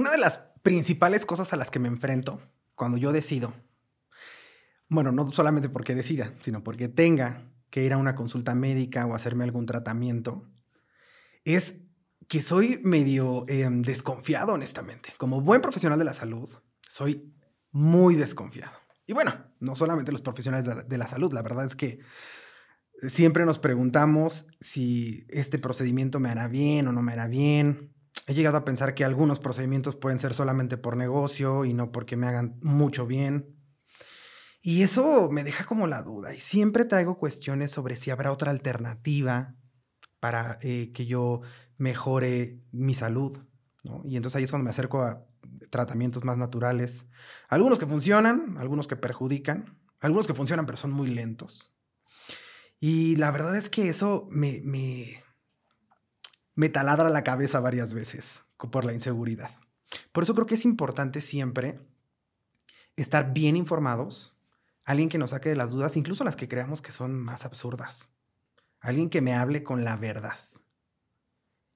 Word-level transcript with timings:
Una 0.00 0.12
de 0.12 0.16
las 0.16 0.38
principales 0.62 1.26
cosas 1.26 1.52
a 1.52 1.56
las 1.56 1.70
que 1.70 1.78
me 1.78 1.86
enfrento 1.86 2.40
cuando 2.74 2.96
yo 2.96 3.12
decido, 3.12 3.52
bueno, 4.88 5.12
no 5.12 5.30
solamente 5.30 5.68
porque 5.68 5.94
decida, 5.94 6.32
sino 6.40 6.64
porque 6.64 6.88
tenga 6.88 7.52
que 7.68 7.84
ir 7.84 7.92
a 7.92 7.98
una 7.98 8.14
consulta 8.14 8.54
médica 8.54 9.04
o 9.04 9.14
hacerme 9.14 9.44
algún 9.44 9.66
tratamiento, 9.66 10.48
es 11.44 11.82
que 12.28 12.40
soy 12.40 12.80
medio 12.82 13.44
em, 13.46 13.82
desconfiado, 13.82 14.54
honestamente. 14.54 15.12
Como 15.18 15.42
buen 15.42 15.60
profesional 15.60 15.98
de 15.98 16.06
la 16.06 16.14
salud, 16.14 16.48
soy 16.80 17.34
muy 17.70 18.14
desconfiado. 18.14 18.78
Y 19.06 19.12
bueno, 19.12 19.34
no 19.58 19.76
solamente 19.76 20.12
los 20.12 20.22
profesionales 20.22 20.88
de 20.88 20.96
la 20.96 21.08
salud, 21.08 21.30
la 21.34 21.42
verdad 21.42 21.66
es 21.66 21.76
que 21.76 22.00
siempre 23.06 23.44
nos 23.44 23.58
preguntamos 23.58 24.46
si 24.60 25.26
este 25.28 25.58
procedimiento 25.58 26.20
me 26.20 26.30
hará 26.30 26.48
bien 26.48 26.88
o 26.88 26.92
no 26.92 27.02
me 27.02 27.12
hará 27.12 27.28
bien. 27.28 27.89
He 28.30 28.34
llegado 28.34 28.58
a 28.58 28.64
pensar 28.64 28.94
que 28.94 29.04
algunos 29.04 29.40
procedimientos 29.40 29.96
pueden 29.96 30.20
ser 30.20 30.34
solamente 30.34 30.76
por 30.76 30.96
negocio 30.96 31.64
y 31.64 31.74
no 31.74 31.90
porque 31.90 32.16
me 32.16 32.28
hagan 32.28 32.60
mucho 32.62 33.04
bien. 33.04 33.56
Y 34.62 34.82
eso 34.82 35.28
me 35.32 35.42
deja 35.42 35.64
como 35.64 35.88
la 35.88 36.02
duda. 36.02 36.32
Y 36.32 36.38
siempre 36.38 36.84
traigo 36.84 37.18
cuestiones 37.18 37.72
sobre 37.72 37.96
si 37.96 38.12
habrá 38.12 38.30
otra 38.30 38.52
alternativa 38.52 39.56
para 40.20 40.60
eh, 40.62 40.92
que 40.94 41.06
yo 41.06 41.40
mejore 41.76 42.60
mi 42.70 42.94
salud. 42.94 43.36
Y 44.04 44.14
entonces 44.14 44.36
ahí 44.36 44.44
es 44.44 44.50
cuando 44.50 44.62
me 44.62 44.70
acerco 44.70 45.02
a 45.02 45.26
tratamientos 45.68 46.22
más 46.22 46.36
naturales. 46.36 47.06
Algunos 47.48 47.80
que 47.80 47.86
funcionan, 47.86 48.54
algunos 48.58 48.86
que 48.86 48.94
perjudican, 48.94 49.76
algunos 49.98 50.28
que 50.28 50.34
funcionan 50.34 50.66
pero 50.66 50.78
son 50.78 50.92
muy 50.92 51.08
lentos. 51.08 51.74
Y 52.78 53.16
la 53.16 53.32
verdad 53.32 53.56
es 53.56 53.68
que 53.68 53.88
eso 53.88 54.28
me, 54.30 54.60
me, 54.62 55.20
me 56.60 56.68
taladra 56.68 57.08
la 57.08 57.24
cabeza 57.24 57.58
varias 57.58 57.94
veces 57.94 58.44
por 58.70 58.84
la 58.84 58.92
inseguridad. 58.92 59.50
Por 60.12 60.24
eso 60.24 60.34
creo 60.34 60.46
que 60.46 60.56
es 60.56 60.66
importante 60.66 61.22
siempre 61.22 61.80
estar 62.96 63.32
bien 63.32 63.56
informados, 63.56 64.38
alguien 64.84 65.08
que 65.08 65.16
nos 65.16 65.30
saque 65.30 65.48
de 65.48 65.56
las 65.56 65.70
dudas, 65.70 65.96
incluso 65.96 66.22
las 66.22 66.36
que 66.36 66.48
creamos 66.48 66.82
que 66.82 66.92
son 66.92 67.18
más 67.18 67.46
absurdas, 67.46 68.10
alguien 68.78 69.08
que 69.08 69.22
me 69.22 69.32
hable 69.32 69.62
con 69.62 69.84
la 69.84 69.96
verdad. 69.96 70.36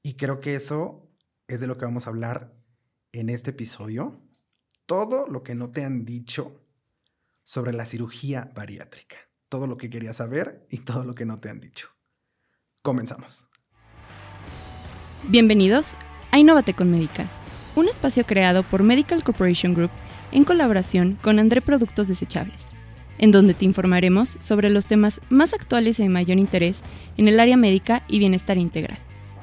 Y 0.03 0.17
creo 0.17 0.43
que 0.43 0.55
eso 0.55 1.09
es 1.49 1.61
de 1.61 1.67
lo 1.67 1.79
que 1.79 1.87
vamos 1.87 2.07
a 2.07 2.11
hablar 2.11 2.55
en 3.13 3.31
este 3.31 3.53
episodio. 3.53 4.21
Todo 4.85 5.27
lo 5.29 5.43
que 5.43 5.55
no 5.55 5.71
te 5.71 5.83
han 5.83 6.05
dicho 6.05 6.63
sobre 7.43 7.73
la 7.73 7.87
cirugía 7.87 8.53
bariátrica. 8.55 9.17
Todo 9.49 9.67
lo 9.67 9.79
que 9.79 9.89
querías 9.89 10.17
saber 10.17 10.67
y 10.69 10.81
todo 10.81 11.05
lo 11.05 11.15
que 11.15 11.25
no 11.25 11.41
te 11.41 11.49
han 11.49 11.61
dicho. 11.61 11.89
Comenzamos. 12.83 13.49
Bienvenidos 15.29 15.97
a 16.33 16.39
Innovate 16.39 16.75
con 16.75 16.91
Medical, 16.91 17.27
un 17.77 17.89
espacio 17.89 18.27
creado 18.27 18.63
por 18.63 18.83
Medical 18.83 19.25
Corporation 19.25 19.73
Group 19.73 19.91
en 20.33 20.45
colaboración 20.45 21.19
con 21.23 21.39
André 21.39 21.63
Productos 21.63 22.09
Desechables, 22.09 22.67
en 23.17 23.33
donde 23.33 23.55
te 23.55 23.65
informaremos 23.65 24.37
sobre 24.41 24.69
los 24.69 24.87
temas 24.87 25.23
más 25.31 25.55
actuales 25.55 25.99
y 25.99 26.03
de 26.03 26.11
mayor 26.11 26.39
interés 26.39 26.83
en 27.17 27.27
el 27.27 27.41
área 27.41 27.57
médica 27.57 28.05
y 28.07 28.19
bienestar 28.19 28.59
integral, 28.59 28.99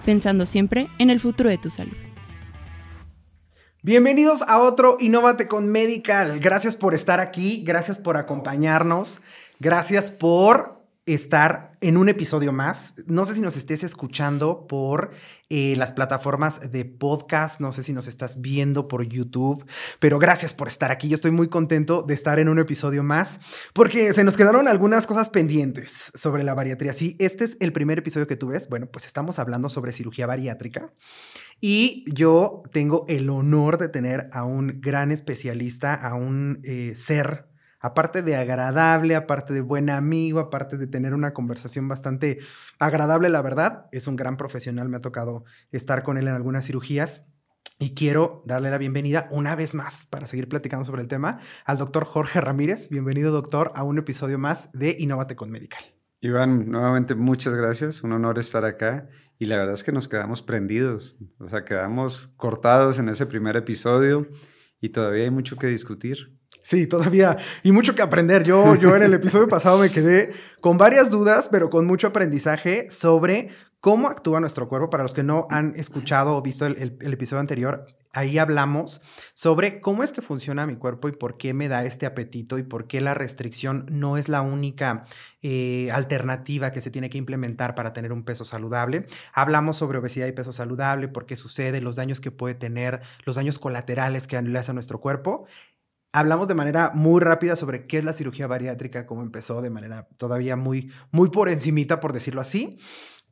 pensando 0.06 0.46
siempre 0.46 0.88
en 1.00 1.10
el 1.10 1.20
futuro 1.20 1.50
de 1.50 1.58
tu 1.58 1.72
salud. 1.72 1.98
Bienvenidos 3.82 4.44
a 4.44 4.60
otro 4.60 4.98
Innovate 5.00 5.48
con 5.48 5.68
Medical. 5.72 6.40
Gracias 6.40 6.76
por 6.76 6.94
estar 6.94 7.20
aquí, 7.20 7.64
gracias 7.66 7.98
por 7.98 8.18
acompañarnos, 8.18 9.22
gracias 9.60 10.12
por 10.12 10.81
estar 11.06 11.78
en 11.82 11.98
un 11.98 12.10
episodio 12.10 12.52
más. 12.52 12.96
No 13.08 13.26
sé 13.26 13.34
si 13.34 13.42
nos 13.42 13.58
estés 13.58 13.84
escuchando 13.84 14.68
por 14.68 15.12
eh, 15.50 15.76
las 15.76 15.92
plataformas 15.94 16.72
de 16.72 16.86
podcast, 16.86 17.60
no 17.60 17.72
sé 17.72 17.82
si 17.82 17.92
nos 17.92 18.08
estás 18.08 18.39
viendo 18.39 18.88
por 18.88 19.04
YouTube, 19.04 19.66
pero 20.00 20.20
gracias 20.20 20.54
por 20.54 20.67
estar 20.67 20.92
aquí. 20.92 21.10
Yo 21.10 21.16
estoy 21.16 21.32
muy 21.32 21.50
contento 21.50 22.04
de 22.04 22.14
estar 22.14 22.38
en 22.38 22.50
un 22.50 22.60
episodio 22.60 23.04
más 23.04 23.40
porque 23.73 24.14
se 24.14 24.23
nos 24.23 24.38
quedaron 24.38 24.67
algunas 24.67 25.08
cosas 25.08 25.30
pendientes 25.30 26.11
sobre 26.14 26.44
la 26.44 26.54
bariatría. 26.54 26.94
Sí, 26.94 27.16
este 27.20 27.45
es 27.45 27.58
el 27.60 27.73
primer 27.73 28.00
episodio 28.00 28.28
que 28.28 28.36
tú 28.36 28.48
ves. 28.48 28.70
Bueno, 28.70 28.86
pues 28.86 29.08
estamos 29.08 29.40
hablando 29.40 29.70
sobre 29.70 29.92
cirugía 29.92 30.28
bariátrica. 30.28 30.94
Y 31.60 32.06
yo 32.11 32.64
tengo 32.72 33.06
el 33.08 33.30
honor 33.30 33.78
de 33.78 33.90
tener 33.90 34.30
a 34.34 34.44
un 34.44 34.82
gran 34.82 35.11
especialista, 35.11 35.94
a 35.94 36.16
un 36.16 36.61
eh, 36.64 36.94
ser 36.95 37.51
aparte 37.81 38.21
de 38.21 38.36
agradable, 38.36 39.15
aparte 39.15 39.53
de 39.53 39.61
buen 39.61 39.89
amigo, 39.89 40.39
aparte 40.39 40.77
de 40.77 40.87
tener 40.87 41.14
una 41.14 41.33
conversación 41.33 41.87
bastante 41.87 42.39
agradable, 42.80 43.30
la 43.30 43.42
verdad, 43.42 43.87
es 43.92 44.08
un 44.08 44.15
gran 44.15 44.37
profesional, 44.37 44.87
me 44.87 44.97
ha 44.97 45.02
tocado 45.02 45.43
estar 45.71 46.03
con 46.03 46.17
él 46.17 46.27
en 46.27 46.36
algunas 46.36 46.65
cirugías. 46.65 47.25
Y 47.80 47.95
quiero 47.95 48.43
darle 48.45 48.69
la 48.69 48.77
bienvenida 48.77 49.27
una 49.31 49.55
vez 49.55 49.73
más 49.73 50.05
para 50.05 50.27
seguir 50.27 50.47
platicando 50.47 50.86
sobre 50.86 51.02
el 51.02 51.08
tema 51.08 51.39
al 51.65 51.80
doctor 51.80 52.05
Jorge 52.05 52.39
Ramírez. 52.39 52.89
Bienvenido, 52.89 53.31
doctor, 53.31 53.71
a 53.75 53.81
un 53.81 53.98
episodio 53.98 54.37
más 54.37 54.71
de 54.73 54.95
Innovate 54.99 55.36
con 55.36 55.49
Medical. 55.49 55.83
Iván, 56.19 56.69
nuevamente 56.69 57.15
muchas 57.15 57.55
gracias. 57.55 58.03
Un 58.03 58.11
honor 58.11 58.37
estar 58.37 58.65
acá. 58.65 59.09
Y 59.39 59.45
la 59.45 59.58
verdad 59.58 59.73
es 59.73 59.83
que 59.83 59.92
nos 59.92 60.08
quedamos 60.08 60.43
prendidos. 60.43 61.17
O 61.39 61.49
sea, 61.49 61.65
quedamos 61.65 62.27
cortados 62.37 62.99
en 62.99 63.09
ese 63.09 63.25
primer 63.25 63.55
episodio 63.55 64.27
y 64.80 64.89
todavía 64.89 65.23
hay 65.23 65.31
mucho 65.31 65.55
que 65.58 65.65
discutir. 65.65 66.39
Sí, 66.64 66.88
todavía. 66.88 67.38
Y 67.64 67.72
mucho 67.72 67.95
que 67.95 68.02
aprender. 68.02 68.44
Yo, 68.44 68.76
yo 68.76 68.95
en 68.95 69.04
el 69.04 69.14
episodio 69.14 69.48
pasado 69.48 69.80
me 69.80 69.89
quedé 69.89 70.33
con 70.60 70.77
varias 70.77 71.10
dudas, 71.10 71.49
pero 71.52 71.70
con 71.70 71.86
mucho 71.86 72.08
aprendizaje 72.08 72.89
sobre 72.89 73.49
cómo 73.82 74.08
actúa 74.08 74.39
nuestro 74.39 74.70
cuerpo. 74.70 74.89
Para 74.89 75.04
los 75.04 75.14
que 75.14 75.23
no 75.23 75.48
han 75.49 75.76
escuchado 75.76 76.38
o 76.38 76.42
visto 76.42 76.66
el, 76.66 76.98
episodio 77.02 77.42
anterior, 77.42 77.88
ahí 78.14 78.38
hablamos 78.38 79.02
sobre 79.33 79.82
cómo 79.82 80.04
es 80.04 80.11
que 80.11 80.22
funciona 80.22 80.67
mi 80.67 80.76
cuerpo 80.76 81.10
y 81.10 81.14
por 81.14 81.38
qué 81.38 81.54
me 81.54 81.67
da 81.67 81.83
este 81.83 82.05
apetito 82.05 82.58
y 82.58 82.64
por 82.64 82.88
qué 82.88 83.02
la 83.02 83.14
restricción 83.14 83.86
no 83.89 84.17
es 84.17 84.30
la 84.30 84.42
única 84.42 85.04
eh, 85.42 85.89
alternativa 85.92 86.72
que 86.72 86.82
se 86.82 86.92
tiene 86.92 87.10
que 87.10 87.17
implementar 87.17 87.73
para 87.73 87.92
tener 87.92 88.14
un 88.14 88.23
peso 88.23 88.45
saludable. 88.45 89.08
Hablamos 89.33 89.78
sobre 89.78 89.98
obesidad 89.98 90.28
y 90.28 90.32
peso 90.32 90.54
saludable, 90.54 91.08
por 91.08 91.26
qué 91.26 91.36
sucede, 91.36 91.82
los 91.82 91.95
daños 91.95 92.22
que 92.22 92.32
puede 92.32 92.54
tener, 92.54 93.02
los 93.26 93.36
daños 93.36 93.58
colaterales 93.58 94.28
que 94.28 94.39
le 94.42 94.60
hace 94.60 94.72
a 94.72 94.76
nuestro 94.76 94.99
cuerpo 94.99 95.48
hablamos 96.11 96.48
de 96.48 96.55
manera 96.55 96.92
muy 96.94 97.22
rápida 97.22 97.55
sobre 97.55 97.88
qué 97.88 97.98
es 97.98 98.04
la 98.04 98.14
cirugía 98.14 98.48
bariátrica, 98.48 99.05
cómo 99.05 99.22
empezó 99.22 99.61
de 99.61 99.70
manera 99.70 100.08
todavía 100.17 100.55
muy, 100.55 100.92
muy 101.11 101.30
por 101.30 101.49
encimita, 101.49 101.99
por 101.99 102.14
decirlo 102.14 102.42
así. 102.42 102.77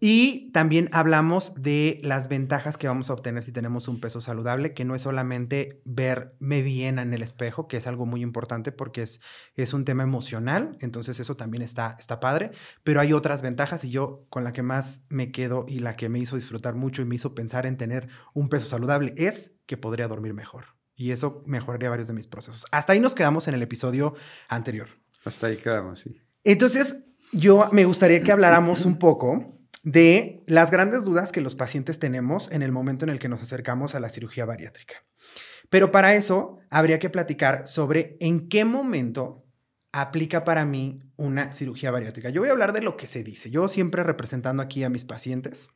Y 0.01 0.49
también 0.53 0.89
hablamos 0.93 1.61
de 1.61 1.99
las 2.03 2.29
ventajas 2.29 2.77
que 2.77 2.87
vamos 2.87 3.09
a 3.09 3.13
obtener 3.13 3.43
si 3.43 3.51
tenemos 3.51 3.89
un 3.89 3.99
peso 3.99 4.21
saludable, 4.21 4.73
que 4.73 4.85
no 4.85 4.95
es 4.95 5.01
solamente 5.01 5.81
verme 5.83 6.61
bien 6.61 6.99
en 6.99 7.13
el 7.13 7.21
espejo, 7.21 7.67
que 7.67 7.75
es 7.75 7.85
algo 7.85 8.05
muy 8.05 8.21
importante 8.21 8.71
porque 8.71 9.01
es, 9.01 9.19
es 9.55 9.73
un 9.73 9.83
tema 9.83 10.03
emocional, 10.03 10.77
entonces 10.79 11.19
eso 11.19 11.35
también 11.35 11.63
está, 11.63 11.97
está 11.99 12.21
padre, 12.21 12.51
pero 12.85 13.01
hay 13.01 13.11
otras 13.11 13.41
ventajas 13.41 13.83
y 13.83 13.89
yo 13.89 14.25
con 14.29 14.45
la 14.45 14.53
que 14.53 14.63
más 14.63 15.03
me 15.09 15.33
quedo 15.33 15.65
y 15.67 15.79
la 15.79 15.97
que 15.97 16.07
me 16.07 16.19
hizo 16.19 16.37
disfrutar 16.37 16.75
mucho 16.75 17.01
y 17.01 17.05
me 17.05 17.15
hizo 17.15 17.35
pensar 17.35 17.65
en 17.65 17.75
tener 17.75 18.07
un 18.33 18.47
peso 18.47 18.69
saludable 18.69 19.13
es 19.17 19.57
que 19.65 19.75
podría 19.75 20.07
dormir 20.07 20.33
mejor 20.33 20.78
y 20.99 21.11
eso 21.11 21.43
mejoraría 21.45 21.89
varios 21.89 22.09
de 22.09 22.13
mis 22.13 22.27
procesos. 22.27 22.65
Hasta 22.71 22.91
ahí 22.91 22.99
nos 22.99 23.15
quedamos 23.15 23.47
en 23.47 23.53
el 23.53 23.61
episodio 23.61 24.15
anterior. 24.49 24.89
Hasta 25.23 25.47
ahí 25.47 25.55
quedamos, 25.55 25.99
sí. 25.99 26.21
Entonces, 26.43 27.05
yo 27.31 27.69
me 27.71 27.85
gustaría 27.85 28.21
que 28.21 28.33
habláramos 28.33 28.85
un 28.85 28.99
poco 28.99 29.57
de 29.83 30.43
las 30.45 30.71
grandes 30.71 31.05
dudas 31.05 31.31
que 31.31 31.39
los 31.39 31.55
pacientes 31.55 31.99
tenemos 31.99 32.51
en 32.51 32.63
el 32.63 32.73
momento 32.73 33.05
en 33.05 33.11
el 33.11 33.19
que 33.19 33.29
nos 33.29 33.41
acercamos 33.41 33.95
a 33.95 34.01
la 34.01 34.09
cirugía 34.09 34.43
bariátrica. 34.43 35.05
Pero 35.69 35.89
para 35.89 36.15
eso 36.15 36.59
habría 36.69 36.99
que 36.99 37.09
platicar 37.09 37.65
sobre 37.65 38.17
en 38.19 38.49
qué 38.49 38.65
momento 38.65 39.45
aplica 39.93 40.43
para 40.43 40.65
mí 40.65 40.99
una 41.15 41.53
cirugía 41.53 41.91
bariátrica. 41.91 42.29
Yo 42.29 42.41
voy 42.41 42.49
a 42.49 42.51
hablar 42.51 42.73
de 42.73 42.81
lo 42.81 42.97
que 42.97 43.07
se 43.07 43.23
dice. 43.23 43.49
Yo 43.49 43.69
siempre 43.69 44.03
representando 44.03 44.61
aquí 44.61 44.83
a 44.83 44.89
mis 44.89 45.05
pacientes. 45.05 45.69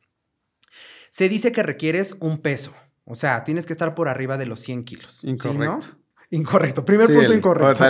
Se 1.08 1.30
dice 1.30 1.50
que 1.50 1.62
requieres 1.62 2.16
un 2.20 2.42
peso, 2.42 2.74
o 3.04 3.14
sea, 3.14 3.44
tienes 3.44 3.66
que 3.66 3.72
estar 3.72 3.94
por 3.94 4.08
arriba 4.08 4.38
de 4.38 4.46
los 4.46 4.60
100 4.60 4.84
kilos. 4.84 5.24
Incorrecto. 5.24 5.98
Incorrecto. 6.30 6.84
Primer 6.84 7.06
punto 7.06 7.32
incorrecto. 7.32 7.84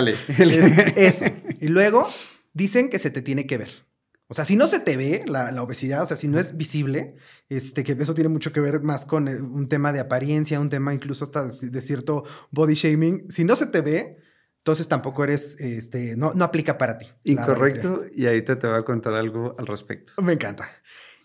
eso. 0.95 1.25
Y 1.61 1.67
luego 1.69 2.07
dicen 2.53 2.89
que 2.89 2.99
se 2.99 3.09
te 3.09 3.21
tiene 3.21 3.47
que 3.47 3.57
ver. 3.57 3.69
O 4.27 4.33
sea, 4.33 4.43
si 4.43 4.55
no 4.55 4.67
se 4.67 4.79
te 4.79 4.97
ve 4.97 5.23
la, 5.27 5.51
obesidad, 5.61 6.01
o 6.01 6.05
sea, 6.05 6.17
si 6.17 6.27
no 6.27 6.39
es 6.39 6.57
visible, 6.57 7.15
este, 7.47 7.83
que 7.83 7.93
eso 7.93 8.15
tiene 8.15 8.29
mucho 8.29 8.51
que 8.51 8.59
ver 8.59 8.81
más 8.81 9.05
con 9.05 9.27
eh, 9.27 9.39
un 9.39 9.69
tema 9.69 9.93
de 9.93 9.99
apariencia, 9.99 10.59
un 10.59 10.69
tema 10.69 10.93
incluso 10.93 11.25
hasta 11.25 11.45
de 11.47 11.81
cierto 11.81 12.23
body 12.51 12.73
shaming. 12.73 13.29
Si 13.29 13.43
no 13.43 13.55
se 13.55 13.67
te 13.67 13.81
ve, 13.81 14.17
entonces 14.57 14.87
tampoco 14.87 15.23
eres, 15.23 15.59
este, 15.59 16.17
no, 16.17 16.33
no 16.33 16.43
aplica 16.43 16.77
para 16.77 16.97
ti. 16.97 17.05
Incorrecto. 17.23 18.03
Y 18.13 18.25
ahorita 18.25 18.57
te 18.57 18.67
voy 18.67 18.77
a 18.77 18.81
contar 18.81 19.13
algo 19.13 19.55
al 19.59 19.67
respecto. 19.67 20.13
Me 20.23 20.33
encanta. 20.33 20.67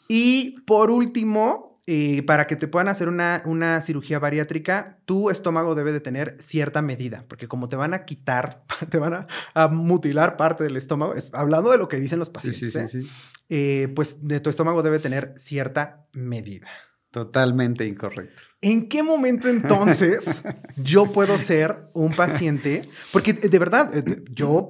Y 0.07 0.61
por 0.67 0.91
último, 0.91 1.70
eh, 1.93 2.23
para 2.23 2.47
que 2.47 2.55
te 2.55 2.69
puedan 2.69 2.87
hacer 2.87 3.09
una, 3.09 3.43
una, 3.47 3.81
cirugía 3.81 4.21
bariátrica, 4.21 5.01
tu 5.07 5.29
estómago 5.29 5.75
debe 5.75 5.93
de 5.93 5.99
tener 5.99 6.37
cierta 6.39 6.83
medida, 6.83 7.25
porque 7.27 7.49
como 7.49 7.67
te 7.67 7.75
van 7.75 7.95
a 7.95 8.05
quitar, 8.05 8.63
te 8.91 8.99
van 8.99 9.27
a, 9.55 9.69
mutilar 9.69 10.37
parte 10.37 10.63
del 10.63 10.77
estómago, 10.77 11.15
es, 11.15 11.35
hablando 11.35 11.73
de 11.73 11.79
lo 11.79 11.89
que 11.89 11.97
dicen 11.97 12.21
los 12.21 12.31
pacientes, 12.31 12.95
¿eh? 12.95 13.03
Eh, 13.49 13.89
pues 13.97 14.25
de 14.29 14.39
tu 14.39 14.51
estómago 14.51 14.85
debe 14.85 15.01
tener 15.01 15.35
cierta 15.37 16.05
medida. 16.13 16.69
Totalmente 17.11 17.85
incorrecto. 17.85 18.45
¿En 18.61 18.89
qué 18.89 19.03
momento 19.03 19.49
entonces 19.49 20.45
yo 20.77 21.11
puedo 21.11 21.39
ser 21.39 21.89
un 21.93 22.15
paciente? 22.15 22.83
Porque 23.13 23.33
de 23.33 23.59
verdad, 23.59 23.91
eh, 23.97 24.23
yo 24.31 24.69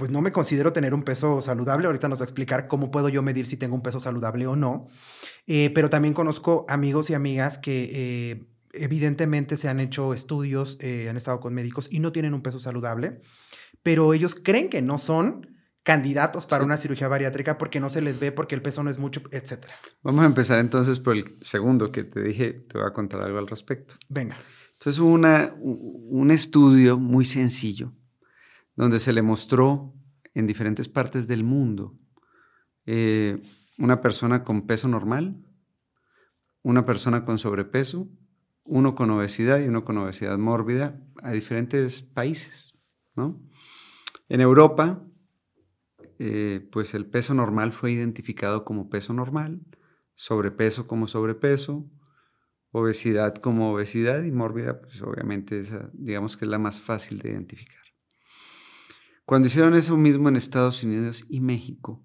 pues 0.00 0.10
no 0.10 0.22
me 0.22 0.32
considero 0.32 0.72
tener 0.72 0.94
un 0.94 1.02
peso 1.02 1.42
saludable. 1.42 1.84
Ahorita 1.84 2.08
nos 2.08 2.20
va 2.20 2.22
a 2.22 2.24
explicar 2.24 2.68
cómo 2.68 2.90
puedo 2.90 3.10
yo 3.10 3.20
medir 3.20 3.44
si 3.44 3.58
tengo 3.58 3.74
un 3.74 3.82
peso 3.82 4.00
saludable 4.00 4.46
o 4.46 4.56
no. 4.56 4.86
Eh, 5.46 5.70
pero 5.74 5.90
también 5.90 6.14
conozco 6.14 6.64
amigos 6.70 7.10
y 7.10 7.14
amigas 7.14 7.58
que 7.58 7.90
eh, 7.92 8.46
evidentemente 8.72 9.58
se 9.58 9.68
han 9.68 9.78
hecho 9.78 10.14
estudios, 10.14 10.78
han 10.80 11.18
estado 11.18 11.38
con 11.38 11.52
médicos 11.52 11.92
y 11.92 11.98
no 11.98 12.12
tienen 12.12 12.32
un 12.32 12.40
peso 12.40 12.58
saludable, 12.58 13.20
pero 13.82 14.14
ellos 14.14 14.34
creen 14.34 14.70
que 14.70 14.80
no 14.80 14.98
son 14.98 15.46
candidatos 15.82 16.46
para 16.46 16.64
una 16.64 16.78
cirugía 16.78 17.08
bariátrica 17.08 17.58
porque 17.58 17.78
no 17.78 17.90
se 17.90 18.00
les 18.00 18.18
ve, 18.18 18.32
porque 18.32 18.54
el 18.54 18.62
peso 18.62 18.82
no 18.82 18.88
es 18.88 18.96
mucho, 18.96 19.20
etc. 19.32 19.66
Vamos 20.02 20.22
a 20.22 20.26
empezar 20.26 20.60
entonces 20.60 20.98
por 20.98 21.14
el 21.14 21.36
segundo 21.42 21.92
que 21.92 22.04
te 22.04 22.22
dije, 22.22 22.52
te 22.54 22.78
voy 22.78 22.86
a 22.86 22.94
contar 22.94 23.20
algo 23.20 23.38
al 23.38 23.48
respecto. 23.48 23.96
Venga. 24.08 24.38
Entonces 24.72 24.98
una, 24.98 25.54
un 25.60 26.30
estudio 26.30 26.98
muy 26.98 27.26
sencillo 27.26 27.92
donde 28.80 28.98
se 28.98 29.12
le 29.12 29.20
mostró 29.20 29.92
en 30.32 30.46
diferentes 30.46 30.88
partes 30.88 31.26
del 31.26 31.44
mundo 31.44 31.98
eh, 32.86 33.42
una 33.76 34.00
persona 34.00 34.42
con 34.42 34.66
peso 34.66 34.88
normal, 34.88 35.36
una 36.62 36.86
persona 36.86 37.26
con 37.26 37.36
sobrepeso, 37.36 38.08
uno 38.64 38.94
con 38.94 39.10
obesidad 39.10 39.60
y 39.60 39.68
uno 39.68 39.84
con 39.84 39.98
obesidad 39.98 40.38
mórbida 40.38 40.98
a 41.22 41.32
diferentes 41.32 42.00
países. 42.00 42.74
¿no? 43.14 43.46
En 44.30 44.40
Europa 44.40 45.04
eh, 46.18 46.66
pues 46.72 46.94
el 46.94 47.04
peso 47.04 47.34
normal 47.34 47.72
fue 47.72 47.92
identificado 47.92 48.64
como 48.64 48.88
peso 48.88 49.12
normal, 49.12 49.60
sobrepeso 50.14 50.86
como 50.86 51.06
sobrepeso, 51.06 51.86
obesidad 52.70 53.34
como 53.34 53.74
obesidad 53.74 54.22
y 54.22 54.32
mórbida, 54.32 54.80
pues 54.80 55.02
obviamente 55.02 55.60
esa, 55.60 55.90
digamos 55.92 56.38
que 56.38 56.46
es 56.46 56.50
la 56.50 56.58
más 56.58 56.80
fácil 56.80 57.18
de 57.18 57.28
identificar. 57.28 57.79
Cuando 59.24 59.46
hicieron 59.46 59.74
eso 59.74 59.96
mismo 59.96 60.28
en 60.28 60.36
Estados 60.36 60.82
Unidos 60.82 61.24
y 61.28 61.40
México, 61.40 62.04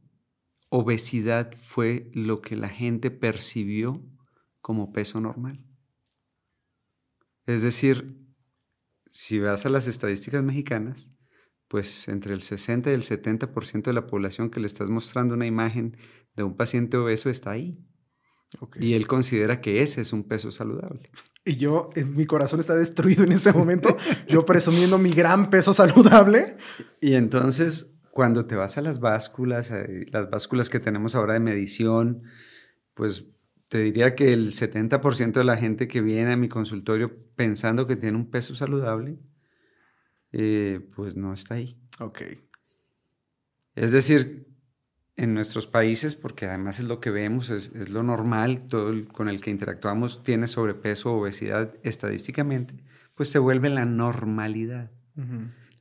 obesidad 0.70 1.54
fue 1.54 2.12
lo 2.14 2.42
que 2.42 2.56
la 2.56 2.70
gente 2.70 3.12
percibió 3.12 4.04
como 4.62 4.92
peso 4.92 5.22
normal. 5.22 5.64
Es 7.46 7.62
decir, 7.62 8.20
si 9.10 9.40
vas 9.40 9.66
a 9.66 9.70
las 9.70 9.88
estadísticas 9.88 10.44
mexicanas, 10.44 11.14
pues 11.68 12.08
entre 12.08 12.34
el 12.34 12.42
60 12.42 12.92
y 12.92 12.94
el 12.94 13.04
70% 13.04 13.84
de 13.84 13.94
la 13.94 14.08
población 14.08 14.50
que 14.50 14.60
le 14.60 14.68
estás 14.68 14.90
mostrando 14.90 15.36
una 15.36 15.46
imagen 15.46 15.98
de 16.36 16.44
un 16.44 16.56
paciente 16.56 16.98
obeso 16.98 17.30
está 17.30 17.52
ahí. 17.52 17.78
Y 18.80 18.94
él 18.94 19.08
considera 19.08 19.62
que 19.62 19.82
ese 19.82 20.02
es 20.02 20.14
un 20.14 20.24
peso 20.24 20.52
saludable. 20.52 21.10
Y 21.44 21.58
yo, 21.58 21.90
mi 22.08 22.26
corazón 22.26 22.60
está 22.60 22.76
destruido 22.76 23.24
en 23.24 23.32
este 23.32 23.54
momento, 23.54 23.96
yo 24.28 24.46
presumiendo 24.46 24.98
mi 24.98 25.12
gran 25.12 25.50
peso 25.50 25.74
saludable. 25.74 26.56
Y 27.02 27.14
entonces, 27.14 27.94
cuando 28.12 28.46
te 28.46 28.56
vas 28.56 28.78
a 28.78 28.82
las 28.82 29.00
básculas, 29.00 29.72
las 30.12 30.30
básculas 30.30 30.70
que 30.70 30.80
tenemos 30.80 31.16
ahora 31.16 31.34
de 31.34 31.40
medición, 31.40 32.24
pues 32.94 33.28
te 33.68 33.80
diría 33.80 34.16
que 34.16 34.34
el 34.34 34.52
70% 34.52 35.34
de 35.34 35.44
la 35.44 35.58
gente 35.58 35.88
que 35.88 36.02
viene 36.02 36.34
a 36.34 36.38
mi 36.38 36.50
consultorio 36.50 37.16
pensando 37.36 37.88
que 37.88 37.96
tiene 37.96 38.18
un 38.18 38.30
peso 38.30 38.56
saludable, 38.56 39.20
eh, 40.32 40.80
pues 40.96 41.16
no 41.16 41.34
está 41.34 41.56
ahí. 41.56 41.78
Ok. 42.00 42.22
Es 43.76 43.92
decir, 43.92 44.48
en 45.18 45.34
nuestros 45.34 45.68
países, 45.68 46.16
porque 46.16 46.46
además 46.46 46.80
es 46.80 46.88
lo 46.88 47.00
que 47.00 47.10
vemos, 47.10 47.50
es, 47.50 47.90
lo 47.90 48.04
normal, 48.04 48.68
todo 48.68 48.94
con 49.14 49.30
el 49.30 49.42
que 49.42 49.50
interactuamos 49.50 50.24
tiene 50.24 50.48
sobrepeso 50.48 51.14
o 51.14 51.22
obesidad 51.22 51.74
estadísticamente, 51.84 52.84
pues 53.14 53.30
se 53.30 53.40
vuelve 53.40 53.70
la 53.70 53.86
normalidad. 53.86 54.92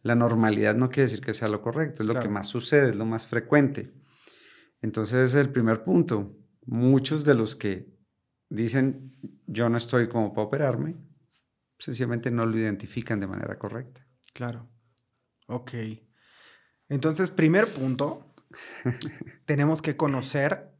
La 0.03 0.15
normalidad 0.15 0.77
no 0.77 0.91
quiere 0.91 1.09
decir 1.11 1.25
que 1.25 1.35
sea 1.35 1.49
lo 1.49 1.61
correcto, 1.61 2.03
es 2.03 2.09
lo 2.09 2.21
que 2.21 2.29
más 2.29 2.47
sucede, 2.47 2.91
es 2.91 2.97
lo 2.97 3.07
más 3.07 3.27
frecuente. 3.27 3.93
Entonces 4.81 5.31
ese 5.31 5.41
es 5.41 5.47
el 5.47 5.53
primer 5.53 5.83
punto. 5.83 6.37
Muchos 6.67 7.25
de 7.25 7.35
los 7.35 7.57
que 7.57 7.93
dicen 8.49 9.17
yo 9.47 9.69
no 9.69 9.77
estoy 9.77 10.09
como 10.09 10.33
para 10.33 10.47
operarme, 10.47 10.97
sencillamente 11.79 12.31
no 12.31 12.47
lo 12.47 12.57
identifican 12.57 13.19
de 13.19 13.27
manera 13.27 13.59
correcta. 13.59 14.07
Claro. 14.33 14.69
Ok. 15.47 15.73
Entonces, 16.89 17.31
primer 17.31 17.67
punto, 17.67 18.34
tenemos 19.47 19.83
que 19.83 19.97
conocer 19.97 20.73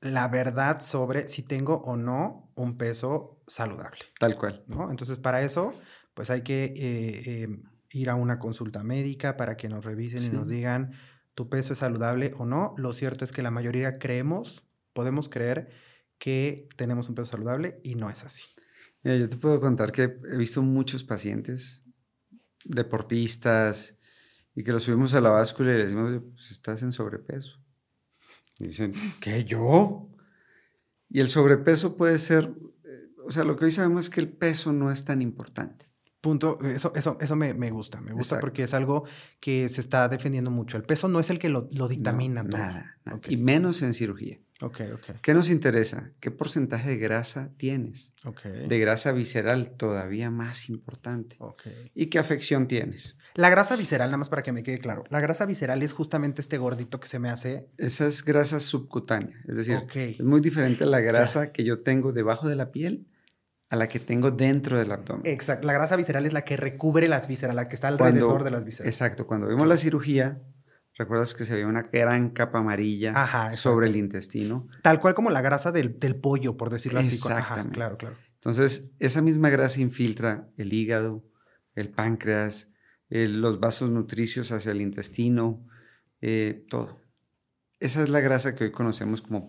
la 0.00 0.28
verdad 0.28 0.80
sobre 0.80 1.28
si 1.28 1.42
tengo 1.42 1.76
o 1.76 1.96
no 1.96 2.52
un 2.54 2.76
peso 2.76 3.40
saludable. 3.46 4.00
Tal 4.18 4.36
cual. 4.36 4.64
¿no? 4.66 4.90
Entonces, 4.90 5.18
para 5.18 5.42
eso, 5.42 5.74
pues 6.14 6.30
hay 6.30 6.42
que 6.42 6.64
eh, 6.64 7.42
em, 7.42 7.62
ir 7.90 8.10
a 8.10 8.14
una 8.14 8.38
consulta 8.38 8.82
médica 8.82 9.36
para 9.36 9.56
que 9.56 9.68
nos 9.68 9.84
revisen 9.84 10.24
y 10.24 10.36
nos 10.36 10.48
digan 10.48 10.92
tu 11.34 11.48
peso 11.48 11.72
es 11.72 11.78
saludable 11.78 12.34
o 12.36 12.44
no. 12.44 12.74
Lo 12.76 12.92
cierto 12.92 13.24
es 13.24 13.32
que 13.32 13.42
la 13.42 13.50
mayoría 13.50 13.98
creemos, 13.98 14.64
podemos 14.92 15.28
creer 15.28 15.70
que 16.18 16.68
tenemos 16.76 17.08
un 17.08 17.14
peso 17.14 17.32
saludable 17.32 17.80
y 17.82 17.94
no 17.94 18.10
es 18.10 18.24
así. 18.24 18.44
Mira, 19.02 19.16
yo 19.16 19.28
te 19.28 19.36
puedo 19.36 19.60
contar 19.60 19.92
que 19.92 20.02
he 20.02 20.36
visto 20.36 20.62
muchos 20.62 21.04
pacientes 21.04 21.84
deportistas 22.64 23.98
y 24.54 24.64
que 24.64 24.72
los 24.72 24.82
subimos 24.82 25.14
a 25.14 25.20
la 25.20 25.30
báscula 25.30 25.72
y 25.72 25.78
le 25.78 25.84
decimos, 25.84 26.22
pues 26.34 26.50
estás 26.50 26.82
en 26.82 26.92
sobrepeso. 26.92 27.58
Y 28.58 28.66
dicen, 28.66 28.92
¿qué 29.20 29.44
yo? 29.44 30.08
Y 31.08 31.20
el 31.20 31.28
sobrepeso 31.28 31.96
puede 31.96 32.18
ser, 32.18 32.52
eh, 32.84 33.08
o 33.24 33.30
sea, 33.30 33.44
lo 33.44 33.56
que 33.56 33.64
hoy 33.64 33.70
sabemos 33.70 34.04
es 34.04 34.10
que 34.10 34.20
el 34.20 34.28
peso 34.28 34.72
no 34.72 34.90
es 34.90 35.04
tan 35.04 35.22
importante. 35.22 35.90
Punto, 36.20 36.60
eso, 36.62 36.92
eso, 36.94 37.18
eso 37.20 37.34
me, 37.34 37.52
me 37.52 37.70
gusta, 37.72 38.00
me 38.00 38.12
gusta 38.12 38.38
porque 38.38 38.62
es 38.62 38.74
algo 38.74 39.04
que 39.40 39.68
se 39.68 39.80
está 39.80 40.08
defendiendo 40.08 40.52
mucho. 40.52 40.76
El 40.76 40.84
peso 40.84 41.08
no 41.08 41.18
es 41.18 41.30
el 41.30 41.40
que 41.40 41.48
lo, 41.48 41.68
lo 41.72 41.88
dictamina. 41.88 42.44
nada, 42.44 42.96
y 43.26 43.36
menos 43.36 43.82
en 43.82 43.92
cirugía. 43.92 44.38
Ok, 44.62 44.80
ok. 44.94 45.20
¿Qué 45.20 45.34
nos 45.34 45.50
interesa? 45.50 46.12
¿Qué 46.20 46.30
porcentaje 46.30 46.90
de 46.90 46.96
grasa 46.96 47.50
tienes? 47.56 48.14
Ok. 48.24 48.44
De 48.44 48.78
grasa 48.78 49.12
visceral, 49.12 49.72
todavía 49.76 50.30
más 50.30 50.68
importante. 50.68 51.36
¿Y 51.94 52.06
qué 52.06 52.18
afección 52.18 52.68
tienes? 52.68 53.16
La 53.34 53.50
grasa 53.50 53.76
visceral, 53.76 54.08
nada 54.08 54.18
más 54.18 54.28
para 54.28 54.42
que 54.42 54.52
me 54.52 54.62
quede 54.62 54.78
claro. 54.78 55.04
La 55.10 55.20
grasa 55.20 55.46
visceral 55.46 55.82
es 55.82 55.92
justamente 55.92 56.40
este 56.40 56.58
gordito 56.58 57.00
que 57.00 57.08
se 57.08 57.18
me 57.18 57.28
hace. 57.28 57.68
Esa 57.78 58.06
es 58.06 58.24
grasa 58.24 58.60
subcutánea. 58.60 59.36
Es 59.48 59.56
decir, 59.56 59.80
es 59.94 60.20
muy 60.20 60.40
diferente 60.40 60.86
la 60.86 61.00
grasa 61.00 61.50
que 61.50 61.64
yo 61.64 61.80
tengo 61.82 62.12
debajo 62.12 62.48
de 62.48 62.56
la 62.56 62.70
piel 62.70 63.08
a 63.70 63.76
la 63.76 63.88
que 63.88 63.98
tengo 63.98 64.30
dentro 64.30 64.78
del 64.78 64.92
abdomen. 64.92 65.22
Exacto. 65.24 65.66
La 65.66 65.72
grasa 65.72 65.96
visceral 65.96 66.26
es 66.26 66.34
la 66.34 66.44
que 66.44 66.58
recubre 66.58 67.08
las 67.08 67.26
vísceras, 67.26 67.56
la 67.56 67.68
que 67.68 67.74
está 67.74 67.88
alrededor 67.88 68.44
de 68.44 68.50
las 68.50 68.64
vísceras. 68.64 68.92
Exacto. 68.92 69.26
Cuando 69.26 69.46
vemos 69.46 69.66
la 69.66 69.78
cirugía, 69.78 70.42
¿Recuerdas 70.94 71.34
que 71.34 71.44
se 71.44 71.54
veía 71.54 71.66
una 71.66 71.82
gran 71.82 72.30
capa 72.30 72.58
amarilla 72.58 73.50
sobre 73.52 73.88
el 73.88 73.96
intestino? 73.96 74.68
Tal 74.82 75.00
cual 75.00 75.14
como 75.14 75.30
la 75.30 75.40
grasa 75.40 75.72
del, 75.72 75.94
pollo, 76.16 76.56
por 76.56 76.70
decirlo 76.70 77.00
así. 77.00 77.14
Exactamente. 77.14 77.72
claro, 77.74 77.96
claro. 77.96 78.16
Entonces, 78.34 78.90
esa 78.98 79.22
misma 79.22 79.48
grasa 79.50 79.80
infiltra 79.80 80.48
el 80.56 80.72
hígado, 80.72 81.24
el 81.74 81.88
páncreas, 81.90 82.68
los 83.08 83.60
vasos 83.60 83.90
nutricios 83.90 84.52
hacia 84.52 84.72
el 84.72 84.80
intestino, 84.80 85.66
eh, 86.20 86.66
todo. 86.68 87.00
Esa 87.78 88.02
es 88.02 88.08
la 88.10 88.20
grasa 88.20 88.54
que 88.54 88.64
hoy 88.64 88.72
conocemos 88.72 89.22
como 89.22 89.48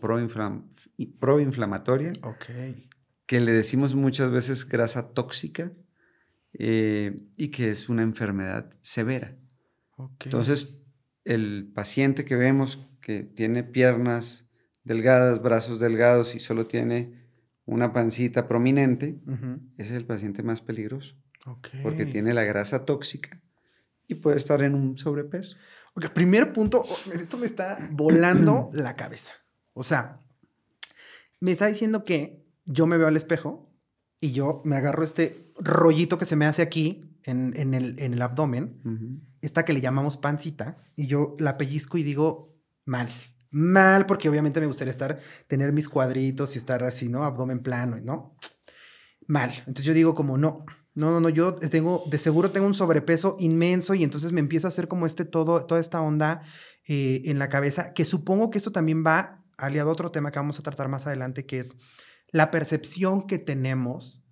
proinflamatoria, 1.19 2.13
Ok. 2.23 2.45
que 3.25 3.39
le 3.39 3.51
decimos 3.51 3.95
muchas 3.95 4.31
veces 4.31 4.67
grasa 4.67 5.13
tóxica 5.13 5.71
eh, 6.53 7.27
y 7.38 7.50
que 7.50 7.71
es 7.71 7.89
una 7.89 8.03
enfermedad 8.03 8.71
severa. 8.81 9.35
Entonces, 10.25 10.82
el 11.25 11.71
paciente 11.73 12.25
que 12.25 12.35
vemos 12.35 12.87
que 13.01 13.23
tiene 13.23 13.63
piernas 13.63 14.49
delgadas, 14.83 15.41
brazos 15.41 15.79
delgados 15.79 16.35
y 16.35 16.39
solo 16.39 16.67
tiene 16.67 17.23
una 17.65 17.93
pancita 17.93 18.47
prominente, 18.47 19.19
ese 19.77 19.91
es 19.91 19.97
el 19.97 20.05
paciente 20.05 20.43
más 20.43 20.61
peligroso. 20.61 21.15
Porque 21.81 22.05
tiene 22.05 22.33
la 22.33 22.43
grasa 22.43 22.85
tóxica 22.85 23.41
y 24.07 24.15
puede 24.15 24.37
estar 24.37 24.61
en 24.63 24.75
un 24.75 24.97
sobrepeso. 24.97 25.57
Ok, 25.95 26.09
primer 26.09 26.53
punto, 26.53 26.83
oh, 26.87 27.13
esto 27.13 27.37
me 27.37 27.45
está 27.45 27.89
volando 27.91 28.69
la 28.73 28.95
cabeza. 28.95 29.33
O 29.73 29.83
sea, 29.83 30.19
me 31.39 31.51
está 31.51 31.67
diciendo 31.67 32.03
que 32.03 32.43
yo 32.65 32.87
me 32.87 32.97
veo 32.97 33.07
al 33.07 33.17
espejo 33.17 33.69
y 34.19 34.31
yo 34.31 34.61
me 34.65 34.77
agarro 34.77 35.03
este 35.03 35.51
rollito 35.57 36.17
que 36.17 36.25
se 36.25 36.35
me 36.35 36.45
hace 36.45 36.61
aquí 36.61 37.17
en, 37.23 37.73
el, 37.73 38.21
abdomen, 38.21 39.21
esta 39.43 39.65
que 39.65 39.73
le 39.73 39.81
llamamos 39.81 40.17
pancita, 40.17 40.77
y 40.95 41.05
yo 41.07 41.35
la 41.38 41.57
pellizco 41.57 41.97
y 41.97 42.03
digo 42.03 42.55
mal. 42.85 43.09
Mal, 43.51 44.07
porque 44.07 44.29
obviamente 44.29 44.59
me 44.59 44.65
gustaría 44.65 44.91
estar, 44.91 45.19
tener 45.47 45.71
mis 45.73 45.88
cuadritos 45.88 46.55
y 46.55 46.57
estar 46.57 46.81
así, 46.83 47.09
¿no? 47.09 47.23
Abdomen 47.23 47.59
plano, 47.59 47.97
¿no? 48.01 48.35
Mal. 49.27 49.51
Entonces 49.59 49.85
yo 49.85 49.93
digo 49.93 50.15
como, 50.15 50.38
no, 50.38 50.65
no, 50.95 51.12
no, 51.12 51.19
no, 51.19 51.29
yo 51.29 51.55
tengo, 51.55 52.03
de 52.09 52.17
seguro 52.17 52.51
tengo 52.51 52.65
un 52.65 52.73
sobrepeso 52.73 53.35
inmenso 53.39 53.93
y 53.93 54.03
entonces 54.03 54.31
me 54.31 54.39
empiezo 54.39 54.67
a 54.67 54.69
hacer 54.69 54.88
como 54.88 55.05
este 55.05 55.25
todo, 55.25 55.65
toda 55.65 55.81
esta 55.81 56.01
onda 56.01 56.43
eh, 56.88 57.21
en 57.25 57.38
la 57.38 57.50
cabeza, 57.50 57.93
que 57.93 58.05
supongo 58.05 58.50
que 58.50 58.57
esto 58.57 58.71
también 58.71 59.03
va 59.05 59.43
aliado 59.57 59.89
a 59.89 59.93
otro 59.93 60.12
tema 60.12 60.31
que 60.31 60.39
vamos 60.39 60.59
a 60.59 60.63
tratar 60.63 60.88
más 60.88 61.05
adelante, 61.05 61.45
que 61.45 61.59
es 61.59 61.75
la 62.31 62.50
percepción 62.50 63.27
que 63.27 63.39
tenemos 63.39 64.22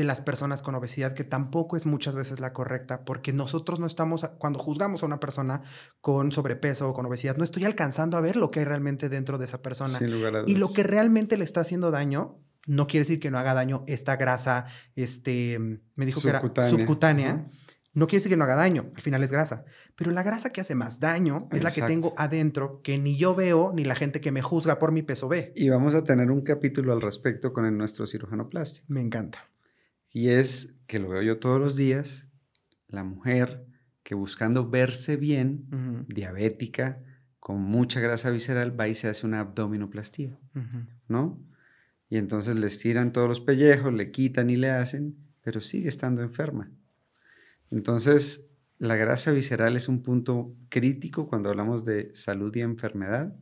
de 0.00 0.06
las 0.06 0.20
personas 0.20 0.62
con 0.62 0.74
obesidad, 0.74 1.12
que 1.12 1.24
tampoco 1.24 1.76
es 1.76 1.86
muchas 1.86 2.14
veces 2.16 2.40
la 2.40 2.52
correcta, 2.52 3.04
porque 3.04 3.32
nosotros 3.32 3.78
no 3.78 3.86
estamos, 3.86 4.24
cuando 4.38 4.58
juzgamos 4.58 5.02
a 5.02 5.06
una 5.06 5.20
persona 5.20 5.62
con 6.00 6.32
sobrepeso 6.32 6.88
o 6.88 6.92
con 6.94 7.06
obesidad, 7.06 7.36
no 7.36 7.44
estoy 7.44 7.64
alcanzando 7.64 8.16
a 8.16 8.20
ver 8.20 8.36
lo 8.36 8.50
que 8.50 8.60
hay 8.60 8.64
realmente 8.64 9.08
dentro 9.08 9.38
de 9.38 9.44
esa 9.44 9.62
persona. 9.62 9.96
Sin 9.96 10.10
lugar 10.10 10.36
a 10.36 10.42
Y 10.46 10.54
lo 10.56 10.72
que 10.72 10.82
realmente 10.82 11.36
le 11.36 11.44
está 11.44 11.60
haciendo 11.60 11.90
daño, 11.90 12.38
no 12.66 12.86
quiere 12.86 13.02
decir 13.02 13.20
que 13.20 13.30
no 13.30 13.38
haga 13.38 13.54
daño 13.54 13.84
esta 13.86 14.16
grasa, 14.16 14.66
este, 14.96 15.58
me 15.94 16.06
dijo 16.06 16.20
que 16.20 16.28
era 16.28 16.40
Subcutánea. 16.70 17.34
Ujú. 17.34 17.50
No 17.92 18.06
quiere 18.06 18.18
decir 18.20 18.30
que 18.30 18.36
no 18.36 18.44
haga 18.44 18.54
daño, 18.54 18.90
al 18.94 19.02
final 19.02 19.22
es 19.24 19.32
grasa. 19.32 19.64
Pero 19.96 20.12
la 20.12 20.22
grasa 20.22 20.50
que 20.52 20.60
hace 20.60 20.76
más 20.76 21.00
daño 21.00 21.48
es 21.50 21.64
la 21.64 21.70
que 21.72 21.82
tengo 21.82 22.14
adentro, 22.16 22.80
que 22.82 22.98
ni 22.98 23.16
yo 23.16 23.34
veo, 23.34 23.72
ni 23.74 23.84
la 23.84 23.96
gente 23.96 24.20
que 24.20 24.30
me 24.30 24.42
juzga 24.42 24.78
por 24.78 24.92
mi 24.92 25.02
peso 25.02 25.28
ve. 25.28 25.52
Y 25.56 25.68
vamos 25.70 25.96
a 25.96 26.04
tener 26.04 26.30
un 26.30 26.42
capítulo 26.42 26.92
al 26.92 27.00
respecto 27.02 27.52
con 27.52 27.64
el- 27.66 27.76
nuestro 27.76 28.06
cirujano 28.06 28.48
plástico. 28.48 28.86
Me 28.88 29.00
encanta. 29.00 29.48
Y 30.12 30.30
es 30.30 30.76
que 30.86 30.98
lo 30.98 31.08
veo 31.08 31.22
yo 31.22 31.38
todos 31.38 31.60
los 31.60 31.76
días, 31.76 32.28
la 32.88 33.04
mujer 33.04 33.66
que 34.02 34.14
buscando 34.14 34.68
verse 34.68 35.16
bien, 35.16 36.06
diabética, 36.08 37.02
con 37.38 37.60
mucha 37.60 38.00
grasa 38.00 38.30
visceral, 38.30 38.78
va 38.78 38.88
y 38.88 38.94
se 38.94 39.08
hace 39.08 39.26
una 39.26 39.40
abdominoplastía. 39.40 40.38
¿no? 41.08 41.38
Y 42.08 42.16
entonces 42.16 42.56
le 42.56 42.66
estiran 42.66 43.12
todos 43.12 43.28
los 43.28 43.40
pellejos, 43.40 43.94
le 43.94 44.10
quitan 44.10 44.50
y 44.50 44.56
le 44.56 44.70
hacen, 44.70 45.16
pero 45.42 45.60
sigue 45.60 45.88
estando 45.88 46.22
enferma. 46.22 46.70
Entonces, 47.70 48.50
la 48.78 48.96
grasa 48.96 49.30
visceral 49.30 49.76
es 49.76 49.88
un 49.88 50.02
punto 50.02 50.56
crítico 50.70 51.28
cuando 51.28 51.50
hablamos 51.50 51.84
de 51.84 52.10
salud 52.14 52.54
y 52.56 52.62
enfermedad. 52.62 53.36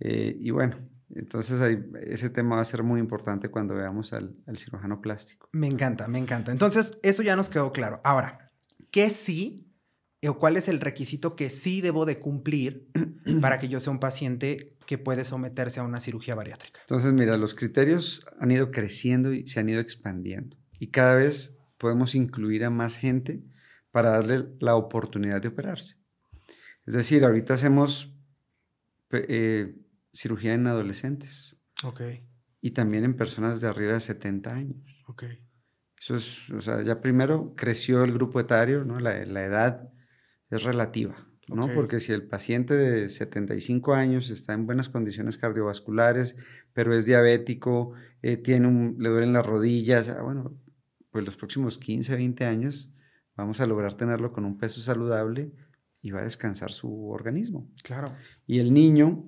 Eh, 0.00 0.36
y 0.40 0.50
bueno, 0.50 0.78
entonces 1.14 1.60
ahí- 1.60 1.84
ese 2.06 2.30
tema 2.30 2.56
va 2.56 2.62
a 2.62 2.64
ser 2.64 2.82
muy 2.82 3.00
importante 3.00 3.48
cuando 3.50 3.74
veamos 3.74 4.12
al, 4.12 4.36
al 4.46 4.58
cirujano 4.58 5.00
plástico. 5.00 5.48
Me 5.52 5.66
encanta, 5.66 6.08
me 6.08 6.18
encanta. 6.18 6.52
Entonces, 6.52 6.98
eso 7.02 7.22
ya 7.22 7.36
nos 7.36 7.48
quedó 7.48 7.72
claro. 7.72 8.00
Ahora, 8.04 8.50
¿qué 8.90 9.10
sí 9.10 9.64
o 10.26 10.36
cuál 10.38 10.56
es 10.56 10.68
el 10.68 10.80
requisito 10.80 11.36
que 11.36 11.48
sí 11.48 11.80
debo 11.80 12.04
de 12.04 12.18
cumplir 12.18 12.90
para 13.40 13.58
que 13.58 13.68
yo 13.68 13.80
sea 13.80 13.92
un 13.92 14.00
paciente 14.00 14.76
que 14.86 14.98
puede 14.98 15.24
someterse 15.24 15.80
a 15.80 15.84
una 15.84 16.00
cirugía 16.00 16.34
bariátrica? 16.34 16.80
Entonces, 16.80 17.12
mira, 17.12 17.36
los 17.36 17.54
criterios 17.54 18.26
han 18.40 18.50
ido 18.50 18.70
creciendo 18.70 19.32
y 19.32 19.46
se 19.46 19.60
han 19.60 19.68
ido 19.68 19.80
expandiendo. 19.80 20.56
Y 20.80 20.88
cada 20.88 21.14
vez 21.14 21.56
podemos 21.78 22.14
incluir 22.14 22.64
a 22.64 22.70
más 22.70 22.96
gente 22.96 23.42
para 23.90 24.10
darle 24.10 24.48
la 24.60 24.74
oportunidad 24.74 25.40
de 25.40 25.48
operarse. 25.48 25.96
Es 26.86 26.94
decir, 26.94 27.24
ahorita 27.24 27.54
hacemos 27.54 28.14
eh, 29.10 29.74
cirugía 30.12 30.54
en 30.54 30.66
adolescentes 30.66 31.56
Ok, 31.84 32.00
y 32.60 32.70
también 32.70 33.04
en 33.04 33.16
personas 33.16 33.60
de 33.60 33.68
arriba 33.68 33.92
de 33.92 34.00
70 34.00 34.54
años. 34.54 35.04
ok. 35.06 35.24
Eso 36.00 36.14
es, 36.14 36.48
o 36.50 36.60
sea, 36.60 36.82
ya 36.82 37.00
primero 37.00 37.54
creció 37.56 38.04
el 38.04 38.12
grupo 38.12 38.38
etario, 38.38 38.84
¿no? 38.84 39.00
La, 39.00 39.24
la 39.24 39.44
edad 39.44 39.90
es 40.48 40.62
relativa, 40.62 41.16
¿no? 41.48 41.66
Porque 41.74 41.98
si 41.98 42.12
el 42.12 42.26
paciente 42.28 42.74
de 42.74 43.08
75 43.08 43.94
años 43.94 44.30
está 44.30 44.52
en 44.52 44.64
buenas 44.64 44.88
condiciones 44.88 45.36
cardiovasculares, 45.38 46.36
pero 46.72 46.94
es 46.94 47.04
diabético, 47.04 47.94
eh, 48.22 48.36
tiene 48.36 48.68
un, 48.68 48.96
le 49.00 49.08
duelen 49.08 49.32
las 49.32 49.44
rodillas, 49.44 50.08
ah, 50.08 50.22
bueno, 50.22 50.56
pues 51.10 51.24
los 51.24 51.36
próximos 51.36 51.78
15, 51.78 52.14
20 52.14 52.44
años 52.44 52.92
vamos 53.34 53.60
a 53.60 53.66
lograr 53.66 53.94
tenerlo 53.94 54.32
con 54.32 54.44
un 54.44 54.56
peso 54.56 54.80
saludable 54.80 55.52
y 56.00 56.12
va 56.12 56.20
a 56.20 56.24
descansar 56.24 56.70
su 56.70 57.08
organismo. 57.10 57.68
Claro. 57.82 58.14
Y 58.46 58.60
el 58.60 58.72
niño 58.72 59.24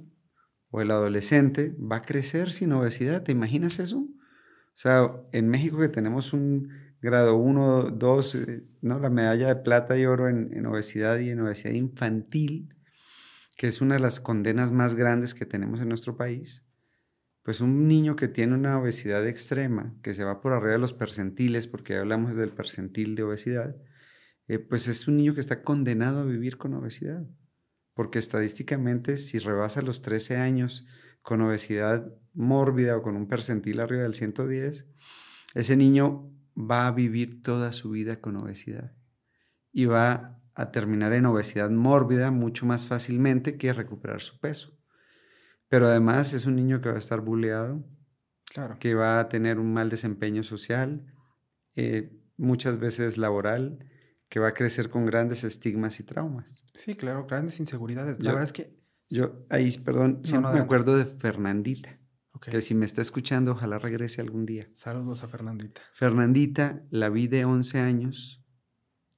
o 0.70 0.80
el 0.80 0.90
adolescente 0.90 1.74
va 1.78 1.96
a 1.96 2.02
crecer 2.02 2.50
sin 2.50 2.72
obesidad. 2.72 3.22
¿Te 3.22 3.32
imaginas 3.32 3.78
eso? 3.78 3.98
O 3.98 4.82
sea, 4.82 5.10
en 5.32 5.48
México 5.48 5.78
que 5.78 5.88
tenemos 5.88 6.32
un 6.32 6.70
grado 7.02 7.36
1, 7.36 7.90
2, 7.90 8.34
eh, 8.34 8.64
¿no? 8.80 8.98
la 8.98 9.10
medalla 9.10 9.48
de 9.48 9.56
plata 9.56 9.98
y 9.98 10.06
oro 10.06 10.28
en, 10.28 10.64
obesidad 10.66 11.18
y 11.18 11.30
en 11.30 11.40
obesidad 11.40 11.74
infantil, 11.74 12.74
que 13.56 13.66
es 13.66 13.80
una 13.80 13.96
de 13.96 14.00
las 14.00 14.20
condenas 14.20 14.70
más 14.70 14.94
grandes 14.94 15.34
que 15.34 15.46
tenemos 15.46 15.80
en 15.80 15.88
nuestro 15.88 16.16
país, 16.16 16.66
pues 17.42 17.60
un 17.60 17.88
niño 17.88 18.16
que 18.16 18.28
tiene 18.28 18.54
una 18.54 18.78
obesidad 18.78 19.26
extrema, 19.26 19.94
que 20.02 20.14
se 20.14 20.24
va 20.24 20.40
por 20.40 20.52
arriba 20.52 20.74
de 20.74 20.78
los 20.78 20.92
percentiles, 20.92 21.66
porque 21.66 21.94
ya 21.94 22.00
hablamos 22.00 22.36
del 22.36 22.50
percentil 22.50 23.16
de 23.16 23.22
obesidad, 23.24 23.76
eh, 24.46 24.58
pues 24.58 24.88
es 24.88 25.08
un 25.08 25.16
niño 25.16 25.34
que 25.34 25.40
está 25.40 25.62
condenado 25.62 26.20
a 26.20 26.24
vivir 26.24 26.58
con 26.58 26.74
obesidad 26.74 27.26
porque 28.00 28.18
estadísticamente 28.18 29.18
si 29.18 29.38
rebasa 29.38 29.82
los 29.82 30.00
13 30.00 30.38
años 30.38 30.86
con 31.20 31.42
obesidad 31.42 32.10
mórbida 32.32 32.96
o 32.96 33.02
con 33.02 33.14
un 33.14 33.28
percentil 33.28 33.78
arriba 33.78 34.04
del 34.04 34.14
110, 34.14 34.86
ese 35.54 35.76
niño 35.76 36.32
va 36.56 36.86
a 36.86 36.92
vivir 36.92 37.42
toda 37.42 37.72
su 37.72 37.90
vida 37.90 38.18
con 38.18 38.36
obesidad 38.36 38.96
y 39.70 39.84
va 39.84 40.40
a 40.54 40.70
terminar 40.70 41.12
en 41.12 41.26
obesidad 41.26 41.68
mórbida 41.68 42.30
mucho 42.30 42.64
más 42.64 42.86
fácilmente 42.86 43.58
que 43.58 43.70
recuperar 43.74 44.22
su 44.22 44.40
peso. 44.40 44.78
Pero 45.68 45.86
además 45.86 46.32
es 46.32 46.46
un 46.46 46.56
niño 46.56 46.80
que 46.80 46.88
va 46.88 46.94
a 46.94 47.00
estar 47.00 47.20
buleado, 47.20 47.84
Claro. 48.46 48.78
que 48.80 48.94
va 48.94 49.20
a 49.20 49.28
tener 49.28 49.58
un 49.58 49.74
mal 49.74 49.90
desempeño 49.90 50.42
social, 50.42 51.04
eh, 51.76 52.18
muchas 52.38 52.78
veces 52.78 53.18
laboral, 53.18 53.84
que 54.30 54.40
va 54.40 54.48
a 54.48 54.54
crecer 54.54 54.88
con 54.88 55.04
grandes 55.04 55.44
estigmas 55.44 56.00
y 56.00 56.04
traumas. 56.04 56.62
Sí, 56.74 56.94
claro, 56.94 57.26
grandes 57.26 57.60
inseguridades. 57.60 58.18
la 58.20 58.24
Yo- 58.24 58.30
verdad 58.30 58.44
es 58.44 58.52
que. 58.54 58.80
Yo 59.10 59.44
ahí, 59.50 59.76
perdón, 59.84 60.20
No, 60.22 60.24
siempre 60.24 60.50
no, 60.52 60.56
me 60.56 60.62
acuerdo 60.62 60.96
de 60.96 61.04
Fernandita, 61.04 61.98
que 62.40 62.60
si 62.62 62.74
me 62.76 62.86
está 62.86 63.02
escuchando, 63.02 63.50
ojalá 63.52 63.78
regrese 63.80 64.20
algún 64.20 64.46
día. 64.46 64.70
Saludos 64.72 65.24
a 65.24 65.28
Fernandita. 65.28 65.80
Fernandita, 65.92 66.84
la 66.90 67.08
vi 67.10 67.26
de 67.26 67.44
11 67.44 67.80
años, 67.80 68.44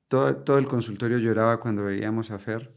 todo, 0.09 0.35
todo 0.38 0.57
el 0.59 0.66
consultorio 0.66 1.19
lloraba 1.19 1.61
cuando 1.61 1.85
veíamos 1.85 2.31
a 2.31 2.38
Fer 2.38 2.73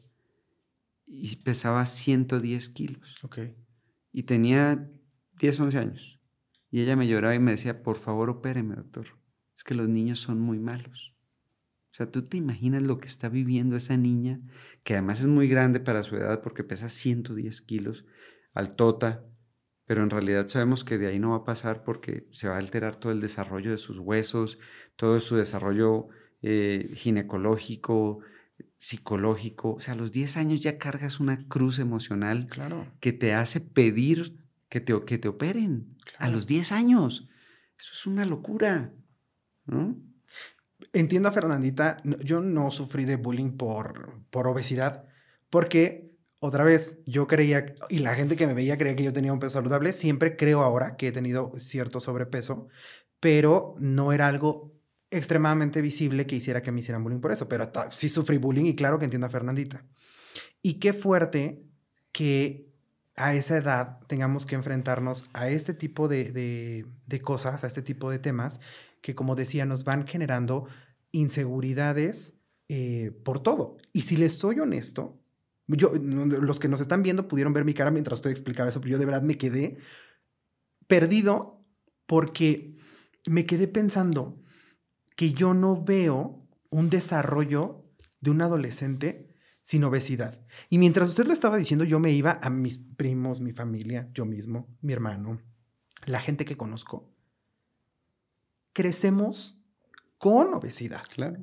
y 1.08 1.34
pesaba 1.38 1.86
110 1.86 2.70
kilos 2.70 3.16
Ok. 3.24 3.40
y 4.12 4.24
tenía 4.24 4.92
10, 5.40 5.58
11 5.62 5.78
años. 5.78 6.20
Y 6.70 6.82
ella 6.82 6.98
me 6.98 7.08
lloraba 7.08 7.34
y 7.36 7.40
me 7.40 7.52
decía, 7.52 7.82
por 7.82 7.96
favor, 7.98 8.30
opéreme, 8.30 8.76
doctor. 8.76 9.06
Es 9.56 9.64
que 9.64 9.74
los 9.74 9.88
niños 9.88 10.20
son 10.20 10.42
muy 10.42 10.60
malos. 10.60 11.15
O 11.96 11.98
sea, 11.98 12.12
tú 12.12 12.24
te 12.24 12.36
imaginas 12.36 12.84
lo 12.84 12.98
que 12.98 13.08
está 13.08 13.30
viviendo 13.30 13.78
esa 13.78 13.96
niña, 13.96 14.42
que 14.84 14.96
además 14.96 15.22
es 15.22 15.28
muy 15.28 15.48
grande 15.48 15.80
para 15.80 16.04
su 16.04 16.18
edad 16.18 16.42
porque 16.42 16.66
pesa 16.66 16.90
110 16.90 17.62
kilos, 17.62 18.04
altota, 18.54 19.24
pero 19.86 20.04
en 20.04 20.10
realidad 20.10 20.50
sabemos 20.50 20.84
que 20.84 20.98
de 20.98 21.08
ahí 21.08 21.20
no 21.20 21.30
va 21.30 21.38
a 21.38 21.44
pasar 21.46 21.86
porque 21.86 22.28
se 22.32 22.50
va 22.50 22.56
a 22.56 22.58
alterar 22.58 22.98
todo 22.98 23.14
el 23.14 23.22
desarrollo 23.22 23.72
de 23.72 23.78
sus 23.78 23.98
huesos, 23.98 24.60
todo 24.98 25.22
su 25.22 25.38
desarrollo 25.38 26.10
eh, 26.42 26.92
ginecológico, 26.96 28.20
psicológico. 28.78 29.76
O 29.76 29.80
sea, 29.80 29.94
a 29.94 29.98
los 29.98 30.12
10 30.12 30.36
años 30.36 30.60
ya 30.60 30.78
cargas 30.78 31.22
una 31.22 31.48
cruz 31.48 31.80
emocional 31.80 32.48
Claro. 32.48 32.92
que 33.00 33.14
te 33.14 33.34
hace 33.34 33.62
pedir 33.62 34.44
que 34.68 34.82
te, 34.82 35.02
que 35.06 35.18
te 35.18 35.30
operen 35.30 35.98
a 36.20 36.30
los 36.30 36.46
10 36.46 36.74
años. 36.74 37.30
Eso 37.80 37.92
es 37.94 38.06
una 38.06 38.26
locura, 38.26 38.92
¿no? 39.66 39.98
Entiendo 40.94 41.30
a 41.30 41.32
Fernandita, 41.32 42.02
yo 42.24 42.42
no 42.42 42.70
sufrí 42.72 43.06
de 43.06 43.16
bullying 43.16 43.56
por, 43.58 44.22
por 44.30 44.48
obesidad, 44.48 45.06
porque 45.50 46.12
otra 46.40 46.64
vez 46.64 47.00
yo 47.06 47.28
creía, 47.28 47.76
y 47.90 48.00
la 48.00 48.14
gente 48.14 48.36
que 48.36 48.46
me 48.46 48.54
veía 48.54 48.78
creía 48.78 48.96
que 48.96 49.04
yo 49.04 49.14
tenía 49.14 49.32
un 49.34 49.40
peso 49.40 49.54
saludable, 49.54 49.94
siempre 49.94 50.36
creo 50.36 50.62
ahora 50.64 50.96
que 50.98 51.08
he 51.08 51.12
tenido 51.12 51.54
cierto 51.58 52.02
sobrepeso, 52.02 52.68
pero 53.20 53.76
no 53.80 54.12
era 54.12 54.28
algo 54.28 54.74
extremadamente 55.12 55.82
visible 55.82 56.28
que 56.28 56.36
hiciera 56.36 56.62
que 56.62 56.72
me 56.74 56.82
hicieran 56.82 57.04
bullying 57.04 57.22
por 57.22 57.32
eso, 57.32 57.48
pero 57.48 57.72
sí 57.92 58.10
sufrí 58.10 58.38
bullying 58.38 58.66
y 58.66 58.76
claro 58.76 59.00
que 59.00 59.06
entiendo 59.06 59.28
a 59.28 59.30
Fernandita. 59.30 59.86
Y 60.62 60.80
qué 60.80 60.94
fuerte 60.94 61.64
que 62.12 62.70
a 63.16 63.34
esa 63.34 63.58
edad 63.58 64.00
tengamos 64.08 64.46
que 64.46 64.56
enfrentarnos 64.56 65.26
a 65.34 65.50
este 65.50 65.74
tipo 65.74 66.08
de, 66.08 66.32
de- 66.32 66.86
de 67.06 67.22
cosas, 67.22 67.64
a 67.64 67.68
este 67.68 67.82
tipo 67.82 68.10
de 68.12 68.20
temas, 68.20 68.60
que 69.06 69.14
como 69.14 69.36
decía, 69.36 69.68
nos 69.68 69.84
van 69.84 70.08
generando 70.08 70.66
inseguridades 71.12 72.40
eh, 72.70 73.12
por 73.24 73.40
todo. 73.40 73.78
Y 73.94 74.02
si 74.02 74.18
les 74.18 74.34
soy 74.34 74.60
honesto, 74.60 75.22
yo, 75.68 75.94
los 75.94 76.60
que 76.60 76.68
nos 76.68 76.82
están 76.82 77.04
viendo 77.04 77.28
pudieron 77.28 77.54
ver 77.54 77.66
mi 77.66 77.76
cara 77.76 77.92
mientras 77.92 78.18
usted 78.18 78.32
explicaba 78.32 78.70
eso, 78.70 78.82
pero 78.82 78.94
yo 78.94 78.98
de 78.98 79.06
verdad 79.06 79.22
me 79.22 79.38
quedé 79.38 79.78
perdido 80.88 81.64
porque 82.08 82.80
me 83.28 83.46
quedé 83.46 83.68
pensando 83.68 84.42
que 85.16 85.34
yo 85.34 85.54
no 85.54 85.84
veo 85.84 86.44
un 86.72 86.90
desarrollo 86.90 87.86
de 88.22 88.32
un 88.32 88.42
adolescente 88.42 89.30
sin 89.62 89.84
obesidad. 89.84 90.44
Y 90.72 90.80
mientras 90.80 91.10
usted 91.10 91.28
lo 91.28 91.34
estaba 91.34 91.58
diciendo, 91.58 91.86
yo 91.86 92.00
me 92.00 92.10
iba 92.10 92.40
a 92.42 92.50
mis 92.50 92.80
primos, 92.80 93.40
mi 93.40 93.52
familia, 93.52 94.10
yo 94.16 94.26
mismo, 94.26 94.76
mi 94.82 94.94
hermano, 94.94 95.44
la 96.08 96.20
gente 96.22 96.44
que 96.44 96.58
conozco. 96.58 97.15
Crecemos 98.76 99.58
con 100.18 100.54
obesidad. 100.54 101.04
Claro. 101.16 101.40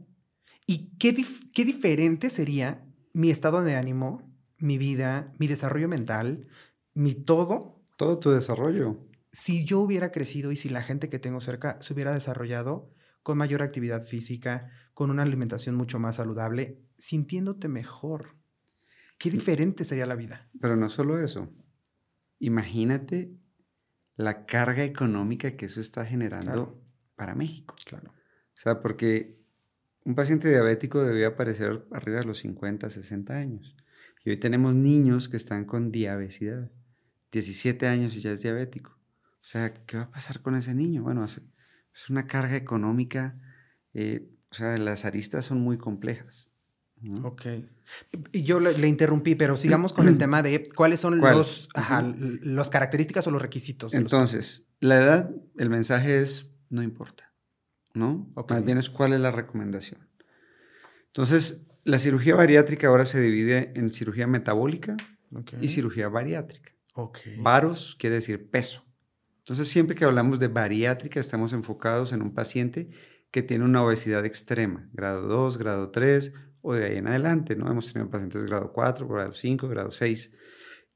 ¿Y 0.66 0.96
qué, 0.98 1.14
dif- 1.16 1.50
qué 1.54 1.64
diferente 1.64 2.28
sería 2.28 2.84
mi 3.14 3.30
estado 3.30 3.62
de 3.64 3.74
ánimo, 3.74 4.30
mi 4.58 4.76
vida, 4.76 5.32
mi 5.38 5.46
desarrollo 5.46 5.88
mental, 5.88 6.46
mi 6.92 7.14
todo, 7.14 7.82
Todo 7.96 8.18
tu 8.18 8.30
desarrollo. 8.30 8.98
si 9.30 9.64
yo 9.64 9.80
hubiera 9.80 10.12
crecido 10.12 10.52
y 10.52 10.56
si 10.56 10.68
la 10.68 10.82
gente 10.82 11.08
que 11.08 11.18
tengo 11.18 11.40
cerca 11.40 11.78
se 11.80 11.94
hubiera 11.94 12.12
desarrollado 12.12 12.92
con 13.22 13.38
mayor 13.38 13.62
actividad 13.62 14.02
física, 14.06 14.68
con 14.92 15.10
una 15.10 15.22
alimentación 15.22 15.74
mucho 15.74 15.98
más 15.98 16.16
saludable, 16.16 16.82
sintiéndote 16.98 17.68
mejor. 17.68 18.36
Qué 19.18 19.30
mm. 19.30 19.32
diferente 19.32 19.84
sería 19.84 20.04
la 20.04 20.16
vida. 20.16 20.50
Pero 20.60 20.76
no 20.76 20.90
solo 20.90 21.18
eso. 21.18 21.48
Imagínate 22.40 23.32
la 24.16 24.44
carga 24.44 24.84
económica 24.84 25.56
que 25.56 25.64
eso 25.66 25.80
está 25.80 26.04
generando 26.04 26.81
para 27.16 27.34
México. 27.34 27.74
Claro. 27.84 28.10
O 28.10 28.56
sea, 28.56 28.80
porque 28.80 29.42
un 30.04 30.14
paciente 30.14 30.48
diabético 30.48 31.02
debía 31.04 31.28
aparecer 31.28 31.84
arriba 31.92 32.20
de 32.20 32.24
los 32.24 32.38
50, 32.38 32.90
60 32.90 33.34
años. 33.34 33.76
Y 34.24 34.30
hoy 34.30 34.36
tenemos 34.38 34.74
niños 34.74 35.28
que 35.28 35.36
están 35.36 35.64
con 35.64 35.90
diabetes, 35.90 36.70
17 37.30 37.86
años 37.86 38.16
y 38.16 38.20
ya 38.20 38.32
es 38.32 38.42
diabético. 38.42 38.92
O 38.92 39.44
sea, 39.44 39.74
¿qué 39.74 39.96
va 39.96 40.04
a 40.04 40.10
pasar 40.10 40.40
con 40.40 40.54
ese 40.54 40.74
niño? 40.74 41.02
Bueno, 41.02 41.24
es, 41.24 41.40
una 42.08 42.26
carga 42.26 42.56
económica, 42.56 43.38
eh, 43.94 44.30
o 44.50 44.54
sea, 44.54 44.76
las 44.78 45.04
aristas 45.04 45.44
son 45.44 45.60
muy 45.60 45.78
complejas. 45.78 46.50
Ok. 47.24 47.46
Y 48.30 48.44
yo 48.44 48.60
le, 48.60 48.86
interrumpí, 48.86 49.34
pero 49.34 49.56
sigamos 49.56 49.92
con 49.92 50.06
el 50.06 50.18
tema 50.18 50.42
de 50.42 50.68
cuáles 50.74 51.00
son 51.00 51.18
los, 51.18 51.68
las 52.42 52.70
características 52.70 53.26
o 53.26 53.30
los 53.30 53.42
requisitos. 53.42 53.92
Entonces, 53.94 54.68
la 54.80 55.02
edad, 55.02 55.30
el 55.58 55.70
mensaje 55.70 56.20
es 56.20 56.51
no 56.72 56.82
importa, 56.82 57.32
¿no? 57.92 58.32
Más 58.48 58.64
bien 58.64 58.78
es 58.78 58.88
cuál 58.88 59.12
es 59.12 59.20
la 59.20 59.30
recomendación. 59.30 60.08
Entonces, 61.08 61.66
la 61.84 61.98
cirugía 61.98 62.34
bariátrica 62.34 62.88
ahora 62.88 63.04
se 63.04 63.20
divide 63.20 63.72
en 63.76 63.90
cirugía 63.90 64.26
metabólica 64.26 64.96
y 65.60 65.68
cirugía 65.68 66.08
bariátrica. 66.08 66.72
Okay. 66.94 67.36
Varos 67.38 67.94
quiere 67.98 68.16
decir 68.16 68.48
peso. 68.50 68.86
Entonces, 69.40 69.68
siempre 69.68 69.94
que 69.94 70.06
hablamos 70.06 70.40
de 70.40 70.48
bariátrica, 70.48 71.20
estamos 71.20 71.52
enfocados 71.52 72.12
en 72.12 72.22
un 72.22 72.32
paciente 72.32 72.88
que 73.30 73.42
tiene 73.42 73.64
una 73.64 73.82
obesidad 73.82 74.24
extrema, 74.24 74.88
grado 74.92 75.28
2, 75.28 75.58
grado 75.58 75.90
3 75.90 76.32
o 76.62 76.74
de 76.74 76.86
ahí 76.86 76.96
en 76.96 77.08
adelante, 77.08 77.54
¿no? 77.54 77.70
Hemos 77.70 77.92
tenido 77.92 78.10
pacientes 78.10 78.46
grado 78.46 78.72
4, 78.72 79.06
grado 79.08 79.32
5, 79.32 79.68
grado 79.68 79.90
6. 79.90 80.32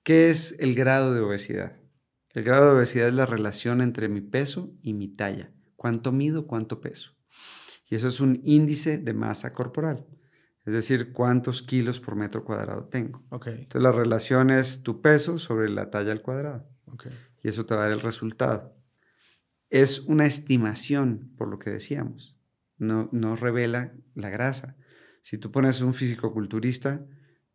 ¿Qué 0.03 0.31
es 0.31 0.55
el 0.59 0.75
grado 0.75 1.13
de 1.13 1.21
obesidad? 1.21 1.77
El 2.33 2.45
grado 2.45 2.67
de 2.67 2.77
obesidad 2.77 3.09
es 3.09 3.15
la 3.15 3.27
relación 3.27 3.83
entre 3.83 4.09
mi 4.09 4.23
peso 4.23 4.73
y 4.81 4.95
mi 4.95 5.09
talla. 5.09 5.53
¿Cuánto 5.87 6.13
mido, 6.13 6.47
cuánto 6.47 6.81
peso? 6.81 7.13
Y 7.89 7.95
eso 7.95 8.09
es 8.09 8.21
un 8.21 8.41
índice 8.45 8.99
de 8.99 9.15
masa 9.15 9.53
corporal. 9.53 10.07
Es 10.65 10.73
decir, 10.73 11.13
cuántos 11.13 11.63
kilos 11.63 12.01
por 12.01 12.17
metro 12.17 12.45
cuadrado 12.45 12.85
tengo. 12.85 13.25
Okay. 13.31 13.55
Entonces 13.55 13.83
la 13.83 13.93
relación 13.93 14.51
es 14.51 14.83
tu 14.83 15.01
peso 15.01 15.39
sobre 15.39 15.69
la 15.69 15.91
talla 15.91 16.11
al 16.13 16.23
cuadrado. 16.23 16.69
Okay 16.93 17.13
y 17.47 17.49
eso 17.49 17.65
te 17.65 17.77
va 17.77 17.83
a 17.83 17.85
dar 17.85 17.93
el 17.93 18.01
resultado. 18.01 18.77
Es 19.71 20.01
una 20.01 20.27
estimación, 20.27 21.33
por 21.37 21.47
lo 21.47 21.61
que 21.61 21.71
decíamos, 21.71 22.37
no, 22.77 23.09
no 23.13 23.37
revela 23.37 23.95
la 24.17 24.31
grasa. 24.31 24.77
Si 25.23 25.39
tú 25.39 25.53
pones 25.53 25.81
un 25.81 25.95
físico-culturista 25.95 27.07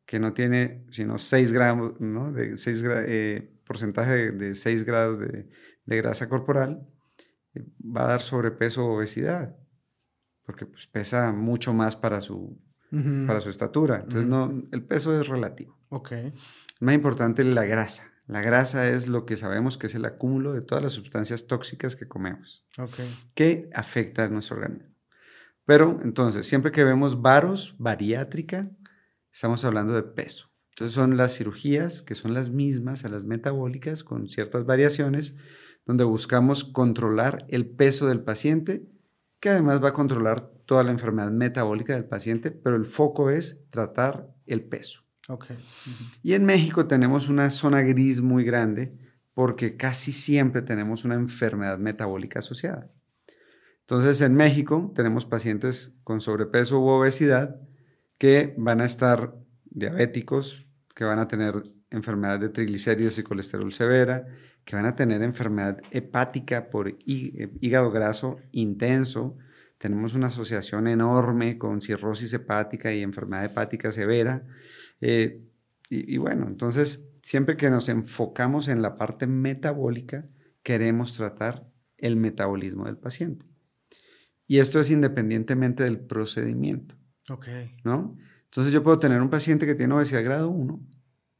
que 0.06 0.18
no 0.18 0.32
tiene 0.32 0.86
sino 0.92 1.18
6 1.18 1.52
gramos, 1.52 2.00
¿no? 2.00 2.32
de 2.32 2.56
6 2.56 2.84
eh, 2.88 3.54
porcentaje 3.66 4.32
de 4.32 4.56
6 4.56 4.86
grados 4.86 5.20
de, 5.20 5.50
grasa 5.86 6.30
corporal, 6.30 6.88
va 7.55 8.05
a 8.05 8.08
dar 8.08 8.22
sobrepeso 8.22 8.86
o 8.86 8.98
obesidad, 8.98 9.58
porque 10.43 10.65
pues, 10.65 10.88
pesa 10.88 11.31
mucho 11.31 11.74
más 11.74 11.96
para 11.96 12.22
su, 12.22 12.60
para 13.27 13.41
su 13.41 13.50
estatura. 13.50 14.01
Entonces, 14.03 14.25
no, 14.25 14.63
el 14.72 14.84
peso 14.84 15.20
es 15.20 15.27
relativo. 15.27 15.79
Okay. 15.89 16.34
Más 16.79 16.96
importante 16.96 17.43
la 17.43 17.65
grasa. 17.65 18.12
La 18.27 18.41
grasa 18.41 18.89
es 18.89 19.08
lo 19.08 19.25
que 19.25 19.36
sabemos 19.36 19.77
que 19.77 19.88
es 19.88 19.96
el 19.96 20.05
acúmulo 20.05 20.53
de 20.53 20.62
todas 20.62 20.81
las 20.81 20.93
sustancias 20.93 21.48
tóxicas 21.48 21.98
que 21.98 22.07
comemos, 22.07 22.66
que 23.33 23.70
afecta 23.74 24.24
a 24.24 24.29
nuestro 24.29 24.57
organismo. 24.57 24.96
Pero 25.66 26.00
entonces, 26.03 26.48
siempre 26.48 26.72
que 26.72 26.83
vemos 26.83 27.22
varos, 27.22 27.75
bariátrica, 27.77 28.72
estamos 29.31 29.66
hablando 29.66 29.94
de 29.94 30.03
peso. 30.03 30.51
Entonces 30.70 30.94
son 30.94 31.18
las 31.18 31.35
cirugías 31.35 32.01
que 32.01 32.16
son 32.16 32.33
las 32.33 32.50
mismas 32.50 33.03
a 33.03 33.09
las 33.09 33.25
metabólicas 33.25 34.03
con 34.03 34.29
ciertas 34.29 34.66
variaciones, 34.66 35.35
donde 35.85 36.03
buscamos 36.03 36.63
controlar 36.63 37.46
el 37.50 37.67
peso 37.67 38.07
del 38.07 38.22
paciente, 38.22 38.85
que 39.39 39.50
además 39.50 39.83
va 39.83 39.89
a 39.89 39.94
controlar 39.94 40.51
toda 40.65 40.83
la 40.83 40.91
enfermedad 40.91 41.31
metabólica 41.31 41.94
del 41.94 42.05
paciente, 42.05 42.51
pero 42.51 42.75
el 42.75 42.85
foco 42.85 43.29
es 43.29 43.61
tratar 43.70 44.33
el 44.46 44.63
peso. 44.63 45.01
Y 46.24 46.33
en 46.33 46.46
México 46.46 46.87
tenemos 46.87 47.29
una 47.29 47.50
zona 47.50 47.81
gris 47.81 48.22
muy 48.22 48.44
grande 48.44 48.91
porque 49.33 49.77
casi 49.77 50.11
siempre 50.11 50.61
tenemos 50.61 51.05
una 51.05 51.15
enfermedad 51.15 51.77
metabólica 51.77 52.39
asociada. 52.39 52.91
Entonces, 53.81 54.22
en 54.22 54.35
México 54.35 54.91
tenemos 54.96 55.25
pacientes 55.25 55.96
con 56.03 56.22
sobrepeso 56.22 56.79
u 56.79 56.87
obesidad 56.87 57.59
que 58.17 58.53
van 58.57 58.81
a 58.81 58.85
estar 58.85 59.35
diabéticos, 59.65 60.67
que 60.96 61.03
van 61.03 61.20
a 61.20 61.27
tener 61.27 61.63
enfermedad 61.92 62.40
de 62.40 62.50
triglicéridos 62.50 63.20
y 63.20 63.24
colesterol 63.24 63.72
severa, 63.72 64.25
que 64.66 64.75
van 64.75 64.86
a 64.86 64.96
tener 64.96 65.22
enfermedad 65.22 65.82
hepática 65.92 66.70
por 66.70 66.96
hígado 67.06 67.92
graso 67.92 68.38
intenso. 68.51 69.38
Tenemos 69.77 70.14
una 70.14 70.27
asociación 70.27 70.88
enorme 70.88 71.58
con 71.58 71.82
cirrosis 71.82 72.34
hepática 72.34 72.94
y 72.94 73.01
enfermedad 73.01 73.46
hepática 73.46 73.92
severa. 73.92 74.46
Eh, 75.01 75.44
y, 75.90 76.18
bueno, 76.18 76.48
entonces, 76.48 77.10
siempre 77.22 77.58
que 77.58 77.70
nos 77.70 77.90
enfocamos 77.90 78.70
en 78.70 78.82
la 78.82 78.96
parte 78.96 79.27
metabólica, 79.27 80.25
queremos 80.64 81.14
tratar 81.14 81.68
el 81.98 82.16
metabolismo 82.16 82.86
del 82.86 82.98
paciente. 82.98 83.46
Y 84.48 84.60
esto 84.60 84.80
es 84.80 84.90
independientemente 84.90 85.84
del 85.84 86.00
procedimiento. 86.00 86.96
Ok. 87.30 87.48
¿No? 87.84 88.18
Entonces 88.46 88.72
yo 88.72 88.84
puedo 88.84 89.00
tener 89.00 89.22
un 89.22 89.30
paciente 89.30 89.66
que 89.66 89.75
tiene 89.75 89.94
obesidad 89.94 90.24
grado 90.24 90.50
1 90.50 90.80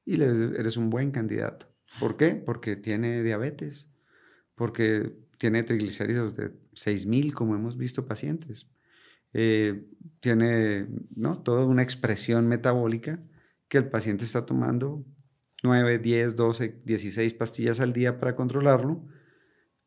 y 0.06 0.22
eres 0.22 0.78
un 0.78 0.90
buen 0.90 1.12
candidato. 1.12 1.68
¿Por 2.00 2.18
qué? 2.18 2.36
Porque 2.36 2.76
tiene 2.76 3.24
diabetes, 3.24 3.90
porque 4.56 5.14
tiene 5.38 5.64
triglicéridos 5.64 6.36
de 6.36 6.54
6000, 6.74 7.34
como 7.34 7.56
hemos 7.56 7.78
visto 7.78 8.06
pacientes. 8.06 8.68
Eh, 9.34 9.86
tiene 10.20 10.88
¿no? 11.16 11.42
toda 11.42 11.66
una 11.66 11.84
expresión 11.84 12.48
metabólica 12.48 13.24
que 13.68 13.78
el 13.78 13.90
paciente 13.90 14.26
está 14.26 14.46
tomando 14.46 15.06
9, 15.64 16.00
10, 16.00 16.36
12, 16.36 16.82
16 16.84 17.34
pastillas 17.36 17.80
al 17.80 17.94
día 17.94 18.20
para 18.20 18.36
controlarlo. 18.36 19.06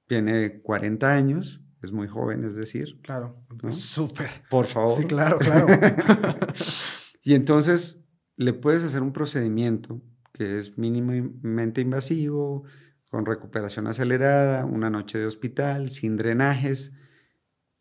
Tiene 0.06 0.60
40 0.62 1.12
años, 1.12 1.62
es 1.82 1.92
muy 1.92 2.08
joven, 2.08 2.44
es 2.44 2.54
decir. 2.54 3.00
Claro, 3.02 3.44
súper. 3.70 4.30
Por 4.50 4.66
favor. 4.66 4.96
Sí, 4.96 5.04
claro, 5.04 5.38
claro. 5.38 5.66
y 7.22 7.34
entonces 7.34 8.03
le 8.36 8.52
puedes 8.52 8.82
hacer 8.84 9.02
un 9.02 9.12
procedimiento 9.12 10.00
que 10.32 10.58
es 10.58 10.76
mínimamente 10.76 11.80
invasivo, 11.80 12.64
con 13.08 13.24
recuperación 13.24 13.86
acelerada, 13.86 14.64
una 14.64 14.90
noche 14.90 15.18
de 15.18 15.26
hospital, 15.26 15.90
sin 15.90 16.16
drenajes, 16.16 16.92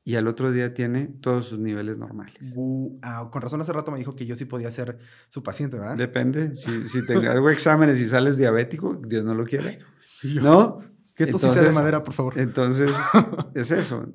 y 0.04 0.16
al 0.16 0.28
otro 0.28 0.52
día 0.52 0.74
tiene 0.74 1.08
todos 1.08 1.48
sus 1.48 1.60
niveles 1.60 1.98
normales. 1.98 2.54
Ah, 3.02 3.30
con 3.32 3.42
razón 3.42 3.62
hace 3.62 3.74
rato 3.74 3.92
me 3.92 3.98
dijo 3.98 4.16
que 4.16 4.26
yo 4.26 4.36
sí 4.36 4.46
podía 4.46 4.70
ser 4.70 5.00
su 5.30 5.42
paciente, 5.42 5.78
¿verdad? 5.78 5.98
Depende. 5.98 6.56
Si, 6.56 6.88
si 6.88 7.04
te 7.08 7.14
hago 7.14 7.50
exámenes 7.50 8.00
y 8.00 8.06
sales 8.06 8.38
diabético, 8.38 9.02
Dios 9.08 9.24
no 9.24 9.34
lo 9.34 9.46
quiere. 9.46 9.80
¿No? 10.36 10.80
Que 11.16 11.24
esto 11.24 11.40
sí 11.40 11.50
sea 11.50 11.64
de 11.64 11.72
madera, 11.72 12.04
por 12.04 12.14
favor. 12.14 12.38
Entonces, 12.38 12.96
es 13.56 13.72
eso. 13.72 14.14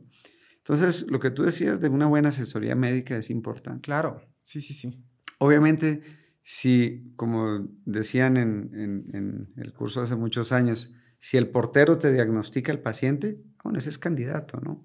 Entonces, 0.58 1.06
lo 1.10 1.18
que 1.18 1.30
tú 1.30 1.42
decías 1.42 1.80
de 1.80 1.88
una 1.88 2.06
buena 2.06 2.28
asesoría 2.28 2.74
médica 2.74 3.16
es 3.16 3.30
importante. 3.30 3.80
Claro, 3.80 4.20
sí, 4.42 4.60
sí, 4.60 4.74
sí. 4.74 5.02
Obviamente, 5.38 6.02
si, 6.50 7.12
como 7.14 7.68
decían 7.84 8.38
en, 8.38 8.70
en, 8.72 9.14
en 9.14 9.52
el 9.58 9.74
curso 9.74 10.00
hace 10.00 10.16
muchos 10.16 10.50
años, 10.50 10.94
si 11.18 11.36
el 11.36 11.50
portero 11.50 11.98
te 11.98 12.10
diagnostica 12.10 12.72
el 12.72 12.80
paciente, 12.80 13.38
bueno, 13.62 13.78
ese 13.78 13.90
es 13.90 13.98
candidato, 13.98 14.58
¿no? 14.58 14.82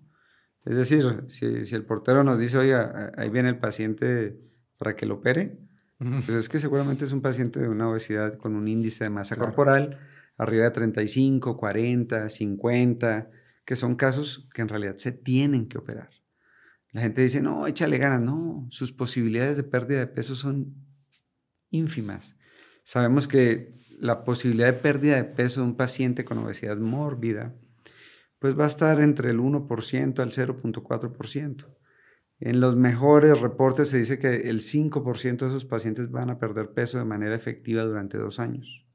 Es 0.65 0.75
decir, 0.75 1.23
si, 1.29 1.45
el 1.73 1.85
portero 1.85 2.25
nos 2.25 2.37
dice, 2.37 2.57
oiga, 2.57 3.13
ahí 3.15 3.29
viene 3.29 3.47
el 3.47 3.59
paciente 3.59 4.37
para 4.77 4.97
que 4.97 5.05
lo 5.05 5.15
opere, 5.15 5.57
pues 5.99 6.31
es 6.31 6.49
que 6.49 6.59
seguramente 6.59 7.05
es 7.05 7.13
un 7.13 7.21
paciente 7.21 7.61
de 7.61 7.69
una 7.69 7.87
obesidad 7.87 8.33
con 8.33 8.57
un 8.57 8.67
índice 8.67 9.05
de 9.05 9.09
masa 9.09 9.37
corporal 9.37 9.99
arriba 10.37 10.65
de 10.65 10.71
35, 10.71 11.55
40, 11.55 12.27
50, 12.27 13.29
que 13.63 13.77
son 13.77 13.95
casos 13.95 14.49
que 14.53 14.63
en 14.63 14.67
realidad 14.67 14.97
se 14.97 15.13
tienen 15.13 15.69
que 15.69 15.77
operar. 15.77 16.09
La 16.91 16.99
gente 16.99 17.21
dice, 17.21 17.41
no, 17.41 17.67
échale 17.67 17.97
ganas. 17.99 18.19
No, 18.19 18.67
sus 18.69 18.91
posibilidades 18.91 19.55
de 19.55 19.63
pérdida 19.63 19.99
de 19.99 20.07
peso 20.07 20.35
son 20.35 20.75
ínfimas. 21.73 22.37
Sabemos 22.83 23.27
que 23.27 23.75
la 23.99 24.23
posibilidad 24.23 24.67
de 24.67 24.79
pérdida 24.79 25.15
de 25.15 25.23
peso 25.25 25.61
de 25.61 25.67
un 25.67 25.75
paciente 25.75 26.23
con 26.25 26.37
obesidad 26.37 26.77
mórbida 26.77 27.55
pues 28.39 28.59
va 28.59 28.65
a 28.65 28.67
estar 28.67 28.99
entre 28.99 29.29
el 29.29 29.39
1% 29.39 30.19
al 30.19 30.31
0.4%. 30.31 31.77
En 32.39 32.59
los 32.59 32.75
mejores 32.75 33.39
reportes 33.39 33.87
se 33.87 33.99
dice 33.99 34.19
que 34.19 34.49
el 34.49 34.59
5% 34.59 35.37
de 35.37 35.47
esos 35.47 35.63
pacientes 35.63 36.11
van 36.11 36.29
a 36.29 36.39
perder 36.39 36.73
peso 36.73 36.97
de 36.97 37.05
manera 37.05 37.35
efectiva 37.35 37.83
durante 37.83 38.17
dos 38.17 38.39
años. 38.39 38.85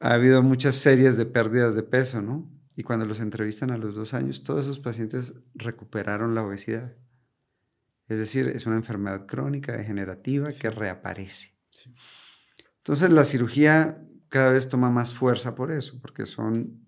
ha 0.00 0.14
habido 0.14 0.42
muchas 0.42 0.76
series 0.76 1.18
de 1.18 1.26
pérdidas 1.26 1.74
de 1.74 1.82
peso, 1.82 2.22
¿no? 2.22 2.50
Y 2.74 2.82
cuando 2.82 3.06
los 3.06 3.20
entrevistan 3.20 3.70
a 3.70 3.76
los 3.76 3.94
dos 3.94 4.14
años, 4.14 4.42
todos 4.42 4.64
esos 4.64 4.80
pacientes 4.80 5.34
recuperaron 5.54 6.34
la 6.34 6.42
obesidad. 6.42 6.96
Es 8.08 8.18
decir, 8.18 8.48
es 8.48 8.66
una 8.66 8.76
enfermedad 8.76 9.26
crónica 9.26 9.76
degenerativa 9.76 10.52
que 10.52 10.70
reaparece. 10.70 11.54
Entonces 12.78 13.10
la 13.10 13.24
cirugía 13.24 14.02
cada 14.28 14.52
vez 14.52 14.68
toma 14.68 14.90
más 14.90 15.14
fuerza 15.14 15.54
por 15.54 15.72
eso, 15.72 15.98
porque 16.00 16.26
son, 16.26 16.84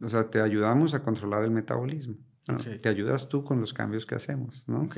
o 0.00 0.08
sea, 0.08 0.30
te 0.30 0.40
ayudamos 0.40 0.94
a 0.94 1.02
controlar 1.02 1.44
el 1.44 1.50
metabolismo. 1.50 2.16
Te 2.82 2.88
ayudas 2.88 3.28
tú 3.28 3.42
con 3.42 3.60
los 3.60 3.72
cambios 3.72 4.04
que 4.04 4.14
hacemos, 4.14 4.68
¿no? 4.68 4.88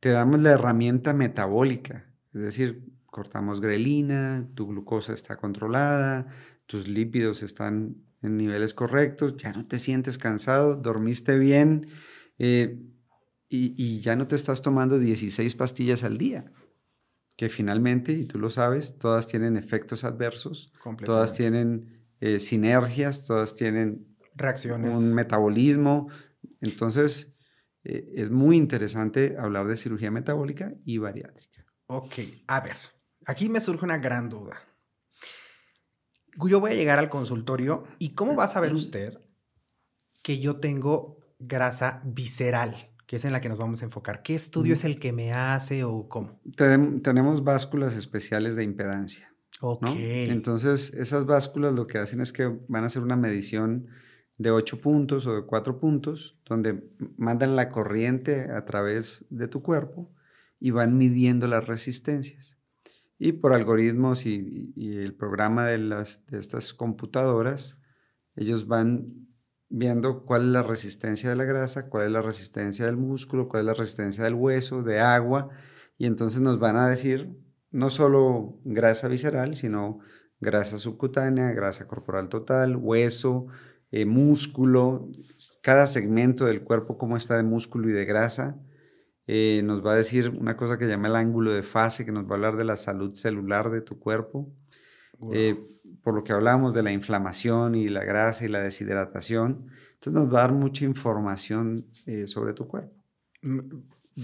Te 0.00 0.10
damos 0.10 0.40
la 0.40 0.52
herramienta 0.52 1.12
metabólica, 1.12 2.06
es 2.32 2.40
decir, 2.40 2.94
cortamos 3.06 3.60
grelina, 3.60 4.48
tu 4.54 4.68
glucosa 4.68 5.12
está 5.12 5.36
controlada, 5.36 6.28
tus 6.66 6.88
lípidos 6.88 7.42
están 7.42 7.96
en 8.22 8.36
niveles 8.36 8.72
correctos, 8.72 9.36
ya 9.36 9.52
no 9.52 9.66
te 9.66 9.78
sientes 9.78 10.16
cansado, 10.16 10.76
dormiste 10.76 11.38
bien 11.38 11.86
eh, 12.38 12.80
y, 13.48 14.00
ya 14.00 14.16
no 14.16 14.26
te 14.26 14.36
estás 14.36 14.62
tomando 14.62 14.98
16 14.98 15.54
pastillas 15.54 16.02
al 16.02 16.18
día, 16.18 16.52
que 17.36 17.48
finalmente, 17.48 18.12
y 18.12 18.24
tú 18.24 18.38
lo 18.38 18.50
sabes, 18.50 18.98
todas 18.98 19.26
tienen 19.26 19.56
efectos 19.56 20.04
adversos, 20.04 20.72
todas 21.04 21.34
tienen 21.34 22.04
eh, 22.20 22.38
sinergias, 22.38 23.26
todas 23.26 23.54
tienen 23.54 24.16
reacciones, 24.34 24.96
un 24.96 25.14
metabolismo. 25.14 26.08
Entonces, 26.60 27.36
eh, 27.84 28.12
es 28.14 28.30
muy 28.30 28.56
interesante 28.56 29.36
hablar 29.38 29.66
de 29.66 29.76
cirugía 29.76 30.10
metabólica 30.10 30.74
y 30.84 30.98
bariátrica. 30.98 31.64
Ok, 31.86 32.14
a 32.48 32.60
ver, 32.60 32.76
aquí 33.26 33.48
me 33.48 33.60
surge 33.60 33.84
una 33.84 33.98
gran 33.98 34.28
duda 34.28 34.58
yo 36.48 36.60
voy 36.60 36.72
a 36.72 36.74
llegar 36.74 36.98
al 36.98 37.08
consultorio 37.08 37.84
y 37.98 38.14
¿cómo 38.14 38.34
va 38.34 38.44
a 38.44 38.48
saber 38.48 38.74
usted 38.74 39.20
que 40.22 40.38
yo 40.38 40.56
tengo 40.56 41.20
grasa 41.38 42.02
visceral? 42.04 42.93
Que 43.06 43.16
es 43.16 43.24
en 43.24 43.32
la 43.32 43.40
que 43.40 43.48
nos 43.48 43.58
vamos 43.58 43.82
a 43.82 43.84
enfocar. 43.84 44.22
¿Qué 44.22 44.34
estudio 44.34 44.74
es 44.74 44.84
el 44.84 44.98
que 44.98 45.12
me 45.12 45.32
hace 45.32 45.84
o 45.84 46.08
cómo? 46.08 46.40
tenemos 47.02 47.44
básculas 47.44 47.96
especiales 47.96 48.56
de 48.56 48.64
impedancia. 48.64 49.34
Ok. 49.60 49.86
Entonces, 49.88 50.92
esas 50.94 51.26
básculas 51.26 51.74
lo 51.74 51.86
que 51.86 51.98
hacen 51.98 52.20
es 52.20 52.32
que 52.32 52.46
van 52.68 52.82
a 52.82 52.86
hacer 52.86 53.02
una 53.02 53.16
medición 53.16 53.86
de 54.36 54.50
ocho 54.50 54.80
puntos 54.80 55.26
o 55.26 55.36
de 55.36 55.46
cuatro 55.46 55.78
puntos, 55.78 56.38
donde 56.44 56.90
mandan 57.16 57.56
la 57.56 57.70
corriente 57.70 58.50
a 58.50 58.64
través 58.64 59.24
de 59.30 59.48
tu 59.48 59.62
cuerpo 59.62 60.12
y 60.58 60.70
van 60.70 60.98
midiendo 60.98 61.46
las 61.46 61.66
resistencias. 61.66 62.58
Y 63.18 63.32
por 63.32 63.52
algoritmos 63.52 64.26
y, 64.26 64.72
el 64.76 65.14
programa 65.14 65.66
de, 65.66 65.78
las, 65.78 66.26
de 66.26 66.38
estas 66.38 66.74
computadoras, 66.74 67.80
ellos 68.34 68.66
van 68.66 69.23
viendo 69.76 70.24
cuál 70.24 70.42
es 70.42 70.48
la 70.48 70.62
resistencia 70.62 71.30
de 71.30 71.36
la 71.36 71.44
grasa, 71.44 71.88
cuál 71.88 72.06
es 72.06 72.12
la 72.12 72.22
resistencia 72.22 72.86
del 72.86 72.96
músculo, 72.96 73.48
cuál 73.48 73.62
es 73.62 73.66
la 73.66 73.74
resistencia 73.74 74.22
del 74.22 74.34
hueso, 74.34 74.82
de 74.82 75.00
agua, 75.00 75.48
y 75.98 76.06
entonces 76.06 76.40
nos 76.40 76.60
van 76.60 76.76
a 76.76 76.88
decir 76.88 77.36
no 77.72 77.90
solo 77.90 78.60
grasa 78.64 79.08
visceral, 79.08 79.56
sino 79.56 79.98
grasa 80.40 80.78
subcutánea, 80.78 81.50
grasa 81.52 81.88
corporal 81.88 82.28
total, 82.28 82.76
hueso, 82.76 83.46
eh, 83.90 84.06
músculo, 84.06 85.08
cada 85.60 85.88
segmento 85.88 86.44
del 86.44 86.62
cuerpo, 86.62 86.96
cómo 86.96 87.16
está 87.16 87.36
de 87.36 87.42
músculo 87.42 87.88
y 87.88 87.92
de 87.92 88.04
grasa, 88.04 88.60
eh, 89.26 89.62
nos 89.64 89.84
va 89.84 89.94
a 89.94 89.96
decir 89.96 90.30
una 90.30 90.56
cosa 90.56 90.78
que 90.78 90.86
llama 90.86 91.08
el 91.08 91.16
ángulo 91.16 91.52
de 91.52 91.64
fase, 91.64 92.04
que 92.04 92.12
nos 92.12 92.26
va 92.26 92.32
a 92.32 92.34
hablar 92.34 92.56
de 92.56 92.64
la 92.64 92.76
salud 92.76 93.12
celular 93.14 93.70
de 93.70 93.80
tu 93.80 93.98
cuerpo. 93.98 94.52
Eh, 95.32 95.56
por 96.02 96.14
lo 96.14 96.22
que 96.22 96.32
hablamos 96.32 96.74
de 96.74 96.82
la 96.82 96.92
inflamación 96.92 97.74
y 97.74 97.88
la 97.88 98.04
grasa 98.04 98.44
y 98.44 98.48
la 98.48 98.62
deshidratación. 98.62 99.70
Entonces 99.94 100.12
nos 100.12 100.32
va 100.32 100.40
a 100.40 100.42
dar 100.42 100.52
mucha 100.52 100.84
información 100.84 101.86
eh, 102.06 102.26
sobre 102.26 102.52
tu 102.52 102.68
cuerpo. 102.68 102.94
Wow. 103.42 103.54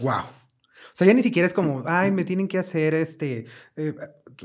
Mm, 0.02 0.10
o 0.12 0.94
sea, 0.94 1.06
ya 1.06 1.14
ni 1.14 1.22
siquiera 1.22 1.46
es 1.46 1.54
como, 1.54 1.82
ay, 1.86 2.10
me 2.10 2.24
tienen 2.24 2.48
que 2.48 2.58
hacer 2.58 2.94
este. 2.94 3.46
Eh, 3.76 3.94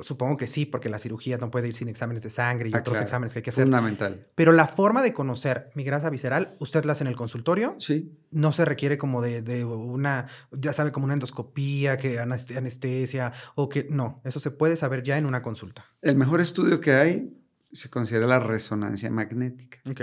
supongo 0.03 0.37
que 0.37 0.47
sí, 0.47 0.65
porque 0.65 0.89
la 0.89 0.99
cirugía 0.99 1.37
no 1.37 1.51
puede 1.51 1.67
ir 1.67 1.75
sin 1.75 1.87
exámenes 1.87 2.23
de 2.23 2.29
sangre 2.29 2.69
y 2.69 2.73
ah, 2.73 2.79
otros 2.79 2.99
exámenes 2.99 3.33
que 3.33 3.39
hay 3.39 3.43
que 3.43 3.49
hacer. 3.49 3.63
Fundamental. 3.63 4.27
Pero 4.35 4.51
la 4.51 4.67
forma 4.67 5.01
de 5.01 5.13
conocer 5.13 5.69
mi 5.75 5.83
grasa 5.83 6.09
visceral, 6.09 6.55
¿usted 6.59 6.85
la 6.85 6.93
hace 6.93 7.03
en 7.03 7.07
el 7.07 7.15
consultorio? 7.15 7.75
Sí. 7.79 8.17
No 8.31 8.51
se 8.51 8.65
requiere 8.65 8.97
como 8.97 9.21
de, 9.21 9.41
de 9.41 9.65
una, 9.65 10.27
ya 10.51 10.73
sabe, 10.73 10.91
como 10.91 11.05
una 11.05 11.13
endoscopía, 11.13 11.97
que 11.97 12.19
anestesia, 12.19 13.33
o 13.55 13.69
que 13.69 13.87
no, 13.89 14.21
eso 14.23 14.39
se 14.39 14.51
puede 14.51 14.77
saber 14.77 15.03
ya 15.03 15.17
en 15.17 15.25
una 15.25 15.41
consulta. 15.41 15.85
El 16.01 16.15
mejor 16.15 16.41
estudio 16.41 16.79
que 16.81 16.93
hay 16.93 17.33
se 17.71 17.89
considera 17.89 18.27
la 18.27 18.39
resonancia 18.39 19.09
magnética. 19.09 19.79
Ok 19.89 20.01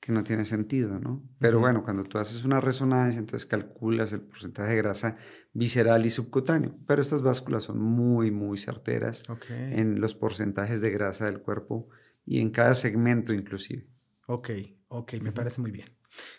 que 0.00 0.12
no 0.12 0.24
tiene 0.24 0.46
sentido, 0.46 0.98
¿no? 0.98 1.22
Pero 1.38 1.60
bueno, 1.60 1.84
cuando 1.84 2.04
tú 2.04 2.18
haces 2.18 2.44
una 2.44 2.60
resonancia, 2.60 3.18
entonces 3.18 3.46
calculas 3.46 4.12
el 4.14 4.22
porcentaje 4.22 4.70
de 4.70 4.76
grasa 4.78 5.16
visceral 5.52 6.06
y 6.06 6.10
subcutáneo. 6.10 6.74
Pero 6.86 7.02
estas 7.02 7.22
básculas 7.22 7.64
son 7.64 7.80
muy, 7.80 8.30
muy 8.30 8.56
certeras 8.56 9.22
en 9.48 10.00
los 10.00 10.14
porcentajes 10.14 10.80
de 10.80 10.90
grasa 10.90 11.26
del 11.26 11.42
cuerpo 11.42 11.88
y 12.24 12.40
en 12.40 12.50
cada 12.50 12.74
segmento 12.74 13.34
inclusive. 13.34 13.86
Ok, 14.26 14.50
ok, 14.88 15.14
me 15.20 15.32
parece 15.32 15.60
muy 15.60 15.70
bien. 15.70 15.94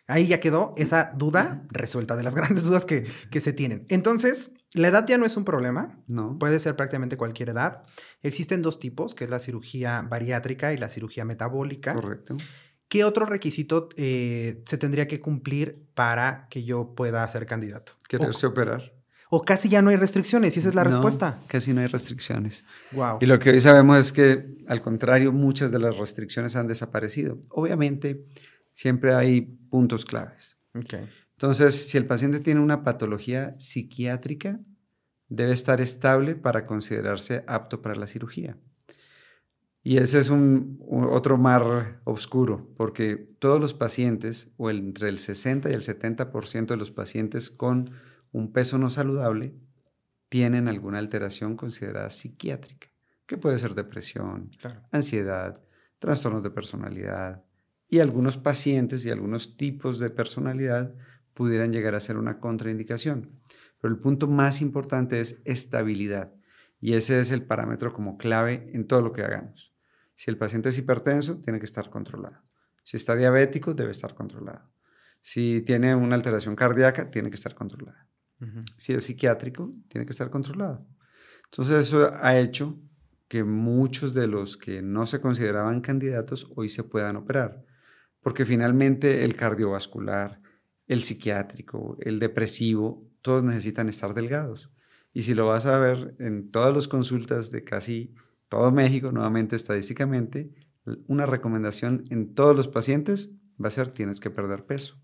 Ahí 0.08 0.28
ya 0.28 0.40
quedó 0.40 0.74
esa 0.76 1.14
duda 1.16 1.66
resuelta, 1.70 2.16
de 2.16 2.24
las 2.24 2.36
grandes 2.36 2.64
dudas 2.64 2.86
que, 2.86 3.06
que 3.30 3.42
se 3.42 3.54
tienen. 3.54 3.86
Entonces, 3.90 4.56
la 4.74 4.88
edad 4.88 5.06
ya 5.08 5.18
no 5.18 5.26
es 5.26 5.38
un 5.38 5.46
problema. 5.46 6.02
No. 6.08 6.38
Puede 6.40 6.60
ser 6.60 6.76
prácticamente 6.76 7.16
cualquier 7.16 7.50
edad. 7.50 7.84
Existen 8.24 8.62
dos 8.62 8.80
tipos, 8.80 9.14
que 9.14 9.26
es 9.26 9.30
la 9.30 9.40
cirugía 9.40 10.02
bariátrica 10.02 10.74
y 10.74 10.78
la 10.78 10.90
cirugía 10.90 11.26
metabólica. 11.26 11.94
Correcto. 11.94 12.38
¿Qué 12.92 13.06
otro 13.06 13.26
requisito 13.26 13.88
eh, 13.96 14.64
se 14.66 14.78
tendría 14.78 15.08
que 15.08 15.22
cumplir 15.22 15.88
para 15.94 16.50
que 16.50 16.66
yo 16.66 16.94
pueda 16.94 17.26
ser 17.30 17.46
candidato? 17.46 17.94
Quererse 18.06 18.48
operar. 18.48 18.94
O 19.30 19.44
casi 19.44 19.70
ya 19.70 19.82
no 19.82 19.92
hay 19.92 19.96
restricciones, 19.96 20.58
y 20.58 20.60
esa 20.60 20.68
es 20.68 20.76
la 20.76 20.84
respuesta. 20.84 21.40
Casi 21.48 21.72
no 21.72 21.80
hay 21.80 21.88
restricciones. 21.88 22.66
Wow. 22.92 23.20
Y 23.22 23.28
lo 23.28 23.40
que 23.40 23.52
hoy 23.52 23.62
sabemos 23.62 23.98
es 23.98 24.12
que, 24.12 24.58
al 24.68 24.82
contrario, 24.82 25.32
muchas 25.32 25.72
de 25.72 25.80
las 25.80 25.98
restricciones 25.98 26.58
han 26.58 26.68
desaparecido. 26.68 27.40
Obviamente, 27.48 28.26
siempre 28.74 29.14
hay 29.14 29.40
puntos 29.40 30.04
claves. 30.04 30.58
Okay. 30.78 31.08
Entonces, 31.38 31.88
si 31.88 31.98
el 31.98 32.06
paciente 32.08 32.42
tiene 32.42 32.60
una 32.60 32.84
patología 32.84 33.56
psiquiátrica, 33.58 34.60
debe 35.30 35.54
estar 35.54 35.80
estable 35.80 36.36
para 36.36 36.66
considerarse 36.66 37.46
apto 37.48 37.82
para 37.82 37.96
la 37.96 38.08
cirugía. 38.08 38.58
Y 39.84 39.98
ese 39.98 40.20
es 40.20 40.30
un, 40.30 40.80
otro 40.88 41.38
mar 41.38 42.02
oscuro, 42.04 42.72
porque 42.78 43.16
todos 43.40 43.60
los 43.60 43.74
pacientes, 43.74 44.52
o 44.58 44.70
entre 44.70 45.10
el 45.10 45.18
60 45.18 45.72
y 45.72 45.74
el 45.74 45.82
70% 45.82 46.68
de 46.68 46.78
los 46.78 46.92
pacientes 46.92 47.50
con 47.50 47.90
un 48.32 48.54
peso 48.54 48.78
no 48.78 48.92
saludable, 48.92 49.56
tienen 50.30 50.68
alguna 50.68 51.00
alteración 51.00 51.58
considerada 51.58 52.12
psiquiátrica, 52.12 52.90
que 53.26 53.38
puede 53.38 53.58
ser 53.58 53.74
depresión, 53.74 54.52
ansiedad, 54.92 55.60
trastornos 55.98 56.44
de 56.44 56.52
personalidad, 56.52 57.44
y 57.88 58.00
algunos 58.00 58.38
pacientes 58.38 59.06
y 59.06 59.10
algunos 59.10 59.58
tipos 59.58 60.00
de 60.00 60.12
personalidad 60.12 60.96
pudieran 61.34 61.74
llegar 61.74 61.96
a 61.96 62.00
ser 62.00 62.18
una 62.18 62.40
contraindicación. 62.40 63.42
Pero 63.82 63.94
el 63.94 64.00
punto 64.00 64.28
más 64.28 64.62
importante 64.62 65.20
es 65.20 65.42
estabilidad, 65.44 66.34
y 66.80 66.94
ese 66.94 67.20
es 67.20 67.32
el 67.32 67.44
parámetro 67.44 67.92
como 67.92 68.18
clave 68.18 68.70
en 68.74 68.86
todo 68.86 69.02
lo 69.02 69.12
que 69.12 69.24
hagamos. 69.24 69.71
Si 70.22 70.30
el 70.30 70.38
paciente 70.38 70.70
es 70.70 70.78
hipertenso, 70.78 71.42
tiene 71.42 71.58
que 71.58 71.66
estar 71.66 71.90
controlado. 71.90 72.44
Si 72.84 72.96
está 72.96 73.16
diabético, 73.16 73.74
debe 73.74 73.90
estar 73.90 74.14
controlado. 74.14 74.72
Si 75.20 75.64
tiene 75.64 75.96
una 75.96 76.14
alteración 76.14 76.56
cardíaca, 76.56 77.10
tiene 77.10 77.32
que 77.32 77.38
estar 77.38 77.56
controlado. 77.56 77.98
Si 78.78 78.94
es 78.94 79.04
psiquiátrico, 79.04 79.74
tiene 79.88 80.06
que 80.06 80.12
estar 80.12 80.30
controlado. 80.30 80.86
Entonces 81.46 81.88
eso 81.88 82.12
ha 82.14 82.38
hecho 82.38 82.80
que 83.28 83.44
muchos 83.44 84.14
de 84.14 84.28
los 84.28 84.58
que 84.58 84.84
no 84.84 85.08
se 85.08 85.22
consideraban 85.22 85.82
candidatos 85.82 86.52
hoy 86.56 86.70
se 86.70 86.84
puedan 86.84 87.16
operar, 87.16 87.66
porque 88.22 88.46
finalmente 88.46 89.26
el 89.26 89.36
cardiovascular, 89.36 90.40
el 90.86 91.02
psiquiátrico, 91.02 91.98
el 92.00 92.20
depresivo, 92.20 93.10
todos 93.24 93.42
necesitan 93.42 93.90
estar 93.90 94.14
delgados. 94.14 94.72
Y 95.14 95.24
si 95.24 95.34
lo 95.34 95.48
vas 95.48 95.66
a 95.66 95.80
ver 95.80 96.14
en 96.20 96.52
todas 96.52 96.76
las 96.76 96.88
consultas 96.88 97.50
de 97.50 97.64
casi 97.64 98.14
todo 98.52 98.70
México, 98.70 99.14
nuevamente 99.14 99.56
estadísticamente, 99.56 100.52
una 101.08 101.26
recomendación 101.26 102.04
en 102.10 102.36
todos 102.36 102.54
los 102.54 102.68
pacientes 102.68 103.30
va 103.64 103.70
a 103.70 103.72
ser 103.72 103.92
tienes 103.92 104.20
que 104.20 104.30
perder 104.30 104.66
peso. 104.66 105.00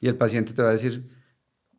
Y 0.00 0.08
el 0.08 0.16
paciente 0.16 0.52
te 0.52 0.60
va 0.60 0.68
a 0.68 0.72
decir, 0.72 1.08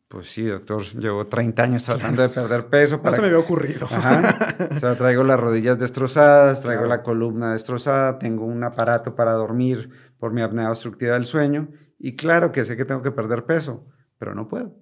pues 0.07 0.31
sí, 0.31 0.45
doctor, 0.45 0.81
llevo 0.99 1.25
30 1.25 1.61
años 1.61 1.83
tratando 1.83 2.23
de 2.23 2.29
perder 2.29 2.69
peso. 2.69 3.03
Para... 3.03 3.11
No 3.11 3.15
se 3.17 3.21
me 3.21 3.27
había 3.27 3.39
ocurrido. 3.39 3.87
O 4.75 4.79
sea, 4.79 4.95
traigo 4.95 5.23
las 5.23 5.39
rodillas 5.39 5.77
destrozadas, 5.77 6.63
traigo 6.63 6.85
la 6.85 7.03
columna 7.03 7.51
destrozada, 7.51 8.17
tengo 8.17 8.45
un 8.45 8.63
aparato 8.63 9.13
para 9.13 9.33
dormir 9.33 9.91
por 10.17 10.33
mi 10.33 10.41
apnea 10.41 10.69
obstructiva 10.69 11.13
del 11.13 11.25
sueño. 11.25 11.69
Y 11.99 12.15
claro 12.15 12.51
que 12.51 12.65
sé 12.65 12.75
que 12.75 12.85
tengo 12.85 13.03
que 13.03 13.11
perder 13.11 13.45
peso, 13.45 13.85
pero 14.17 14.33
no 14.33 14.47
puedo. 14.47 14.75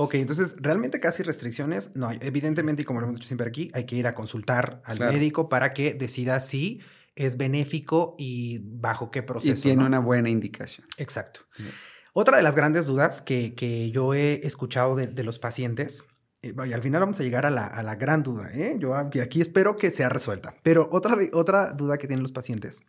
Ok, 0.00 0.14
entonces 0.14 0.54
realmente 0.58 1.00
casi 1.00 1.22
restricciones 1.22 1.90
no 1.94 2.06
hay. 2.08 2.18
Evidentemente, 2.22 2.82
y 2.82 2.84
como 2.84 3.00
lo 3.00 3.06
hemos 3.06 3.18
dicho 3.18 3.26
siempre 3.28 3.48
aquí, 3.48 3.70
hay 3.74 3.84
que 3.84 3.96
ir 3.96 4.06
a 4.06 4.14
consultar 4.14 4.80
al 4.84 4.96
Claro. 4.98 5.12
médico 5.12 5.48
para 5.48 5.72
que 5.74 5.92
decida 5.94 6.38
si 6.40 6.80
es 7.16 7.36
benéfico 7.36 8.14
y 8.16 8.60
bajo 8.62 9.10
qué 9.10 9.22
proceso. 9.24 9.58
Y 9.58 9.62
tiene 9.62 9.82
¿no? 9.82 9.86
una 9.88 9.98
buena 9.98 10.28
indicación. 10.30 10.86
Exacto. 10.98 11.40
Bien. 11.58 11.70
Otra 12.12 12.36
de 12.36 12.42
las 12.44 12.54
grandes 12.54 12.86
dudas 12.86 13.22
que, 13.22 13.54
que 13.54 13.90
yo 13.90 14.14
he 14.14 14.46
escuchado 14.46 14.94
de, 14.94 15.08
de 15.08 15.24
los 15.24 15.38
pacientes, 15.40 16.04
eh, 16.42 16.54
y 16.66 16.72
al 16.72 16.82
final 16.82 17.00
vamos 17.00 17.18
a 17.18 17.24
llegar 17.24 17.44
a 17.44 17.50
la, 17.50 17.66
a 17.66 17.82
la 17.82 17.96
gran 17.96 18.22
duda, 18.22 18.50
¿eh? 18.54 18.76
yo 18.78 18.94
aquí 18.94 19.18
aquí 19.18 19.40
espero 19.40 19.76
que 19.76 19.90
sea 19.90 20.08
resuelta, 20.08 20.54
pero 20.62 20.88
otra, 20.92 21.16
de- 21.16 21.30
otra 21.32 21.72
duda 21.72 21.98
que 21.98 22.06
tienen 22.06 22.22
los 22.22 22.30
pacientes 22.32 22.82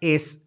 es, 0.00 0.44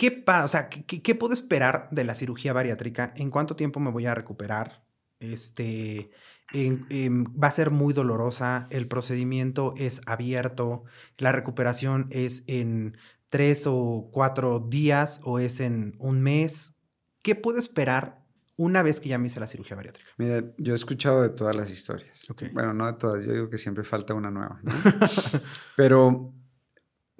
¿qué, 0.00 0.10
pa- 0.10 0.46
o 0.46 0.48
sea, 0.48 0.70
¿qué, 0.70 1.02
qué- 1.02 1.14
puedo 1.14 1.34
esperar 1.34 1.88
de 1.90 2.04
la 2.04 2.14
cirugía 2.14 2.54
bariátrica? 2.54 3.12
¿En 3.16 3.28
cuánto 3.30 3.54
tiempo 3.54 3.80
me 3.80 3.90
voy 3.90 4.06
a 4.06 4.14
recuperar? 4.14 4.82
Este, 5.20 6.10
en- 6.54 6.86
em, 6.88 7.24
va 7.38 7.48
a 7.48 7.50
ser 7.50 7.70
muy 7.70 7.92
dolorosa, 7.92 8.66
el 8.70 8.88
procedimiento 8.88 9.74
es 9.76 10.00
abierto, 10.06 10.84
la 11.18 11.32
recuperación 11.32 12.06
es 12.08 12.44
en 12.46 12.96
tres 13.28 13.66
o 13.66 14.08
cuatro 14.10 14.58
días 14.58 15.20
o 15.24 15.38
es 15.38 15.60
en 15.60 15.96
un 15.98 16.22
mes. 16.22 16.78
¿Qué 17.20 17.34
puedo 17.34 17.58
esperar 17.58 18.24
una 18.56 18.82
vez 18.82 19.00
que 19.00 19.10
ya 19.10 19.18
me 19.18 19.26
hice 19.26 19.38
la 19.38 19.46
cirugía 19.46 19.76
bariátrica? 19.76 20.08
Mira, 20.16 20.42
yo 20.56 20.72
he 20.72 20.76
escuchado 20.76 21.20
de 21.20 21.28
todas 21.28 21.54
las 21.54 21.70
historias. 21.70 22.30
Ok. 22.30 22.44
Bueno, 22.54 22.72
no 22.72 22.86
de 22.86 22.94
todas, 22.94 23.22
yo 23.26 23.34
digo 23.34 23.50
que 23.50 23.58
siempre 23.58 23.84
falta 23.84 24.14
una 24.14 24.30
nueva. 24.30 24.60
¿no? 24.62 24.72
Pero 25.76 26.32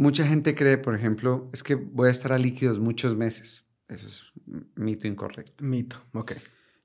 mucha 0.01 0.27
gente 0.27 0.55
cree, 0.55 0.79
por 0.79 0.95
ejemplo, 0.95 1.49
es 1.53 1.63
que 1.63 1.75
voy 1.75 2.09
a 2.09 2.11
estar 2.11 2.33
a 2.33 2.39
líquidos 2.39 2.79
muchos 2.79 3.17
meses. 3.17 3.65
Eso 3.89 4.07
es 4.09 4.25
mito 4.77 5.07
incorrecto. 5.07 5.65
Mito, 5.65 5.97
ok, 6.15 6.33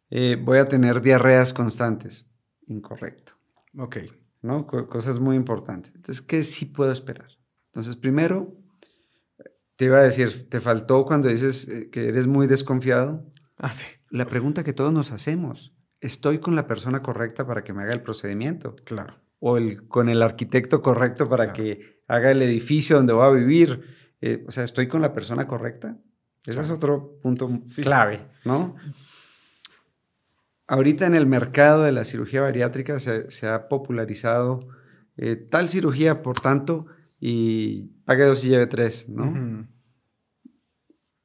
Eh, 0.10 0.38
voy 0.42 0.58
a 0.60 0.66
tener 0.66 1.02
diarreas 1.02 1.54
constantes. 1.54 2.30
Incorrecto. 2.68 3.34
ok. 3.78 3.98
¿no? 4.42 4.68
Co- 4.68 4.88
cosas 4.88 5.20
muy 5.20 5.36
importantes. 5.36 5.92
Entonces, 5.96 6.22
¿qué 6.22 6.44
sí 6.44 6.66
puedo 6.66 6.92
esperar? 6.92 7.30
Entonces, 7.68 7.96
primero, 7.96 8.56
te 9.76 9.86
iba 9.86 9.98
a 9.98 10.04
decir, 10.04 10.48
te 10.50 10.60
faltó 10.62 11.04
cuando 11.06 11.28
dices 11.30 11.68
eh, 11.68 11.90
que 11.90 12.08
eres 12.08 12.28
muy 12.28 12.46
desconfiado. 12.48 13.26
Ah, 13.58 13.74
sí, 13.74 13.86
La 14.10 14.28
pregunta 14.28 14.64
que 14.64 14.74
todos 14.74 14.94
nos 14.94 15.12
hacemos, 15.12 15.74
¿estoy 16.00 16.40
con 16.40 16.56
la 16.56 16.68
persona 16.68 17.02
correcta 17.02 17.46
para 17.48 17.64
que 17.64 17.74
me 17.74 17.84
haga 17.84 17.94
el 17.94 18.02
procedimiento? 18.04 18.76
claro. 18.86 19.16
¿O 19.48 19.58
el, 19.58 19.88
con 19.88 20.10
el 20.10 20.24
arquitecto 20.24 20.82
correcto 20.82 21.30
para 21.30 21.46
Claro. 21.46 21.54
que 21.54 22.02
haga 22.08 22.32
el 22.32 22.42
edificio 22.42 22.96
donde 22.98 23.14
voy 23.14 23.26
a 23.28 23.30
vivir? 23.32 23.84
Eh, 24.22 24.44
o 24.48 24.52
sea, 24.52 24.64
¿estoy 24.64 24.88
con 24.88 25.02
la 25.02 25.14
persona 25.14 25.46
correcta? 25.46 26.00
Ese 26.44 26.62
es 26.62 26.70
otro 26.72 27.20
punto 27.22 27.62
Sí. 27.68 27.84
clave, 27.84 28.26
¿no? 28.44 28.76
Ahorita 30.68 31.06
en 31.06 31.14
el 31.14 31.28
mercado 31.28 31.84
de 31.84 31.92
la 31.92 32.06
cirugía 32.06 32.42
bariátrica 32.42 33.00
se, 33.00 33.30
se 33.30 33.48
ha 33.48 33.68
popularizado 33.70 34.62
eh, 35.18 35.36
tal 35.36 35.68
cirugía, 35.68 36.22
por 36.24 36.40
tanto, 36.40 36.88
y 37.20 37.84
pague 38.06 38.24
dos 38.24 38.44
y 38.44 38.50
lleve 38.50 38.66
tres, 38.68 39.08
¿no? 39.10 39.68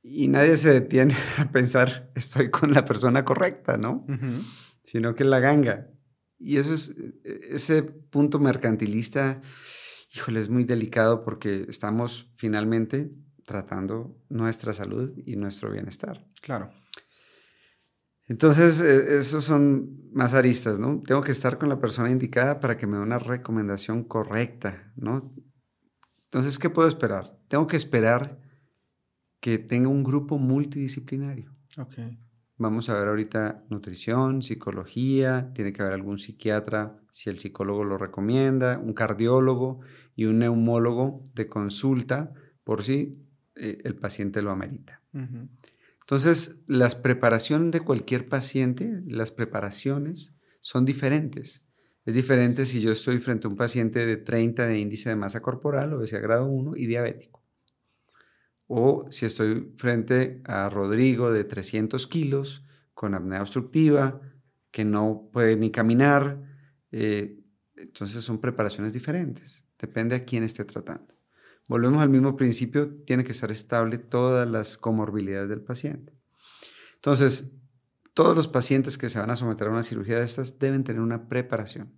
Y 0.02 0.28
nadie 0.28 0.56
se 0.58 0.72
detiene 0.74 1.14
a 1.38 1.50
pensar, 1.50 2.10
estoy 2.14 2.50
con 2.50 2.72
la 2.72 2.84
persona 2.84 3.24
correcta, 3.24 3.78
¿no? 3.78 4.06
Sino 4.82 5.14
que 5.14 5.22
es 5.22 5.28
la 5.28 5.40
ganga. 5.40 5.88
Y 6.40 6.56
eso 6.56 6.72
es, 6.72 6.88
eh, 6.88 7.40
ese 7.50 7.82
punto 7.82 8.38
mercantilista, 8.40 9.40
híjole, 10.14 10.40
es 10.40 10.48
muy 10.48 10.64
delicado 10.64 11.22
porque 11.22 11.66
estamos 11.68 12.32
finalmente 12.36 13.12
tratando 13.44 14.16
nuestra 14.28 14.72
salud 14.72 15.12
y 15.26 15.36
nuestro 15.36 15.70
bienestar. 15.70 16.26
Claro. 16.40 16.72
Entonces, 18.26 18.80
eh, 18.80 19.18
esos 19.18 19.44
son 19.44 20.08
más 20.12 20.34
aristas, 20.34 20.78
¿no? 20.78 21.00
Tengo 21.04 21.20
que 21.20 21.32
estar 21.32 21.58
con 21.58 21.68
la 21.68 21.80
persona 21.80 22.10
indicada 22.10 22.60
para 22.60 22.76
que 22.78 22.86
me 22.86 22.96
dé 22.96 23.02
una 23.02 23.18
recomendación 23.18 24.04
correcta, 24.04 24.92
¿no? 24.96 25.34
Entonces, 26.24 26.58
¿qué 26.58 26.70
puedo 26.70 26.88
esperar? 26.88 27.36
Tengo 27.48 27.66
que 27.66 27.76
esperar 27.76 28.40
que 29.40 29.58
tenga 29.58 29.88
un 29.88 30.04
grupo 30.04 30.38
multidisciplinario. 30.38 31.52
Ok. 31.76 31.98
Vamos 32.60 32.90
a 32.90 32.94
ver 32.94 33.08
ahorita 33.08 33.64
nutrición, 33.70 34.42
psicología, 34.42 35.50
tiene 35.54 35.72
que 35.72 35.80
haber 35.80 35.94
algún 35.94 36.18
psiquiatra, 36.18 37.00
si 37.10 37.30
el 37.30 37.38
psicólogo 37.38 37.84
lo 37.84 37.96
recomienda, 37.96 38.78
un 38.78 38.92
cardiólogo 38.92 39.80
y 40.14 40.26
un 40.26 40.40
neumólogo 40.40 41.26
de 41.32 41.46
consulta 41.46 42.34
por 42.62 42.82
si 42.82 43.16
eh, 43.54 43.78
el 43.82 43.96
paciente 43.96 44.42
lo 44.42 44.50
amerita. 44.50 45.00
Entonces, 46.00 46.60
las 46.66 46.96
preparaciones 46.96 47.70
de 47.70 47.80
cualquier 47.80 48.28
paciente, 48.28 49.04
las 49.06 49.32
preparaciones 49.32 50.34
son 50.60 50.84
diferentes. 50.84 51.64
Es 52.04 52.14
diferente 52.14 52.66
si 52.66 52.82
yo 52.82 52.92
estoy 52.92 53.20
frente 53.20 53.46
a 53.46 53.50
un 53.50 53.56
paciente 53.56 54.04
de 54.04 54.18
30 54.18 54.66
de 54.66 54.78
índice 54.78 55.08
de 55.08 55.16
masa 55.16 55.40
corporal, 55.40 55.94
obesidad 55.94 56.20
grado 56.20 56.44
1 56.44 56.76
y 56.76 56.86
diabético. 56.86 57.42
O 58.72 59.06
si 59.10 59.26
estoy 59.26 59.72
frente 59.76 60.40
a 60.44 60.68
Rodrigo 60.68 61.32
de 61.32 61.42
300 61.42 62.06
kilos 62.06 62.64
con 62.94 63.14
apnea 63.14 63.40
obstructiva, 63.40 64.20
que 64.70 64.84
no 64.84 65.28
puede 65.32 65.56
ni 65.56 65.72
caminar. 65.72 66.40
eh, 66.92 67.36
entonces 67.74 68.22
son 68.22 68.38
preparaciones 68.40 68.92
diferentes. 68.92 69.64
Depende 69.76 70.14
a 70.14 70.24
quién 70.24 70.44
esté 70.44 70.64
tratando. 70.64 71.14
Volvemos 71.66 72.00
al 72.00 72.10
mismo 72.10 72.36
principio, 72.36 72.94
tiene 73.06 73.24
que 73.24 73.32
estar 73.32 73.50
estable 73.50 73.98
todas 73.98 74.48
las 74.48 74.78
comorbilidades 74.78 75.48
del 75.48 75.62
paciente. 75.62 76.12
Entonces, 76.94 77.56
todos 78.14 78.36
los 78.36 78.46
pacientes 78.46 78.98
que 78.98 79.08
se 79.08 79.18
van 79.18 79.30
a 79.30 79.36
someter 79.36 79.66
a 79.66 79.70
una 79.70 79.82
cirugía 79.82 80.18
de 80.18 80.26
estas 80.26 80.60
deben 80.60 80.84
tener 80.84 81.00
una 81.00 81.28
preparación. 81.28 81.92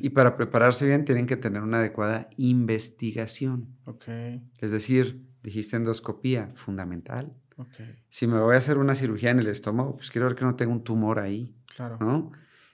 Y 0.00 0.10
para 0.10 0.36
prepararse 0.36 0.86
bien 0.86 1.04
tienen 1.04 1.26
que 1.26 1.36
tener 1.36 1.62
una 1.62 1.78
adecuada 1.78 2.28
investigación. 2.36 3.76
Es 4.60 4.70
decir, 4.70 5.26
dijiste 5.46 5.76
endoscopía, 5.76 6.50
fundamental. 6.54 7.32
Si 8.08 8.26
me 8.26 8.38
voy 8.40 8.54
a 8.56 8.58
hacer 8.58 8.78
una 8.78 8.94
cirugía 8.96 9.30
en 9.30 9.38
el 9.38 9.46
estómago, 9.46 9.96
pues 9.96 10.10
quiero 10.10 10.26
ver 10.26 10.36
que 10.36 10.44
no 10.44 10.56
tenga 10.56 10.72
un 10.72 10.82
tumor 10.84 11.20
ahí, 11.20 11.56
Claro. 11.74 11.96
¿no? 12.00 12.32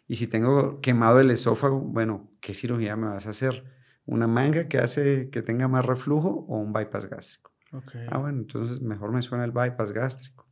Y 0.08 0.16
si 0.16 0.26
tengo 0.26 0.80
quemado 0.80 1.20
el 1.20 1.30
esófago, 1.30 1.78
bueno, 1.80 2.32
¿qué 2.40 2.54
cirugía 2.54 2.96
me 2.96 3.06
vas 3.08 3.26
a 3.26 3.30
hacer? 3.30 3.62
¿Una 4.06 4.26
manga 4.26 4.68
que 4.68 4.78
hace 4.78 5.28
que 5.30 5.42
tenga 5.42 5.68
más 5.68 5.85
reflujo 5.85 6.46
o 6.48 6.56
un 6.58 6.72
bypass 6.72 7.06
gástrico? 7.08 7.52
Ok. 7.72 7.92
Ah, 8.08 8.18
bueno, 8.18 8.38
entonces 8.38 8.80
mejor 8.80 9.12
me 9.12 9.20
suena 9.22 9.44
el 9.44 9.52
bypass 9.52 9.92
gástrico, 9.92 10.48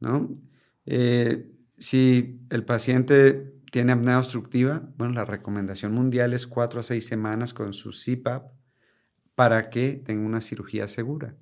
¿no? 0.00 0.30
Eh, 0.86 1.50
si 1.76 2.46
el 2.50 2.64
paciente 2.64 3.54
tiene 3.70 3.92
apnea 3.92 4.18
obstructiva, 4.18 4.88
bueno, 4.96 5.12
la 5.14 5.24
recomendación 5.24 5.92
mundial 5.92 6.32
es 6.32 6.46
cuatro 6.46 6.80
a 6.80 6.82
seis 6.82 7.06
semanas 7.06 7.52
con 7.52 7.72
su 7.72 7.90
CPAP 7.90 8.50
para 9.34 9.70
que 9.70 9.94
tenga 9.94 10.26
una 10.26 10.40
cirugía 10.40 10.88
segura. 10.88 11.36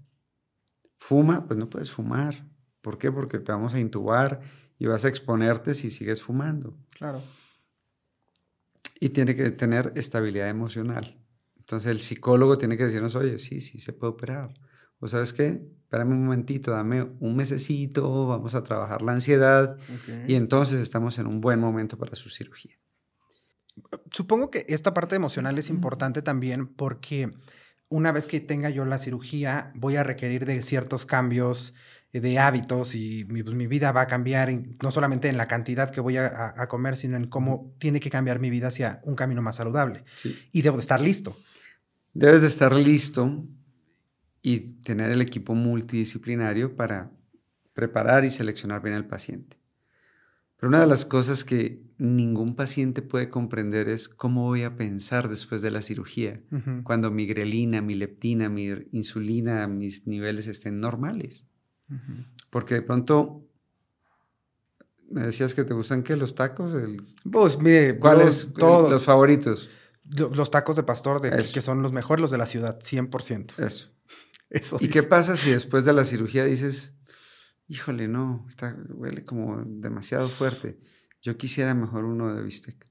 Fuma, 0.97 1.47
pues 1.47 1.59
no 1.59 1.69
puedes 1.69 1.91
fumar. 1.91 2.47
¿Por 2.81 2.99
qué? 2.99 3.11
Porque 3.11 3.39
te 3.39 3.53
vamos 3.53 3.75
a 3.75 3.81
intubar 3.81 4.41
y 4.79 4.87
vas 4.87 5.05
a 5.05 5.09
exponerte 5.09 5.75
si 5.75 5.91
sigues 5.91 6.23
fumando. 6.23 6.77
Claro. 6.91 7.23
Y 8.99 9.11
tiene 9.11 9.35
que 9.35 9.51
tener 9.51 9.93
estabilidad 9.97 10.49
emocional. 10.49 11.19
Entonces 11.59 11.91
el 11.91 12.01
psicólogo 12.01 12.57
tiene 12.57 12.77
que 12.77 12.85
decirnos, 12.85 13.15
oye, 13.15 13.39
sí, 13.39 13.61
sí, 13.61 13.79
se 13.79 13.93
puede 13.93 14.13
operar. 14.13 14.55
O 14.99 15.09
sabes 15.09 15.33
qué, 15.33 15.63
espérame 15.83 16.13
un 16.13 16.25
momentito, 16.25 16.71
dame 16.71 17.03
un 17.21 17.35
mesecito, 17.35 18.27
vamos 18.27 18.55
a 18.55 18.63
trabajar 18.63 19.03
la 19.03 19.13
ansiedad 19.13 19.79
y 20.29 20.35
entonces 20.35 20.81
estamos 20.81 21.19
en 21.19 21.27
un 21.27 21.41
buen 21.41 21.59
momento 21.59 21.97
para 21.97 22.15
su 22.15 22.29
cirugía. 22.29 22.77
Supongo 24.11 24.51
que 24.51 24.67
esta 24.69 24.93
parte 24.93 25.17
emocional 25.17 25.59
es 25.59 25.71
importante 25.71 26.21
también 26.23 26.67
porque 26.67 27.31
una 27.91 28.13
vez 28.13 28.27
que 28.27 28.41
tenga 28.41 28.71
yo 28.71 28.85
la 28.87 28.99
cirugía, 28.99 29.73
voy 29.75 29.97
a 29.97 30.03
requerir 30.03 30.47
de 30.47 30.63
ciertos 30.63 31.05
cambios 31.05 31.75
eh, 32.13 32.21
de 32.21 32.39
hábitos 32.39 32.95
y 32.95 33.27
mi, 33.29 33.43
pues, 33.43 33.55
mi 33.55 33.67
vida 33.67 33.93
va 33.93 34.03
a 34.03 34.07
cambiar, 34.07 34.51
no 34.83 34.91
solamente 34.91 35.29
en 35.29 35.37
la 35.37 35.47
cantidad 35.47 35.91
que 35.91 36.01
voy 36.01 36.17
a 36.17 36.67
comer, 36.69 36.97
sino 36.97 37.17
en 37.17 37.27
cómo 37.27 37.75
tiene 37.79 38.01
que 38.01 38.09
cambiar 38.09 38.39
mi 38.39 38.49
vida 38.49 38.69
hacia 38.69 39.01
un 39.05 39.17
camino 39.17 39.43
más 39.43 39.57
saludable. 39.57 40.05
Sí. 40.15 40.39
Y 40.53 40.63
debo 40.63 40.77
de 40.77 40.83
estar 40.83 41.01
listo. 41.01 41.37
Debes 42.15 42.41
de 42.41 42.49
estar 42.49 42.75
listo 42.75 43.45
y 44.43 44.59
tener 44.83 45.11
el 45.11 45.21
equipo 45.21 45.55
multidisciplinario 45.55 46.75
para 46.75 47.11
preparar 47.75 48.25
y 48.25 48.31
seleccionar 48.31 48.83
bien 48.83 48.95
al 48.95 49.07
paciente. 49.07 49.60
Pero 50.61 50.69
una 50.69 50.81
de 50.81 50.87
las 50.87 51.07
cosas 51.07 51.43
que 51.43 51.83
ningún 51.97 52.55
paciente 52.55 53.01
puede 53.03 53.31
comprender 53.31 53.89
es 53.89 54.09
cómo 54.11 54.45
voy 54.45 54.63
a 54.63 54.77
pensar 54.77 55.29
después 55.31 55.63
de 55.63 55.71
la 55.71 55.81
cirugía, 55.81 56.43
cuando 56.85 57.11
mi 57.11 57.27
grelina, 57.27 57.81
mi 57.81 57.95
leptina, 57.95 58.49
mi 58.51 58.69
insulina, 58.93 59.67
mis 59.67 60.07
niveles 60.07 60.47
estén 60.49 60.79
normales. 60.81 61.47
Porque 62.51 62.75
de 62.75 62.83
pronto 62.83 63.47
me 65.11 65.23
decías 65.23 65.55
que 65.55 65.65
te 65.65 65.75
gustan 65.75 66.03
qué 66.03 66.15
los 66.17 66.35
tacos, 66.35 66.73
El- 66.75 67.01
Pues 67.31 67.59
mire, 67.59 67.99
¿cuáles 67.99 68.53
todos. 68.57 68.91
Los 68.91 69.05
favoritos? 69.05 69.71
lo- 70.17 70.29
los 70.31 70.51
tacos 70.51 70.77
de 70.77 70.83
pastor 70.83 71.21
de, 71.21 71.31
que 71.53 71.63
son 71.63 71.83
los 71.83 71.93
mejores, 71.93 72.21
los 72.21 72.31
de 72.31 72.39
la 72.39 72.47
ciudad, 72.47 72.81
100%. 72.81 73.55
Eso. 73.65 73.89
Eso 74.51 74.77
¿Y 74.81 74.89
qué 74.89 75.03
pasa 75.05 75.37
si 75.37 75.51
después 75.53 75.85
de 75.85 75.93
la 75.93 76.03
cirugía 76.05 76.45
dices, 76.45 76.99
híjole, 77.71 78.09
no, 78.09 78.45
está, 78.49 78.77
huele 78.91 79.25
como 79.25 79.63
demasiado 79.65 80.29
fuerte? 80.29 80.79
yo 81.23 81.37
quisiera 81.37 81.75
mejor 81.75 82.05
uno 82.05 82.35
de 82.35 82.43
bistec. 82.43 82.89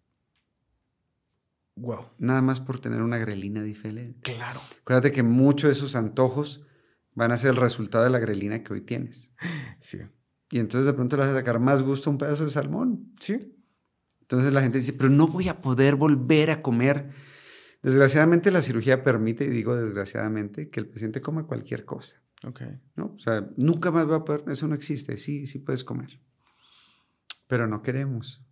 Wow. 1.75 2.09
Nada 2.17 2.41
más 2.41 2.59
por 2.59 2.79
tener 2.79 3.01
una 3.01 3.17
grelina 3.17 3.63
diferente. 3.63 4.33
Claro. 4.33 4.61
Acuérdate 4.81 5.11
que 5.11 5.23
muchos 5.23 5.69
de 5.69 5.71
esos 5.71 5.95
antojos 5.95 6.65
van 7.13 7.31
a 7.31 7.37
ser 7.37 7.51
el 7.51 7.55
resultado 7.55 8.03
de 8.03 8.09
la 8.09 8.19
grelina 8.19 8.63
que 8.63 8.73
hoy 8.73 8.81
tienes. 8.81 9.31
Sí. 9.79 9.99
Y 10.51 10.59
entonces 10.59 10.85
de 10.85 10.93
pronto 10.93 11.15
le 11.15 11.21
vas 11.23 11.31
a 11.31 11.37
sacar 11.37 11.59
más 11.59 11.83
gusto 11.83 12.09
a 12.09 12.11
un 12.11 12.17
pedazo 12.17 12.43
de 12.43 12.49
salmón. 12.49 13.13
Sí. 13.19 13.55
Entonces 14.21 14.53
la 14.53 14.61
gente 14.61 14.77
dice, 14.77 14.93
pero 14.93 15.09
no 15.09 15.27
voy 15.27 15.47
a 15.47 15.61
poder 15.61 15.95
volver 15.95 16.51
a 16.51 16.61
comer. 16.61 17.09
Desgraciadamente 17.81 18.51
la 18.51 18.61
cirugía 18.61 19.01
permite, 19.01 19.45
y 19.45 19.49
digo 19.49 19.75
desgraciadamente, 19.75 20.69
que 20.69 20.81
el 20.81 20.87
paciente 20.87 21.21
coma 21.21 21.47
cualquier 21.47 21.85
cosa. 21.85 22.21
Ok. 22.45 22.61
¿no? 22.95 23.13
O 23.15 23.19
sea, 23.19 23.47
nunca 23.57 23.91
más 23.91 24.09
va 24.09 24.17
a 24.17 24.25
poder, 24.25 24.43
eso 24.47 24.67
no 24.67 24.75
existe. 24.75 25.17
Sí, 25.17 25.45
sí 25.45 25.59
puedes 25.59 25.83
comer. 25.83 26.19
Pero 27.47 27.67
no 27.67 27.81
queremos 27.81 28.45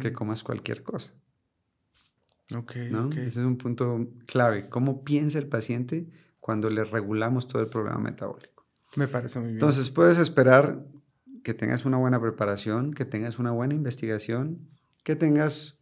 que 0.00 0.14
comas 0.14 0.42
cualquier 0.42 0.82
cosa. 0.82 1.12
Ok, 2.56 2.76
¿no? 2.90 3.06
ok. 3.06 3.16
Ese 3.16 3.40
es 3.40 3.46
un 3.46 3.58
punto 3.58 4.08
clave. 4.26 4.68
¿Cómo 4.68 5.04
piensa 5.04 5.38
el 5.38 5.46
paciente 5.46 6.08
cuando 6.40 6.70
le 6.70 6.84
regulamos 6.84 7.48
todo 7.48 7.60
el 7.60 7.68
programa 7.68 8.00
metabólico? 8.00 8.66
Me 8.96 9.08
parece 9.08 9.38
muy 9.40 9.48
bien. 9.48 9.56
Entonces, 9.56 9.90
puedes 9.90 10.18
esperar 10.18 10.86
que 11.42 11.52
tengas 11.52 11.84
una 11.84 11.98
buena 11.98 12.20
preparación, 12.20 12.94
que 12.94 13.04
tengas 13.04 13.38
una 13.38 13.50
buena 13.50 13.74
investigación, 13.74 14.68
que 15.02 15.16
tengas 15.16 15.78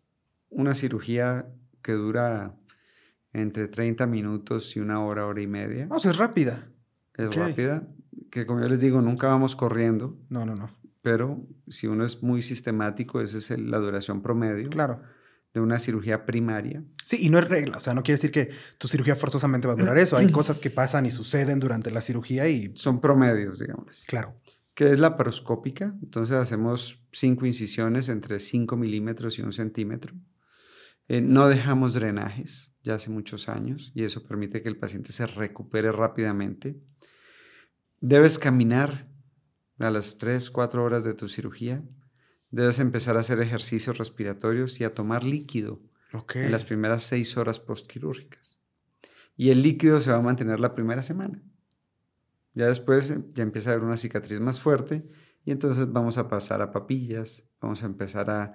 una 0.51 0.75
cirugía 0.75 1.49
que 1.83 1.93
dura 1.93 2.57
entre 3.33 3.69
30 3.69 4.07
minutos 4.07 4.77
y 4.77 4.81
una 4.81 5.05
hora, 5.05 5.27
hora 5.27 5.41
y 5.41 5.47
media. 5.47 5.87
Vamos, 5.87 6.05
es 6.07 6.17
rápida. 6.17 6.72
Es 7.15 7.35
rápida. 7.35 7.89
Que 8.31 8.47
como 8.47 8.61
yo 8.61 8.69
les 8.69 8.81
digo, 8.81 9.03
nunca 9.03 9.29
vamos 9.29 9.55
corriendo, 9.57 10.19
No, 10.31 10.47
no, 10.47 10.55
no. 10.55 10.71
pero 11.03 11.47
si 11.69 11.87
uno 11.87 12.05
es 12.05 12.23
muy 12.23 12.41
sistemático, 12.43 13.21
esa 13.21 13.39
es 13.39 13.51
el- 13.51 13.71
la 13.71 13.79
duración 13.79 14.23
promedio 14.23 14.71
Claro. 14.71 15.03
de 15.55 15.61
una 15.61 15.79
cirugía 15.79 16.25
primaria. 16.25 16.83
Sí, 17.05 17.19
y 17.21 17.29
no 17.29 17.39
es 17.39 17.47
regla. 17.49 17.77
O 17.77 17.81
sea, 17.81 17.93
no 17.95 18.03
quiere 18.03 18.17
decir 18.17 18.31
que 18.31 18.51
tu 18.79 18.89
cirugía 18.89 19.17
forzosamente 19.17 19.69
va 19.69 19.75
a 19.75 19.77
durar 19.77 19.99
eso. 19.99 20.17
Hay 20.17 20.27
cosas 20.33 20.61
que 20.61 20.71
pasan 20.71 21.05
y 21.05 21.11
suceden 21.11 21.61
durante 21.61 21.91
la 21.91 22.01
cirugía 22.01 22.49
y. 22.49 22.73
Son 22.75 23.01
promedios, 23.01 23.59
digamos. 23.59 23.89
así. 23.91 24.07
Claro. 24.07 24.35
que 24.75 24.91
es 24.91 24.99
la 25.01 25.19
paroscópica. 25.19 25.95
Entonces 26.03 26.35
hacemos 26.35 27.05
cinco 27.13 27.45
incisiones 27.45 28.09
entre 28.09 28.41
5 28.41 28.75
milímetros 28.79 29.39
y 29.39 29.43
un 29.43 29.53
centímetro. 29.53 30.15
Eh, 31.09 31.21
no 31.21 31.47
dejamos 31.49 31.93
drenajes 31.93 32.72
ya 32.83 32.95
hace 32.95 33.11
muchos 33.11 33.49
años 33.49 33.93
y 33.95 34.05
eso 34.05 34.23
permite 34.23 34.63
que 34.63 34.69
el 34.69 34.77
paciente 34.77 35.13
se 35.13 35.27
recupere 35.27 35.93
rápidamente. 35.93 36.81
Debes 38.01 38.39
caminar 38.39 39.09
a 39.79 39.91
las 39.91 40.19
3, 40.19 40.51
4 40.51 40.83
horas 40.83 41.05
de 41.05 41.15
tu 41.15 41.29
cirugía. 41.29 41.83
Debes 42.51 42.79
empezar 42.79 43.17
a 43.17 43.21
hacer 43.21 43.41
ejercicios 43.41 43.99
respiratorios 43.99 44.81
y 44.81 44.85
a 44.85 44.95
tomar 44.95 45.25
líquido 45.25 45.81
en 46.35 46.53
las 46.53 46.65
primeras 46.65 47.05
6 47.05 47.37
horas 47.37 47.61
postquirúrgicas. 47.61 48.59
Y 49.37 49.51
el 49.51 49.63
líquido 49.63 50.01
se 50.01 50.11
va 50.11 50.19
a 50.19 50.23
mantener 50.23 50.61
la 50.61 50.75
primera 50.75 51.03
semana. 51.03 51.43
Ya 52.55 52.67
después 52.67 53.11
eh, 53.11 53.23
ya 53.33 53.43
empieza 53.43 53.71
a 53.71 53.73
haber 53.75 53.85
una 53.87 53.97
cicatriz 53.97 54.41
más 54.41 54.61
fuerte 54.61 55.09
y 55.45 55.53
entonces 55.53 55.91
vamos 55.91 56.19
a 56.19 56.29
pasar 56.29 56.61
a 56.63 56.71
papillas, 56.71 57.45
vamos 57.61 57.83
a 57.83 57.87
empezar 57.87 58.31
a 58.31 58.53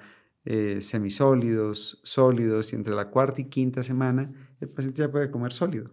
eh, 0.49 0.79
semisólidos, 0.79 1.99
sólidos 2.03 2.71
y 2.71 2.77
entre 2.77 2.95
la 2.95 3.09
cuarta 3.09 3.41
y 3.41 3.49
quinta 3.49 3.83
semana 3.83 4.31
el 4.61 4.69
paciente 4.69 5.01
ya 5.01 5.11
puede 5.11 5.29
comer 5.29 5.51
sólido. 5.51 5.91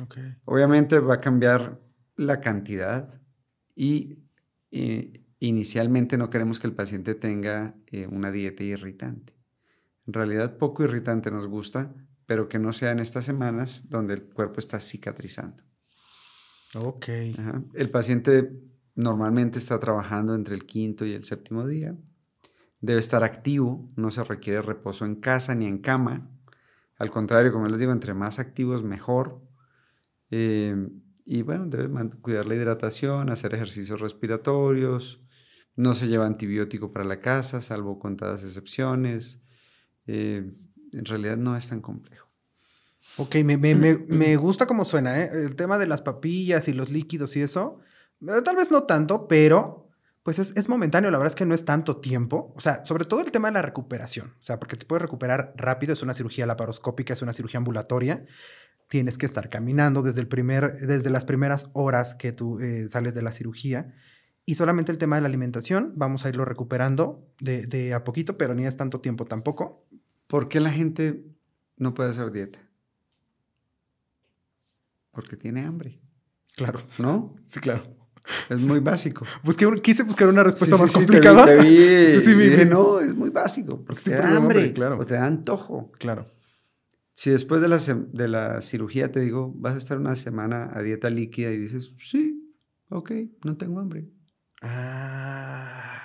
Ok. 0.00 0.18
Obviamente 0.44 1.00
va 1.00 1.14
a 1.14 1.20
cambiar 1.20 1.80
la 2.14 2.40
cantidad 2.40 3.20
y 3.74 4.20
eh, 4.70 5.20
inicialmente 5.40 6.16
no 6.16 6.30
queremos 6.30 6.60
que 6.60 6.68
el 6.68 6.74
paciente 6.74 7.16
tenga 7.16 7.74
eh, 7.88 8.06
una 8.06 8.30
dieta 8.30 8.62
irritante. 8.62 9.34
En 10.06 10.12
realidad 10.12 10.58
poco 10.58 10.84
irritante 10.84 11.32
nos 11.32 11.48
gusta, 11.48 11.92
pero 12.24 12.48
que 12.48 12.60
no 12.60 12.72
sea 12.72 12.92
en 12.92 13.00
estas 13.00 13.24
semanas 13.24 13.90
donde 13.90 14.14
el 14.14 14.22
cuerpo 14.26 14.60
está 14.60 14.78
cicatrizando. 14.78 15.64
Ok. 16.76 17.08
Ajá. 17.36 17.64
El 17.74 17.90
paciente 17.90 18.48
normalmente 18.94 19.58
está 19.58 19.80
trabajando 19.80 20.36
entre 20.36 20.54
el 20.54 20.66
quinto 20.66 21.04
y 21.04 21.14
el 21.14 21.24
séptimo 21.24 21.66
día. 21.66 21.96
Debe 22.80 23.00
estar 23.00 23.24
activo, 23.24 23.90
no 23.96 24.10
se 24.10 24.22
requiere 24.24 24.62
reposo 24.62 25.04
en 25.04 25.16
casa 25.16 25.54
ni 25.54 25.66
en 25.66 25.78
cama. 25.78 26.30
Al 26.98 27.10
contrario, 27.10 27.52
como 27.52 27.68
les 27.68 27.78
digo, 27.78 27.92
entre 27.92 28.14
más 28.14 28.38
activos 28.38 28.82
mejor. 28.82 29.40
Eh, 30.30 30.88
y 31.24 31.42
bueno, 31.42 31.66
debe 31.66 31.88
cuidar 32.20 32.46
la 32.46 32.54
hidratación, 32.54 33.30
hacer 33.30 33.54
ejercicios 33.54 34.00
respiratorios. 34.00 35.22
No 35.74 35.94
se 35.94 36.08
lleva 36.08 36.26
antibiótico 36.26 36.92
para 36.92 37.04
la 37.04 37.20
casa, 37.20 37.60
salvo 37.60 37.98
contadas 37.98 38.44
excepciones. 38.44 39.40
Eh, 40.06 40.52
en 40.92 41.04
realidad 41.04 41.36
no 41.36 41.56
es 41.56 41.68
tan 41.68 41.80
complejo. 41.80 42.28
Ok, 43.18 43.36
me- 43.44 43.56
me 43.98 44.36
gusta 44.36 44.66
cómo 44.66 44.84
suena, 44.84 45.22
¿eh? 45.22 45.30
El 45.32 45.56
tema 45.56 45.78
de 45.78 45.86
las 45.86 46.02
papillas 46.02 46.68
y 46.68 46.72
los 46.72 46.90
líquidos 46.90 47.36
y 47.36 47.40
eso. 47.42 47.78
eh, 48.20 48.42
Tal 48.44 48.56
vez 48.56 48.70
no 48.70 48.84
tanto, 48.84 49.26
pero 49.26 49.85
pues 50.26 50.40
es, 50.40 50.52
es 50.56 50.68
momentáneo. 50.68 51.08
La 51.12 51.18
verdad 51.18 51.34
es 51.34 51.36
que 51.36 51.46
no 51.46 51.54
es 51.54 51.64
tanto 51.64 51.98
tiempo. 51.98 52.52
O 52.56 52.60
sea, 52.60 52.84
sobre 52.84 53.04
todo 53.04 53.20
el 53.20 53.30
tema 53.30 53.46
de 53.46 53.54
la 53.54 53.62
recuperación. 53.62 54.34
O 54.40 54.42
sea, 54.42 54.58
porque 54.58 54.76
te 54.76 54.84
puedes 54.84 55.00
recuperar 55.00 55.54
rápido. 55.56 55.92
Es 55.92 56.02
una 56.02 56.14
cirugía 56.14 56.46
laparoscópica, 56.46 57.12
es 57.12 57.22
una 57.22 57.32
cirugía 57.32 57.58
ambulatoria. 57.58 58.26
Tienes 58.88 59.18
que 59.18 59.26
estar 59.26 59.48
caminando 59.48 60.02
desde, 60.02 60.20
el 60.22 60.26
primer, 60.26 60.80
desde 60.80 61.10
las 61.10 61.24
primeras 61.24 61.70
horas 61.74 62.16
que 62.16 62.32
tú 62.32 62.58
eh, 62.58 62.88
sales 62.88 63.14
de 63.14 63.22
la 63.22 63.30
cirugía. 63.30 63.94
Y 64.44 64.56
solamente 64.56 64.90
el 64.90 64.98
tema 64.98 65.14
de 65.14 65.22
la 65.22 65.28
alimentación, 65.28 65.92
vamos 65.94 66.24
a 66.24 66.28
irlo 66.28 66.44
recuperando 66.44 67.24
de, 67.38 67.68
de 67.68 67.94
a 67.94 68.02
poquito, 68.02 68.36
pero 68.36 68.52
ni 68.56 68.66
es 68.66 68.76
tanto 68.76 69.00
tiempo 69.00 69.26
tampoco. 69.26 69.86
¿Por 70.26 70.48
qué 70.48 70.58
la 70.58 70.72
gente 70.72 71.24
no 71.76 71.94
puede 71.94 72.10
hacer 72.10 72.32
dieta? 72.32 72.58
Porque 75.12 75.36
tiene 75.36 75.64
hambre, 75.64 76.00
Claro. 76.56 76.80
¿no? 76.98 77.36
Sí, 77.46 77.60
claro. 77.60 77.95
Es 78.48 78.60
muy 78.62 78.80
básico. 78.80 79.24
Busqué 79.42 79.66
un- 79.66 79.78
quise 79.78 80.02
buscar 80.02 80.28
una 80.28 80.42
respuesta 80.42 80.76
Sí, 80.76 80.82
más 80.82 80.90
sí, 80.92 80.98
te 81.00 81.04
complicada. 81.06 81.46
vi, 81.46 81.52
te 81.54 81.62
vi. 81.62 82.20
Sí, 82.24 82.34
dije, 82.34 82.64
vi. 82.64 82.70
no, 82.70 83.00
es 83.00 83.14
muy 83.14 83.30
básico, 83.30 83.84
porque 83.84 84.02
te 84.02 84.10
da 84.12 84.36
hambre, 84.36 84.72
claro. 84.72 84.98
o 84.98 85.04
te 85.04 85.14
da 85.14 85.26
antojo. 85.26 85.92
Claro. 85.98 86.32
Si 87.14 87.30
después 87.30 87.60
de 87.62 87.68
la, 87.68 87.78
de 87.78 88.28
la 88.28 88.60
cirugía 88.62 89.10
te 89.10 89.20
digo, 89.20 89.52
vas 89.56 89.74
a 89.74 89.78
estar 89.78 89.96
una 89.98 90.16
semana 90.16 90.68
a 90.72 90.82
dieta 90.82 91.08
líquida 91.08 91.50
y 91.50 91.56
dices, 91.58 91.92
sí, 91.98 92.52
ok, 92.90 93.10
no 93.44 93.56
tengo 93.56 93.80
hambre. 93.80 94.08
Ah, 94.60 96.02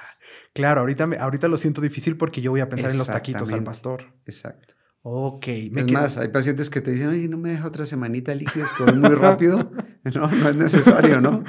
claro, 0.53 0.81
ahorita, 0.81 1.07
me- 1.07 1.17
ahorita 1.17 1.47
lo 1.47 1.57
siento 1.57 1.81
difícil 1.81 2.17
porque 2.17 2.41
yo 2.41 2.51
voy 2.51 2.61
a 2.61 2.69
pensar 2.69 2.91
en 2.91 2.97
los 2.97 3.07
taquitos 3.07 3.51
al 3.51 3.63
pastor. 3.63 4.13
Exacto. 4.25 4.75
Ok. 5.03 5.47
me 5.71 5.81
es 5.81 5.87
quedo- 5.87 5.93
más, 5.99 6.17
hay 6.17 6.27
pacientes 6.27 6.69
que 6.69 6.79
te 6.81 6.91
dicen, 6.91 7.09
oye, 7.09 7.27
no 7.27 7.37
me 7.37 7.49
deja 7.51 7.67
otra 7.67 7.85
semanita 7.85 8.33
líquida, 8.35 8.65
es 8.65 8.95
muy 8.95 9.09
rápido. 9.15 9.71
no, 10.15 10.27
no 10.31 10.49
es 10.49 10.55
necesario, 10.55 11.21
¿no? 11.21 11.43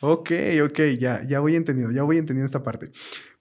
Ok, 0.00 0.30
ok, 0.64 0.78
ya, 0.98 1.22
ya 1.26 1.40
voy 1.40 1.56
entendiendo, 1.56 1.92
ya 1.92 2.02
voy 2.04 2.18
entendiendo 2.18 2.46
esta 2.46 2.62
parte. 2.62 2.90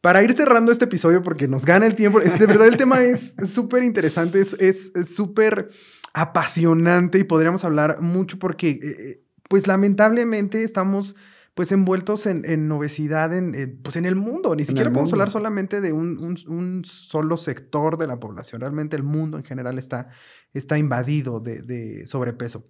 Para 0.01 0.23
ir 0.23 0.33
cerrando 0.33 0.71
este 0.71 0.85
episodio, 0.85 1.21
porque 1.21 1.47
nos 1.47 1.65
gana 1.65 1.85
el 1.85 1.95
tiempo, 1.95 2.19
de 2.19 2.45
verdad 2.47 2.67
el 2.67 2.77
tema 2.77 3.03
es 3.03 3.35
súper 3.47 3.83
interesante, 3.83 4.41
es 4.41 4.91
súper 5.07 5.67
apasionante 6.13 7.19
y 7.19 7.23
podríamos 7.23 7.63
hablar 7.63 8.01
mucho 8.01 8.39
porque, 8.39 8.79
eh, 8.81 9.23
pues 9.49 9.67
lamentablemente 9.67 10.63
estamos 10.63 11.15
pues 11.53 11.71
envueltos 11.71 12.27
en, 12.27 12.43
en 12.45 12.71
obesidad 12.71 13.35
en, 13.35 13.55
eh, 13.55 13.65
pues 13.67 13.95
en 13.95 14.05
el 14.05 14.15
mundo. 14.15 14.55
Ni 14.55 14.63
siquiera 14.63 14.91
podemos 14.91 15.09
mundo. 15.11 15.15
hablar 15.15 15.31
solamente 15.31 15.81
de 15.81 15.91
un, 15.91 16.19
un- 16.23 16.37
un 16.47 16.85
solo 16.85 17.35
sector 17.35 17.97
de 17.97 18.05
la 18.05 18.19
población. 18.19 18.61
Realmente 18.61 18.95
el 18.95 19.01
mundo 19.01 19.37
en 19.39 19.43
general 19.43 19.79
está, 19.79 20.09
está 20.53 20.77
invadido 20.77 21.39
de, 21.39 21.61
de 21.63 22.05
sobrepeso. 22.05 22.67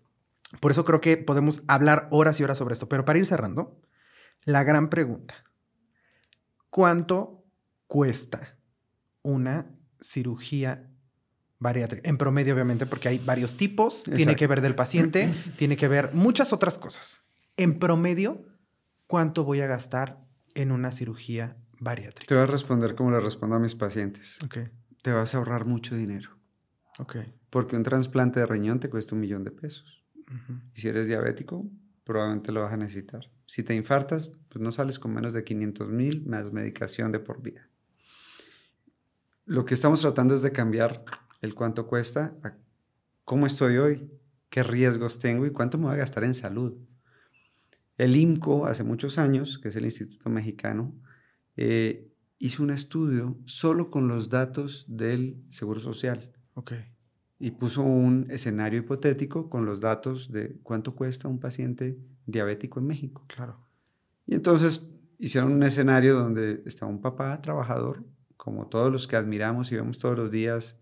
Por 0.59 0.71
eso 0.71 0.85
creo 0.85 1.01
que 1.01 1.17
podemos 1.17 1.63
hablar 1.67 2.07
horas 2.11 2.39
y 2.39 2.43
horas 2.43 2.57
sobre 2.57 2.73
esto. 2.73 2.87
Pero 2.87 3.05
para 3.05 3.19
ir 3.19 3.25
cerrando, 3.25 3.81
la 4.43 4.63
gran 4.63 4.89
pregunta. 4.89 5.35
¿Cuánto 6.69 7.43
cuesta 7.87 8.57
una 9.21 9.67
cirugía 9.99 10.89
bariátrica? 11.59 12.07
En 12.07 12.17
promedio, 12.17 12.53
obviamente, 12.53 12.85
porque 12.85 13.09
hay 13.09 13.19
varios 13.19 13.57
tipos. 13.57 14.03
Tiene 14.03 14.35
que 14.35 14.47
ver 14.47 14.61
del 14.61 14.75
paciente, 14.75 15.33
tiene 15.57 15.75
que 15.75 15.87
ver 15.87 16.13
muchas 16.13 16.53
otras 16.53 16.77
cosas. 16.77 17.23
En 17.57 17.79
promedio, 17.79 18.45
¿cuánto 19.07 19.43
voy 19.43 19.61
a 19.61 19.67
gastar 19.67 20.23
en 20.53 20.71
una 20.71 20.91
cirugía 20.91 21.57
bariátrica? 21.79 22.27
Te 22.27 22.35
voy 22.35 22.43
a 22.43 22.47
responder 22.47 22.95
como 22.95 23.11
le 23.11 23.19
respondo 23.19 23.55
a 23.55 23.59
mis 23.59 23.75
pacientes. 23.75 24.37
Te 25.01 25.11
vas 25.11 25.33
a 25.33 25.37
ahorrar 25.37 25.65
mucho 25.65 25.95
dinero, 25.95 26.37
ok. 26.99 27.17
porque 27.49 27.75
un 27.75 27.83
trasplante 27.83 28.39
de 28.39 28.45
riñón 28.45 28.79
te 28.79 28.89
cuesta 28.89 29.15
un 29.15 29.21
millón 29.21 29.43
de 29.43 29.51
pesos. 29.51 29.96
Y 30.73 30.81
si 30.81 30.87
eres 30.89 31.07
diabético, 31.07 31.69
probablemente 32.03 32.51
lo 32.51 32.61
vas 32.61 32.73
a 32.73 32.77
necesitar. 32.77 33.29
Si 33.45 33.63
te 33.63 33.75
infartas, 33.75 34.31
pues 34.49 34.61
no 34.61 34.71
sales 34.71 34.99
con 34.99 35.13
menos 35.13 35.33
de 35.33 35.43
500 35.43 35.89
mil 35.89 36.25
más 36.25 36.51
medicación 36.51 37.11
de 37.11 37.19
por 37.19 37.41
vida. 37.41 37.69
Lo 39.45 39.65
que 39.65 39.73
estamos 39.73 40.01
tratando 40.01 40.35
es 40.35 40.41
de 40.41 40.51
cambiar 40.51 41.05
el 41.41 41.53
cuánto 41.53 41.87
cuesta 41.87 42.35
a 42.43 42.55
cómo 43.23 43.45
estoy 43.45 43.77
hoy, 43.77 44.11
qué 44.49 44.63
riesgos 44.63 45.19
tengo 45.19 45.45
y 45.45 45.51
cuánto 45.51 45.77
me 45.77 45.85
voy 45.85 45.93
a 45.93 45.97
gastar 45.97 46.23
en 46.23 46.33
salud. 46.33 46.77
El 47.97 48.15
IMCO, 48.15 48.67
hace 48.67 48.83
muchos 48.83 49.17
años, 49.17 49.57
que 49.57 49.69
es 49.69 49.75
el 49.75 49.85
Instituto 49.85 50.29
Mexicano, 50.29 50.93
eh, 51.55 52.11
hizo 52.39 52.63
un 52.63 52.69
estudio 52.69 53.37
solo 53.45 53.89
con 53.89 54.07
los 54.07 54.29
datos 54.29 54.85
del 54.87 55.43
Seguro 55.49 55.79
Social. 55.79 56.31
Ok. 56.53 56.73
Y 57.39 57.51
puso 57.51 57.83
un 57.83 58.27
escenario 58.29 58.79
hipotético 58.79 59.49
con 59.49 59.65
los 59.65 59.79
datos 59.79 60.31
de 60.31 60.57
cuánto 60.63 60.95
cuesta 60.95 61.27
un 61.27 61.39
paciente 61.39 61.97
diabético 62.25 62.79
en 62.79 62.87
México. 62.87 63.25
Claro. 63.27 63.59
Y 64.25 64.35
entonces 64.35 64.89
hicieron 65.19 65.51
un 65.51 65.63
escenario 65.63 66.17
donde 66.17 66.63
está 66.65 66.85
un 66.85 67.01
papá 67.01 67.41
trabajador, 67.41 68.03
como 68.37 68.67
todos 68.67 68.91
los 68.91 69.07
que 69.07 69.15
admiramos 69.15 69.71
y 69.71 69.75
vemos 69.75 69.99
todos 69.99 70.17
los 70.17 70.31
días 70.31 70.77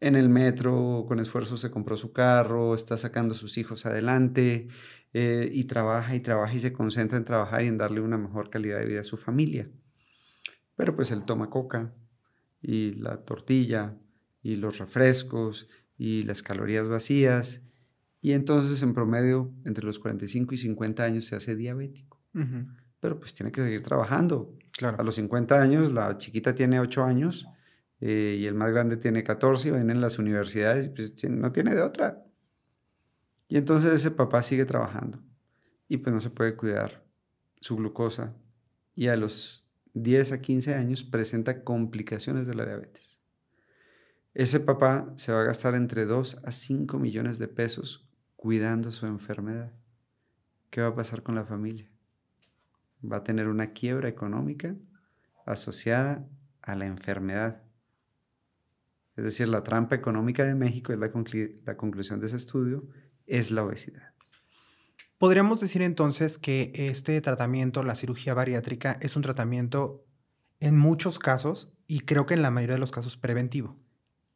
en 0.00 0.16
el 0.16 0.28
metro, 0.30 1.04
con 1.06 1.20
esfuerzo 1.20 1.56
se 1.56 1.70
compró 1.70 1.96
su 1.96 2.12
carro, 2.12 2.74
está 2.74 2.96
sacando 2.96 3.34
a 3.34 3.38
sus 3.38 3.58
hijos 3.58 3.84
adelante 3.84 4.68
eh, 5.12 5.50
y 5.52 5.64
trabaja 5.64 6.14
y 6.14 6.20
trabaja 6.20 6.54
y 6.54 6.60
se 6.60 6.72
concentra 6.72 7.18
en 7.18 7.24
trabajar 7.24 7.64
y 7.64 7.68
en 7.68 7.76
darle 7.76 8.00
una 8.00 8.16
mejor 8.16 8.48
calidad 8.48 8.78
de 8.78 8.86
vida 8.86 9.00
a 9.00 9.04
su 9.04 9.18
familia. 9.18 9.68
Pero 10.74 10.96
pues 10.96 11.10
él 11.10 11.24
toma 11.24 11.50
coca 11.50 11.92
y 12.62 12.92
la 12.92 13.18
tortilla 13.18 13.94
y 14.42 14.56
los 14.56 14.78
refrescos 14.78 15.68
y 15.96 16.22
las 16.22 16.42
calorías 16.42 16.88
vacías 16.88 17.62
y 18.22 18.32
entonces 18.32 18.82
en 18.82 18.94
promedio 18.94 19.52
entre 19.64 19.84
los 19.84 19.98
45 19.98 20.54
y 20.54 20.58
50 20.58 21.04
años 21.04 21.24
se 21.24 21.36
hace 21.36 21.56
diabético. 21.56 22.20
Pero 23.00 23.18
pues 23.18 23.34
tiene 23.34 23.50
que 23.50 23.62
seguir 23.62 23.82
trabajando. 23.82 24.56
Claro. 24.72 24.98
A 25.00 25.02
los 25.02 25.14
50 25.14 25.60
años 25.60 25.92
la 25.92 26.16
chiquita 26.18 26.54
tiene 26.54 26.80
8 26.80 27.04
años 27.04 27.48
eh, 28.00 28.36
y 28.38 28.46
el 28.46 28.54
más 28.54 28.70
grande 28.70 28.96
tiene 28.96 29.24
14 29.24 29.68
y 29.68 29.70
ven 29.72 29.90
en 29.90 30.00
las 30.00 30.18
universidades 30.18 30.86
y 30.86 30.88
pues, 30.88 31.30
no 31.30 31.52
tiene 31.52 31.74
de 31.74 31.82
otra. 31.82 32.24
Y 33.48 33.56
entonces 33.56 33.92
ese 33.92 34.10
papá 34.10 34.42
sigue 34.42 34.64
trabajando 34.64 35.22
y 35.88 35.96
pues 35.96 36.14
no 36.14 36.20
se 36.20 36.30
puede 36.30 36.56
cuidar 36.56 37.04
su 37.60 37.76
glucosa 37.76 38.36
y 38.94 39.08
a 39.08 39.16
los 39.16 39.66
10 39.94 40.32
a 40.32 40.40
15 40.40 40.74
años 40.74 41.02
presenta 41.02 41.64
complicaciones 41.64 42.46
de 42.46 42.54
la 42.54 42.64
diabetes. 42.64 43.19
Ese 44.34 44.60
papá 44.60 45.12
se 45.16 45.32
va 45.32 45.40
a 45.40 45.44
gastar 45.44 45.74
entre 45.74 46.06
2 46.06 46.42
a 46.44 46.52
5 46.52 46.98
millones 46.98 47.38
de 47.38 47.48
pesos 47.48 48.08
cuidando 48.36 48.92
su 48.92 49.06
enfermedad. 49.06 49.72
¿Qué 50.70 50.80
va 50.80 50.88
a 50.88 50.94
pasar 50.94 51.24
con 51.24 51.34
la 51.34 51.44
familia? 51.44 51.90
Va 53.04 53.18
a 53.18 53.24
tener 53.24 53.48
una 53.48 53.72
quiebra 53.72 54.08
económica 54.08 54.76
asociada 55.46 56.28
a 56.62 56.76
la 56.76 56.86
enfermedad. 56.86 57.62
Es 59.16 59.24
decir, 59.24 59.48
la 59.48 59.64
trampa 59.64 59.96
económica 59.96 60.44
de 60.44 60.54
México, 60.54 60.92
es 60.92 60.98
la, 60.98 61.10
la 61.64 61.76
conclusión 61.76 62.20
de 62.20 62.26
ese 62.26 62.36
estudio, 62.36 62.86
es 63.26 63.50
la 63.50 63.64
obesidad. 63.64 64.14
Podríamos 65.18 65.60
decir 65.60 65.82
entonces 65.82 66.38
que 66.38 66.72
este 66.74 67.20
tratamiento, 67.20 67.82
la 67.82 67.96
cirugía 67.96 68.32
bariátrica, 68.32 68.96
es 69.02 69.16
un 69.16 69.22
tratamiento 69.22 70.06
en 70.60 70.78
muchos 70.78 71.18
casos 71.18 71.74
y 71.88 72.00
creo 72.00 72.26
que 72.26 72.34
en 72.34 72.42
la 72.42 72.50
mayoría 72.50 72.76
de 72.76 72.80
los 72.80 72.92
casos 72.92 73.16
preventivo. 73.16 73.76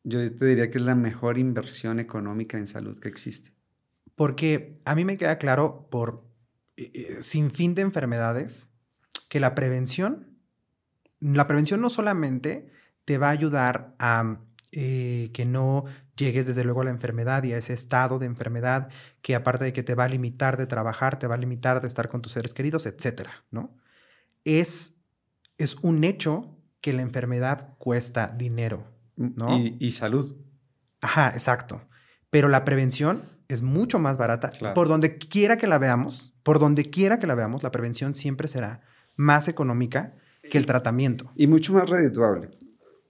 Yo 0.04 0.18
te 0.34 0.44
diría 0.44 0.70
que 0.70 0.78
es 0.78 0.84
la 0.84 0.94
mejor 0.94 1.38
inversión 1.38 1.98
económica 1.98 2.58
en 2.58 2.66
salud 2.66 2.98
que 2.98 3.08
existe. 3.08 3.52
Porque 4.14 4.80
a 4.84 4.94
mí 4.94 5.04
me 5.04 5.16
queda 5.16 5.38
claro 5.38 5.88
por 5.90 6.24
eh, 6.76 6.92
eh, 6.94 7.22
sin 7.22 7.50
fin 7.50 7.74
de 7.74 7.82
enfermedades 7.82 8.68
que 9.28 9.40
la 9.40 9.54
prevención, 9.54 10.38
la 11.20 11.46
prevención 11.46 11.80
no 11.80 11.90
solamente 11.90 12.70
te 13.04 13.18
va 13.18 13.28
a 13.28 13.32
ayudar 13.32 13.94
a 13.98 14.38
eh, 14.72 15.30
que 15.32 15.44
no 15.46 15.84
llegues 16.16 16.46
desde 16.46 16.64
luego 16.64 16.82
a 16.82 16.84
la 16.84 16.90
enfermedad 16.90 17.42
y 17.44 17.52
a 17.52 17.58
ese 17.58 17.72
estado 17.72 18.18
de 18.18 18.26
enfermedad 18.26 18.88
que 19.22 19.34
aparte 19.34 19.64
de 19.64 19.72
que 19.72 19.82
te 19.82 19.94
va 19.94 20.04
a 20.04 20.08
limitar 20.08 20.56
de 20.56 20.66
trabajar, 20.66 21.18
te 21.18 21.26
va 21.26 21.34
a 21.34 21.38
limitar 21.38 21.80
de 21.80 21.88
estar 21.88 22.08
con 22.08 22.22
tus 22.22 22.32
seres 22.32 22.54
queridos, 22.54 22.86
etcétera, 22.86 23.44
¿no? 23.50 23.76
Es, 24.44 25.00
es 25.58 25.76
un 25.76 26.04
hecho 26.04 26.58
que 26.80 26.92
la 26.92 27.02
enfermedad 27.02 27.74
cuesta 27.78 28.28
dinero, 28.28 28.93
¿no? 29.16 29.58
Y, 29.58 29.90
salud. 29.90 30.36
Ajá, 31.00 31.30
exacto. 31.30 31.82
Pero 32.30 32.48
la 32.48 32.64
prevención 32.64 33.22
es 33.48 33.62
mucho 33.62 33.98
más 33.98 34.16
barata. 34.16 34.50
Por 34.74 34.88
donde 34.88 35.18
quiera 35.18 35.56
que 35.56 35.66
la 35.66 35.78
veamos, 35.78 36.34
por 36.42 36.58
donde 36.58 36.84
quiera 36.90 37.18
que 37.18 37.26
la 37.26 37.34
veamos, 37.34 37.62
la 37.62 37.70
prevención 37.70 38.14
siempre 38.14 38.48
será 38.48 38.82
más 39.16 39.48
económica 39.48 40.14
que 40.50 40.58
el 40.58 40.66
tratamiento. 40.66 41.30
Y 41.36 41.46
mucho 41.46 41.72
más 41.74 41.88
redituable 41.88 42.50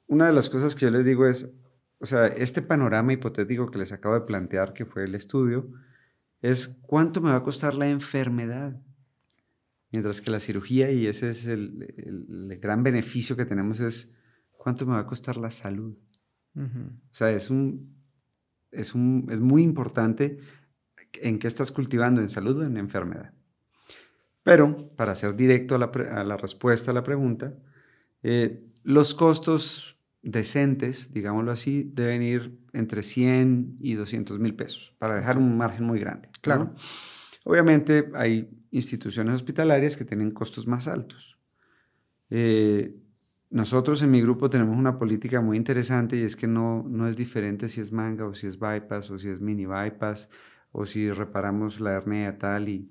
una 0.07 0.27
de 0.27 0.33
las 0.33 0.49
cosas 0.51 0.75
que 0.75 0.87
yo 0.87 0.91
les 0.91 1.05
digo 1.05 1.27
es, 1.27 1.51
o 1.99 2.07
sea, 2.07 2.27
este 2.27 2.63
panorama 2.63 3.13
hipotético 3.13 3.71
que 3.71 3.79
les 3.79 3.93
acabo 3.93 4.15
de 4.15 4.23
plantear, 4.23 4.73
que 4.73 4.85
fue 4.85 5.05
el 5.05 5.15
estudio, 5.15 5.71
es 6.43 6.69
cuánto 6.83 7.21
me 7.21 7.31
va 7.31 7.37
a 7.37 7.43
costar 7.43 7.75
la 7.75 7.89
enfermedad. 7.89 8.81
Mientras 9.91 10.21
que 10.21 10.31
la 10.31 10.41
cirugía, 10.41 10.91
y 10.91 11.07
ese 11.07 11.31
es 11.31 11.47
el, 11.47 12.59
gran 12.61 12.83
beneficio 12.83 13.37
que 13.37 13.45
tenemos, 13.45 13.81
es 13.81 14.13
cuánto 14.65 14.87
me 14.87 14.95
va 14.95 15.01
a 15.01 15.07
costar 15.07 15.37
la 15.37 15.51
salud. 15.51 15.95
O 16.57 17.15
sea, 17.15 17.31
es, 17.33 17.51
un, 17.51 17.95
es, 18.71 18.95
un, 18.95 19.27
es 19.31 19.41
muy 19.41 19.63
importante 19.63 20.39
en 21.21 21.39
qué 21.39 21.49
estás 21.49 21.71
cultivando, 21.71 22.23
en 22.23 22.31
salud 22.31 22.61
o 22.61 22.65
en 22.65 22.79
enfermedad. 22.79 23.35
Pero, 24.43 24.75
para 24.97 25.15
ser 25.17 25.37
directo 25.37 25.75
a 25.75 25.79
la, 25.79 25.87
a 25.87 26.25
la 26.25 26.39
respuesta 26.39 26.93
a 26.93 26.95
la 26.95 27.03
pregunta, 27.03 27.59
eh, 28.23 28.65
los 28.85 29.15
costos 29.15 29.99
decentes, 30.23 31.13
digámoslo 31.13 31.53
así, 31.53 31.91
deben 31.93 32.23
ir 32.23 32.59
entre 32.73 33.03
100 33.03 33.77
y 33.81 33.95
200 33.95 34.39
mil 34.39 34.55
pesos, 34.55 34.95
para 34.97 35.17
dejar 35.17 35.37
un 35.37 35.59
margen 35.59 35.85
muy 35.85 36.01
grande. 36.01 36.31
Claro. 36.41 36.75
Obviamente 37.45 38.11
hay 38.15 38.49
instituciones 38.71 39.35
hospitalarias 39.35 39.95
que 39.95 40.07
tienen 40.07 40.31
costos 40.31 40.67
más 40.67 40.89
altos. 40.89 41.39
Eh, 42.31 43.04
nosotros 43.51 44.03
en 44.03 44.11
mi 44.11 44.21
grupo 44.21 44.51
tenemos 44.51 44.77
una 44.77 44.99
política 44.99 45.41
muy 45.41 45.57
interesante 45.57 46.17
y 46.17 46.23
es 46.23 46.37
que 46.37 46.47
no, 46.47 46.85
no 46.89 47.07
es 47.07 47.17
diferente 47.17 47.69
si 47.69 47.81
es 47.81 47.93
manga 47.93 48.27
o 48.27 48.35
si 48.35 48.47
es 48.47 48.59
bypass 48.59 49.11
o 49.11 49.19
si 49.19 49.29
es 49.29 49.41
mini 49.41 49.67
bypass 49.67 50.29
o 50.73 50.87
si 50.87 51.11
reparamos 51.11 51.81
la 51.81 51.93
hernia 51.93 52.39
tal 52.39 52.69
y... 52.69 52.91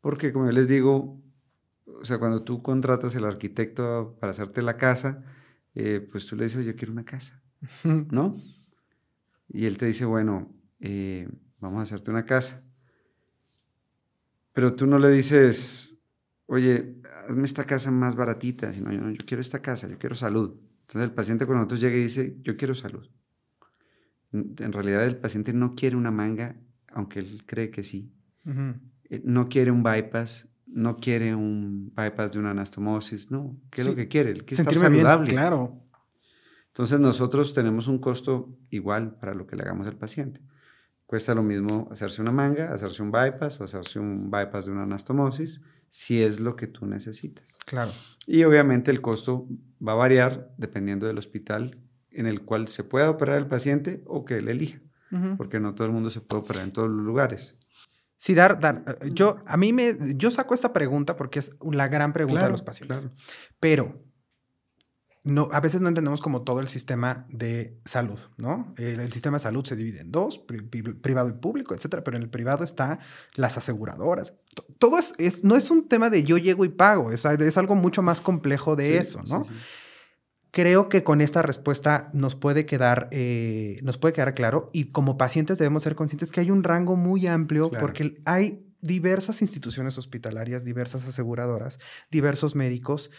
Porque 0.00 0.32
como 0.32 0.46
yo 0.46 0.52
les 0.52 0.68
digo, 0.68 1.20
o 1.86 2.04
sea, 2.04 2.18
cuando 2.18 2.44
tú 2.44 2.62
contratas 2.62 3.14
el 3.16 3.24
arquitecto 3.24 4.16
para 4.20 4.30
hacerte 4.30 4.62
la 4.62 4.76
casa, 4.76 5.24
eh, 5.74 6.06
pues 6.10 6.26
tú 6.26 6.36
le 6.36 6.44
dices, 6.44 6.64
yo 6.64 6.76
quiero 6.76 6.92
una 6.92 7.04
casa, 7.04 7.42
¿no? 7.84 8.34
Y 9.48 9.66
él 9.66 9.78
te 9.78 9.86
dice, 9.86 10.04
bueno, 10.04 10.54
eh, 10.80 11.28
vamos 11.58 11.80
a 11.80 11.82
hacerte 11.82 12.10
una 12.10 12.24
casa. 12.24 12.62
Pero 14.52 14.74
tú 14.74 14.86
no 14.86 14.98
le 14.98 15.10
dices, 15.10 15.87
oye, 16.48 16.96
hazme 17.28 17.44
esta 17.44 17.64
casa 17.64 17.90
más 17.90 18.16
baratita, 18.16 18.72
sino 18.72 18.90
yo, 18.90 19.10
yo 19.10 19.24
quiero 19.24 19.40
esta 19.40 19.60
casa, 19.60 19.86
yo 19.88 19.98
quiero 19.98 20.14
salud. 20.14 20.56
Entonces 20.80 21.02
el 21.02 21.12
paciente 21.12 21.46
con 21.46 21.56
nosotros 21.56 21.80
llega 21.80 21.96
y 21.96 22.02
dice, 22.02 22.38
yo 22.42 22.56
quiero 22.56 22.74
salud. 22.74 23.06
En 24.32 24.72
realidad 24.72 25.06
el 25.06 25.16
paciente 25.16 25.52
no 25.52 25.74
quiere 25.74 25.96
una 25.96 26.10
manga, 26.10 26.56
aunque 26.88 27.18
él 27.20 27.44
cree 27.46 27.70
que 27.70 27.82
sí. 27.82 28.10
Eh, 29.10 29.20
no 29.24 29.48
quiere 29.48 29.70
un 29.70 29.82
bypass, 29.82 30.48
no 30.66 30.96
quiere 30.96 31.34
un 31.34 31.92
bypass 31.94 32.32
de 32.32 32.38
una 32.38 32.50
anastomosis, 32.50 33.30
no. 33.30 33.58
¿Qué 33.70 33.82
es 33.82 33.86
lo 33.86 33.94
que 33.94 34.08
quiere? 34.08 34.32
que 34.34 34.54
estar 34.54 34.74
saludable. 34.74 35.30
claro. 35.30 35.82
Entonces 36.68 36.98
nosotros 37.00 37.52
tenemos 37.52 37.88
un 37.88 37.98
costo 37.98 38.56
igual 38.70 39.16
para 39.16 39.34
lo 39.34 39.46
que 39.46 39.56
le 39.56 39.64
hagamos 39.64 39.86
al 39.86 39.96
paciente. 39.96 40.40
Cuesta 41.04 41.34
lo 41.34 41.42
mismo 41.42 41.88
hacerse 41.90 42.22
una 42.22 42.32
manga, 42.32 42.72
hacerse 42.72 43.02
un 43.02 43.10
bypass 43.10 43.60
o 43.60 43.64
hacerse 43.64 43.98
un 43.98 44.30
bypass 44.30 44.66
de 44.66 44.72
una 44.72 44.82
anastomosis, 44.84 45.62
si 45.90 46.22
es 46.22 46.40
lo 46.40 46.56
que 46.56 46.66
tú 46.66 46.86
necesitas. 46.86 47.58
Claro. 47.66 47.90
Y 48.26 48.44
obviamente 48.44 48.90
el 48.90 49.00
costo 49.00 49.48
va 49.86 49.92
a 49.92 49.96
variar 49.96 50.52
dependiendo 50.56 51.06
del 51.06 51.18
hospital 51.18 51.78
en 52.10 52.26
el 52.26 52.42
cual 52.42 52.68
se 52.68 52.84
pueda 52.84 53.10
operar 53.10 53.38
el 53.38 53.46
paciente 53.46 54.02
o 54.06 54.24
que 54.24 54.38
él 54.38 54.48
elija, 54.48 54.80
porque 55.36 55.60
no 55.60 55.74
todo 55.74 55.86
el 55.86 55.92
mundo 55.92 56.10
se 56.10 56.20
puede 56.20 56.42
operar 56.42 56.64
en 56.64 56.72
todos 56.72 56.90
los 56.90 57.04
lugares. 57.04 57.58
Sí, 58.16 58.34
dar, 58.34 58.58
dar. 58.58 58.82
Eh, 59.00 59.10
yo, 59.12 59.38
a 59.46 59.56
mí 59.56 59.72
me, 59.72 59.96
yo 60.16 60.30
saco 60.30 60.54
esta 60.54 60.72
pregunta 60.72 61.16
porque 61.16 61.38
es 61.38 61.52
la 61.70 61.86
gran 61.86 62.12
pregunta 62.12 62.44
de 62.44 62.50
los 62.50 62.62
pacientes. 62.62 63.06
Pero 63.60 64.02
no, 65.24 65.48
a 65.52 65.60
veces 65.60 65.80
no 65.80 65.88
entendemos 65.88 66.20
como 66.20 66.42
todo 66.42 66.60
el 66.60 66.68
sistema 66.68 67.26
de 67.28 67.78
salud, 67.84 68.18
¿no? 68.36 68.74
El, 68.76 69.12
sistema 69.12 69.38
de 69.38 69.42
salud 69.42 69.64
se 69.64 69.76
divide 69.76 70.00
en 70.00 70.10
dos, 70.10 70.38
privado 70.38 71.28
y 71.28 71.32
público, 71.32 71.74
etcétera, 71.74 72.02
pero 72.04 72.16
en 72.16 72.22
el 72.22 72.30
privado 72.30 72.64
está 72.64 73.00
las 73.34 73.58
aseguradoras. 73.58 74.34
Todo 74.78 74.98
es, 74.98 75.14
es 75.18 75.44
no 75.44 75.56
es 75.56 75.70
un 75.70 75.88
tema 75.88 76.10
de 76.10 76.22
yo 76.22 76.38
llego 76.38 76.64
y 76.64 76.68
pago, 76.68 77.12
es, 77.12 77.24
es 77.24 77.58
algo 77.58 77.74
mucho 77.74 78.02
más 78.02 78.20
complejo 78.20 78.76
de 78.76 78.98
eso, 78.98 79.20
¿no? 79.28 79.42
Creo 80.50 80.88
que 80.88 81.04
con 81.04 81.20
esta 81.20 81.42
respuesta 81.42 82.10
nos 82.14 82.34
puede 82.34 82.64
quedar, 82.64 83.08
eh, 83.10 83.78
nos 83.82 83.98
puede 83.98 84.14
quedar 84.14 84.34
claro 84.34 84.70
y 84.72 84.92
como 84.92 85.18
pacientes 85.18 85.58
debemos 85.58 85.82
ser 85.82 85.94
conscientes 85.94 86.32
que 86.32 86.40
hay 86.40 86.50
un 86.50 86.64
rango 86.64 86.96
muy 86.96 87.26
amplio 87.26 87.70
porque 87.70 88.18
hay 88.24 88.64
diversas 88.80 89.42
instituciones 89.42 89.98
hospitalarias, 89.98 90.64
diversas 90.64 91.06
aseguradoras, 91.06 91.78
diversos 92.10 92.54
médicos, 92.54 93.10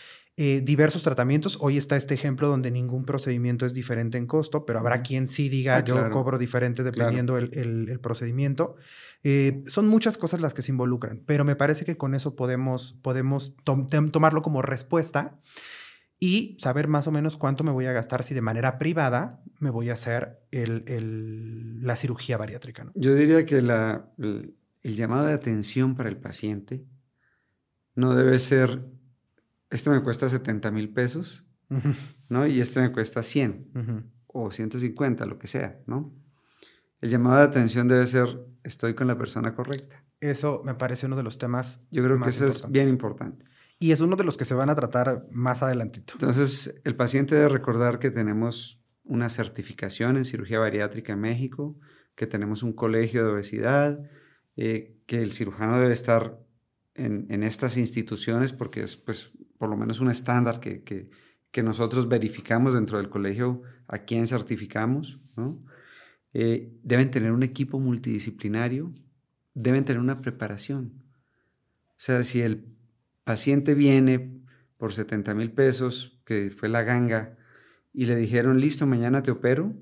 eh, 0.41 0.61
diversos 0.61 1.03
tratamientos. 1.03 1.57
Hoy 1.59 1.77
está 1.77 1.97
este 1.97 2.13
ejemplo 2.13 2.47
donde 2.47 2.71
ningún 2.71 3.03
procedimiento 3.03 3.65
es 3.65 3.73
diferente 3.73 4.17
en 4.17 4.25
costo, 4.25 4.65
pero 4.65 4.79
habrá 4.79 5.01
quien 5.01 5.27
sí 5.27 5.49
diga 5.49 5.75
ah, 5.75 5.83
yo 5.83 6.09
cobro 6.11 6.37
diferente 6.37 6.81
dependiendo 6.81 7.37
el, 7.37 7.99
procedimiento. 8.01 8.77
Eh, 9.25 9.65
son 9.67 9.89
muchas 9.89 10.17
cosas 10.17 10.39
las 10.39 10.53
que 10.53 10.61
se 10.61 10.71
involucran, 10.71 11.21
pero 11.25 11.43
me 11.43 11.57
parece 11.57 11.83
que 11.83 11.97
con 11.97 12.15
eso 12.15 12.37
podemos, 12.37 12.93
podemos 13.01 13.53
tomarlo 13.65 14.41
como 14.41 14.61
respuesta 14.61 15.37
y 16.19 16.55
saber 16.57 16.87
más 16.87 17.05
o 17.07 17.11
menos 17.11 17.35
cuánto 17.35 17.65
me 17.65 17.71
voy 17.71 17.87
a 17.87 17.91
gastar 17.91 18.23
si 18.23 18.33
de 18.33 18.39
manera 18.39 18.79
privada 18.79 19.41
me 19.59 19.71
voy 19.71 19.89
a 19.89 19.93
hacer 19.93 20.39
el, 20.51 21.81
la 21.81 21.97
cirugía 21.97 22.37
bariátrica. 22.37 22.89
Yo 22.95 23.13
diría 23.13 23.45
que 23.45 23.61
la, 23.61 24.09
el, 24.17 24.55
llamado 24.83 25.25
de 25.25 25.33
atención 25.33 25.95
para 25.95 26.07
el 26.07 26.15
paciente 26.15 26.85
no 27.93 28.15
debe 28.15 28.39
ser, 28.39 28.85
este 29.69 29.89
me 29.89 30.01
cuesta 30.01 30.29
70 30.29 30.71
mil 30.71 30.89
pesos, 30.89 31.45
¿no? 32.29 32.47
Y 32.47 32.59
este 32.59 32.81
me 32.81 32.91
cuesta 32.91 33.23
100 33.23 34.11
o 34.27 34.51
150, 34.51 35.25
lo 35.25 35.37
que 35.37 35.47
sea, 35.47 35.79
¿no? 35.85 36.13
El 37.01 37.09
llamado 37.09 37.37
de 37.37 37.43
atención 37.43 37.87
debe 37.87 38.05
ser, 38.07 38.45
estoy 38.63 38.93
con 38.93 39.07
la 39.07 39.17
persona 39.17 39.55
correcta. 39.55 40.03
Eso 40.19 40.61
me 40.65 40.75
parece 40.75 41.05
uno 41.05 41.15
de 41.15 41.23
los 41.23 41.37
temas. 41.37 41.79
Yo 41.91 42.03
creo 42.03 42.19
que 42.19 42.29
eso 42.29 42.45
es 42.45 42.69
bien 42.69 42.89
importante. 42.89 43.45
Y 43.79 43.91
es 43.93 44.01
uno 44.01 44.17
de 44.17 44.25
los 44.25 44.35
que 44.35 44.43
se 44.43 44.53
van 44.53 44.69
a 44.69 44.75
tratar 44.75 45.25
más 45.31 45.63
adelantito. 45.63 46.13
Entonces, 46.13 46.81
el 46.83 46.97
paciente 46.97 47.35
debe 47.35 47.47
recordar 47.47 47.99
que 47.99 48.11
tenemos 48.11 48.83
una 49.03 49.29
certificación 49.29 50.17
en 50.17 50.25
cirugía 50.25 50.59
bariátrica 50.59 51.13
en 51.13 51.21
México, 51.21 51.79
que 52.15 52.27
tenemos 52.27 52.61
un 52.63 52.73
colegio 52.73 53.23
de 53.23 53.31
obesidad, 53.31 54.03
eh, 54.57 54.97
que 55.05 55.21
el 55.21 55.31
cirujano 55.31 55.79
debe 55.79 55.93
estar 55.93 56.37
en, 56.95 57.43
estas 57.43 57.77
instituciones 57.77 58.51
porque 58.51 58.83
es, 58.83 58.97
pues, 58.97 59.31
por 59.59 59.69
lo 59.69 59.77
menos 59.77 59.99
un 59.99 60.09
estándar 60.09 60.59
que, 60.59 60.83
que, 60.83 61.11
que 61.51 61.61
nosotros 61.61 62.07
verificamos 62.07 62.73
dentro 62.73 62.97
del 62.97 63.09
colegio 63.09 63.61
a 63.87 63.99
quién 63.99 64.25
certificamos. 64.25 65.19
Eh, 66.33 66.71
deben 66.81 67.11
tener 67.11 67.31
un 67.31 67.43
equipo 67.43 67.79
multidisciplinario, 67.79 68.93
deben 69.53 69.83
tener 69.83 69.99
una 69.99 70.15
preparación. 70.15 71.03
O 71.89 72.01
sea, 72.01 72.23
si 72.23 72.41
el 72.41 72.73
paciente 73.25 73.75
viene 73.75 74.41
por 74.77 74.93
70 74.93 75.33
mil 75.33 75.51
pesos, 75.51 76.21
que 76.25 76.51
fue 76.51 76.69
la 76.69 76.83
ganga, 76.83 77.37
y 77.91 78.05
le 78.05 78.15
dijeron, 78.15 78.61
listo, 78.61 78.87
mañana 78.87 79.21
te 79.23 79.31
opero, 79.31 79.75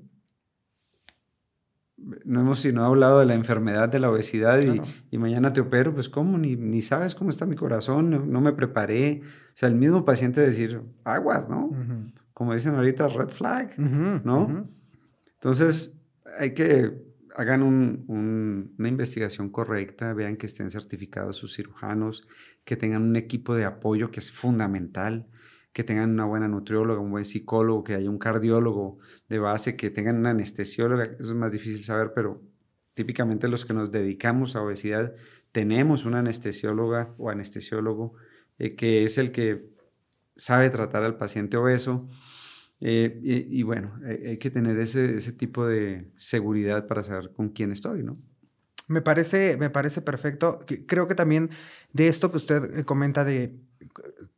no 2.24 2.40
hemos 2.40 2.60
sino 2.60 2.84
hablado 2.84 3.20
de 3.20 3.26
la 3.26 3.34
enfermedad 3.34 3.88
de 3.88 3.98
la 3.98 4.10
obesidad 4.10 4.60
y, 5.10 5.18
mañana 5.18 5.52
te 5.52 5.60
opero, 5.60 5.94
pues 5.94 6.08
¿cómo? 6.08 6.38
Ni, 6.38 6.56
ni 6.56 6.80
sabes 6.80 7.14
cómo 7.14 7.30
está 7.30 7.46
mi 7.46 7.56
corazón, 7.56 8.30
no, 8.30 8.40
me 8.40 8.52
preparé. 8.52 9.22
O 9.24 9.50
sea, 9.54 9.68
el 9.68 9.74
mismo 9.74 10.04
paciente 10.04 10.40
decir, 10.40 10.80
aguas, 11.04 11.48
¿no? 11.48 11.70
Como 12.32 12.54
dicen 12.54 12.74
ahorita, 12.74 13.08
red 13.08 13.28
flag, 13.28 13.78
¿no? 13.78 14.68
Entonces, 15.34 16.00
hay 16.38 16.54
que 16.54 17.08
hagan 17.38 17.62
una 17.62 18.88
investigación 18.88 19.48
correcta, 19.50 20.12
vean 20.12 20.36
que 20.36 20.46
estén 20.46 20.70
certificados 20.70 21.36
sus 21.36 21.54
cirujanos, 21.54 22.26
que 22.64 22.76
tengan 22.76 23.04
un 23.04 23.14
equipo 23.14 23.54
de 23.54 23.64
apoyo 23.64 24.10
que 24.10 24.18
es 24.18 24.32
fundamental, 24.32 25.28
que 25.72 25.84
tengan 25.84 26.10
una 26.10 26.24
buena 26.24 26.48
nutrióloga, 26.48 27.00
un 27.00 27.10
buen 27.10 27.24
psicólogo, 27.24 27.84
que 27.84 27.94
haya 27.94 28.10
un 28.10 28.18
cardiólogo 28.18 28.98
de 29.28 29.38
base, 29.38 29.76
que 29.76 29.90
tengan 29.90 30.16
una 30.16 30.30
anestesióloga, 30.30 31.04
eso 31.04 31.32
es 31.32 31.34
más 31.34 31.52
difícil 31.52 31.82
saber, 31.84 32.12
pero 32.14 32.42
típicamente 32.94 33.48
los 33.48 33.64
que 33.64 33.74
nos 33.74 33.90
dedicamos 33.90 34.56
a 34.56 34.62
obesidad 34.62 35.14
tenemos 35.52 36.04
una 36.04 36.18
anestesióloga 36.18 37.14
o 37.18 37.30
anestesiólogo 37.30 38.14
eh, 38.58 38.74
que 38.74 39.04
es 39.04 39.18
el 39.18 39.30
que 39.30 39.70
sabe 40.36 40.70
tratar 40.70 41.04
al 41.04 41.16
paciente 41.16 41.56
obeso 41.56 42.08
eh, 42.80 43.18
y, 43.22 43.62
bueno, 43.64 43.98
hay, 44.04 44.38
que 44.38 44.50
tener 44.50 44.78
ese, 44.78 45.16
ese, 45.16 45.32
tipo 45.32 45.66
de 45.66 46.12
seguridad 46.14 46.86
para 46.86 47.02
saber 47.02 47.32
con 47.32 47.48
quién 47.48 47.72
estoy, 47.72 48.04
¿no? 48.04 48.18
Me 48.88 49.02
parece, 49.02 49.56
me 49.56 49.70
parece 49.70 50.02
perfecto. 50.02 50.60
Creo 50.86 51.06
que 51.06 51.14
también 51.14 51.50
de 51.92 52.08
esto 52.08 52.30
que 52.30 52.38
usted 52.38 52.78
eh, 52.78 52.84
comenta 52.84 53.24
de 53.24 53.54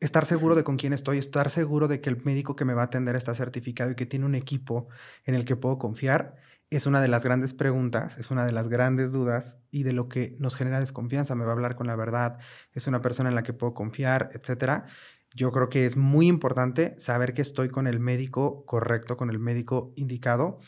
estar 0.01 0.27
seguro 0.27 0.55
de 0.55 0.65
con 0.65 0.77
quién 0.77 0.93
estoy, 0.93 1.19
estar 1.19 1.51
seguro 1.51 1.89
de 1.89 2.01
que 2.01 2.11
el 2.11 2.23
médico 2.25 2.57
que 2.57 2.65
me 2.65 2.75
va 2.75 2.83
a 2.83 2.87
atender 2.87 3.17
está 3.17 3.35
certificado 3.35 3.91
y 3.93 3.95
que 3.95 4.07
tiene 4.07 4.27
un 4.27 4.35
equipo 4.35 4.89
en 5.25 5.35
el 5.35 5.45
que 5.45 5.57
puedo 5.57 5.79
confiar, 5.79 6.37
es 6.71 6.87
una 6.87 7.01
de 7.01 7.09
las 7.09 7.25
grandes 7.25 7.55
preguntas, 7.55 8.17
es 8.19 8.31
una 8.31 8.45
de 8.45 8.53
las 8.53 8.69
grandes 8.69 9.13
dudas 9.13 9.59
y 9.71 9.83
de 9.83 9.93
lo 9.93 10.09
que 10.09 10.37
nos 10.39 10.55
genera 10.55 10.81
desconfianza. 10.81 11.35
Me 11.35 11.45
va 11.45 11.51
a 11.51 11.55
hablar 11.55 11.75
con 11.75 11.87
la 11.87 11.97
verdad, 11.97 12.39
es 12.75 12.87
una 12.87 13.01
persona 13.01 13.29
en 13.29 13.35
la 13.35 13.43
que 13.43 13.53
puedo 13.53 13.75
confiar, 13.75 14.31
etcétera 14.35 14.87
yo 15.35 15.53
creo 15.53 15.69
que 15.69 15.87
es 15.87 15.97
muy 15.97 16.27
importante 16.27 16.95
saber 16.99 17.35
que 17.35 17.43
estoy 17.43 17.69
con 17.69 17.87
el 17.87 18.01
médico 18.01 18.65
correcto, 18.67 19.17
con 19.17 19.31
el 19.31 19.39
médico 19.39 19.93
indicado. 19.97 20.59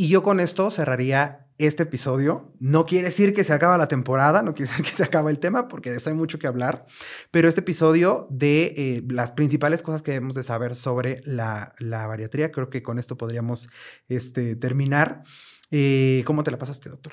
Y 0.00 0.08
yo 0.08 0.22
con 0.22 0.40
esto 0.40 0.70
cerraría 0.70 1.46
este 1.58 1.82
episodio. 1.82 2.54
No 2.58 2.86
quiere 2.86 3.08
decir 3.08 3.34
que 3.34 3.44
se 3.44 3.52
acaba 3.52 3.76
la 3.76 3.86
temporada, 3.86 4.42
no 4.42 4.54
quiere 4.54 4.70
decir 4.70 4.82
que 4.82 4.92
se 4.92 5.04
acaba 5.04 5.28
el 5.28 5.38
tema, 5.38 5.68
porque 5.68 5.90
de 5.90 5.98
eso 5.98 6.08
hay 6.08 6.16
mucho 6.16 6.38
que 6.38 6.46
hablar, 6.46 6.86
pero 7.30 7.50
este 7.50 7.60
episodio 7.60 8.26
de 8.30 8.72
eh, 8.78 9.04
las 9.10 9.32
principales 9.32 9.82
cosas 9.82 10.00
que 10.00 10.12
debemos 10.12 10.34
de 10.34 10.42
saber 10.42 10.74
sobre 10.74 11.20
la, 11.26 11.74
la 11.78 12.06
bariatría, 12.06 12.50
creo 12.50 12.70
que 12.70 12.82
con 12.82 12.98
esto 12.98 13.18
podríamos 13.18 13.68
este, 14.08 14.56
terminar. 14.56 15.22
Eh, 15.70 16.22
¿Cómo 16.24 16.44
te 16.44 16.50
la 16.50 16.56
pasaste, 16.56 16.88
doctor? 16.88 17.12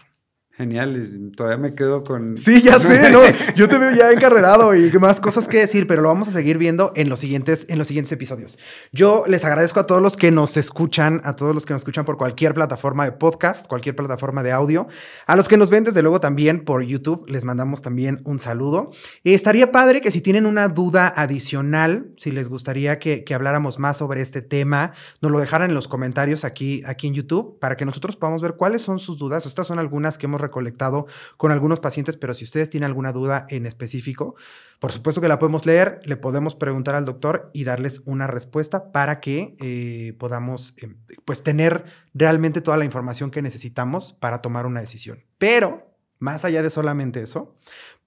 Genial, 0.58 1.32
todavía 1.36 1.60
me 1.60 1.76
quedo 1.76 2.04
con... 2.04 2.36
Sí, 2.36 2.64
ya 2.64 2.80
sé, 2.80 3.12
¿no? 3.12 3.22
Yo 3.56 3.70
te 3.70 3.78
veo 3.78 3.92
ya 3.92 4.12
encarrerado 4.12 4.76
y 4.76 4.92
más 4.98 5.22
cosas 5.22 5.48
que 5.48 5.60
decir, 5.60 5.86
pero 5.86 6.02
lo 6.02 6.08
vamos 6.08 6.30
a 6.30 6.32
seguir 6.32 6.58
viendo 6.58 6.92
en 6.96 7.10
los 7.10 7.20
siguientes, 7.20 7.68
en 7.70 7.78
los 7.78 7.88
siguientes 7.88 8.12
episodios. 8.12 8.58
Yo 8.92 9.24
les 9.28 9.46
agradezco 9.46 9.80
a 9.80 9.86
todos 9.86 10.02
los 10.02 10.18
que 10.18 10.32
nos 10.32 10.58
escuchan, 10.58 11.22
a 11.26 11.36
todos 11.36 11.54
los 11.54 11.68
que 11.68 11.74
nos 11.74 11.82
escuchan 11.82 12.06
por 12.06 12.18
cualquier 12.18 12.56
plataforma 12.56 13.06
de 13.06 13.12
podcast, 13.12 13.68
cualquier 13.68 13.96
plataforma 13.96 14.42
de 14.42 14.52
audio. 14.52 14.88
A 15.28 15.36
los 15.36 15.48
que 15.48 15.58
nos 15.58 15.70
ven, 15.70 15.84
desde 15.84 16.02
luego, 16.02 16.20
también 16.20 16.66
por 16.66 16.82
YouTube, 16.82 17.26
les 17.28 17.46
mandamos 17.46 17.84
también 17.84 18.22
un 18.24 18.40
saludo. 18.40 18.90
estaría 19.24 19.72
padre 19.72 20.02
que 20.02 20.10
si 20.10 20.22
tienen 20.22 20.48
una 20.48 20.70
duda 20.70 21.14
adicional, 21.16 22.10
si 22.18 22.32
les 22.32 22.50
gustaría 22.50 22.98
que, 22.98 23.24
que, 23.24 23.36
habláramos 23.36 23.78
más 23.78 23.98
sobre 23.98 24.22
este 24.22 24.42
tema, 24.42 24.94
nos 25.22 25.32
lo 25.32 25.40
dejaran 25.40 25.70
en 25.70 25.76
los 25.76 25.88
comentarios 25.88 26.44
aquí, 26.44 26.82
aquí 26.88 27.06
en 27.06 27.14
YouTube 27.14 27.60
para 27.60 27.78
que 27.78 27.86
nosotros 27.86 28.16
podamos 28.16 28.42
ver 28.42 28.56
cuáles 28.56 28.82
son 28.82 28.98
sus 28.98 29.20
dudas. 29.20 29.46
Estas 29.46 29.68
son 29.68 29.78
algunas 29.78 30.18
que 30.18 30.26
hemos 30.26 30.47
recolectado 30.48 31.06
con 31.38 31.52
algunos 31.52 31.80
pacientes, 31.80 32.18
pero 32.18 32.34
si 32.34 32.44
ustedes 32.44 32.70
tienen 32.70 32.88
alguna 32.88 33.12
duda 33.12 33.46
en 33.50 33.66
específico, 33.66 34.36
por 34.80 34.92
supuesto 34.92 35.22
que 35.22 35.28
la 35.28 35.40
podemos 35.40 35.66
leer, 35.66 36.00
le 36.04 36.18
podemos 36.18 36.56
preguntar 36.56 36.96
al 36.96 37.06
doctor 37.06 37.50
y 37.54 37.64
darles 37.64 38.04
una 38.06 38.28
respuesta 38.28 38.92
para 38.92 39.20
que 39.20 39.56
eh, 39.60 40.14
podamos 40.20 40.76
eh, 40.78 40.94
pues 41.26 41.44
tener 41.44 41.86
realmente 42.14 42.62
toda 42.62 42.78
la 42.78 42.86
información 42.86 43.32
que 43.32 43.42
necesitamos 43.42 44.14
para 44.14 44.42
tomar 44.42 44.66
una 44.66 44.82
decisión. 44.82 45.24
Pero 45.38 45.87
más 46.20 46.46
allá 46.46 46.62
de 46.62 46.70
solamente 46.70 47.22
eso, 47.22 47.56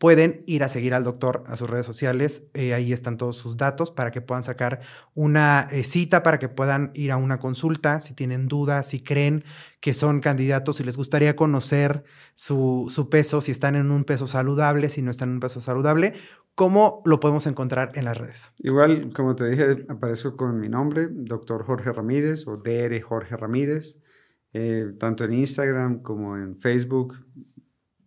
pueden 0.01 0.43
ir 0.47 0.65
a 0.65 0.71
seguir 0.71 0.95
al 0.95 1.05
doctor 1.05 1.45
a 1.47 1.57
sus 1.57 1.69
redes 1.69 1.85
sociales. 1.85 2.49
Eh, 2.55 2.73
ahí 2.73 2.93
están 2.93 3.19
todos 3.19 3.37
sus 3.37 3.59
datos 3.59 3.91
para 3.91 4.11
que 4.11 4.23
puedan 4.23 4.43
sacar 4.43 4.81
una 5.15 5.69
eh, 5.71 5.85
cita, 5.85 6.23
para 6.23 6.39
que 6.39 6.49
puedan 6.49 6.91
ir 6.95 7.13
a 7.13 7.19
una 7.19 7.39
consulta 7.39 8.01
si 8.01 8.15
tienen 8.15 8.49
dudas, 8.49 8.89
si 8.89 9.03
creen 9.03 9.45
que 9.81 9.93
son 9.93 10.21
candidatos, 10.21 10.77
si 10.79 10.85
les 10.85 10.97
gustaría 10.97 11.37
conocer 11.37 12.05
su, 12.35 12.87
su 12.89 13.11
peso, 13.11 13.43
si 13.43 13.53
están 13.53 13.77
en 13.77 13.91
un 13.91 14.05
peso 14.05 14.27
saludable, 14.27 14.89
si 14.89 15.03
no 15.03 15.11
están 15.11 15.29
en 15.29 15.35
un 15.35 15.41
peso 15.41 15.61
saludable. 15.61 16.15
¿Cómo 16.55 17.03
lo 17.05 17.21
podemos 17.21 17.47
encontrar 17.47 17.91
en 17.95 18.07
las 18.07 18.19
redes? 18.19 18.53
Igual, 18.59 19.13
como 19.15 19.37
te 19.37 19.49
dije, 19.51 19.85
aparezco 19.89 20.37
con 20.37 20.59
mi 20.59 20.69
nombre, 20.69 21.09
doctor 21.11 21.65
Jorge 21.65 21.93
Ramírez 21.93 22.47
o 22.47 22.57
DR 22.57 23.01
Jorge 23.03 23.37
Ramírez, 23.37 24.01
eh, 24.53 24.93
tanto 24.99 25.25
en 25.25 25.35
Instagram 25.35 26.03
como 26.03 26.37
en 26.37 26.57
Facebook 26.57 27.15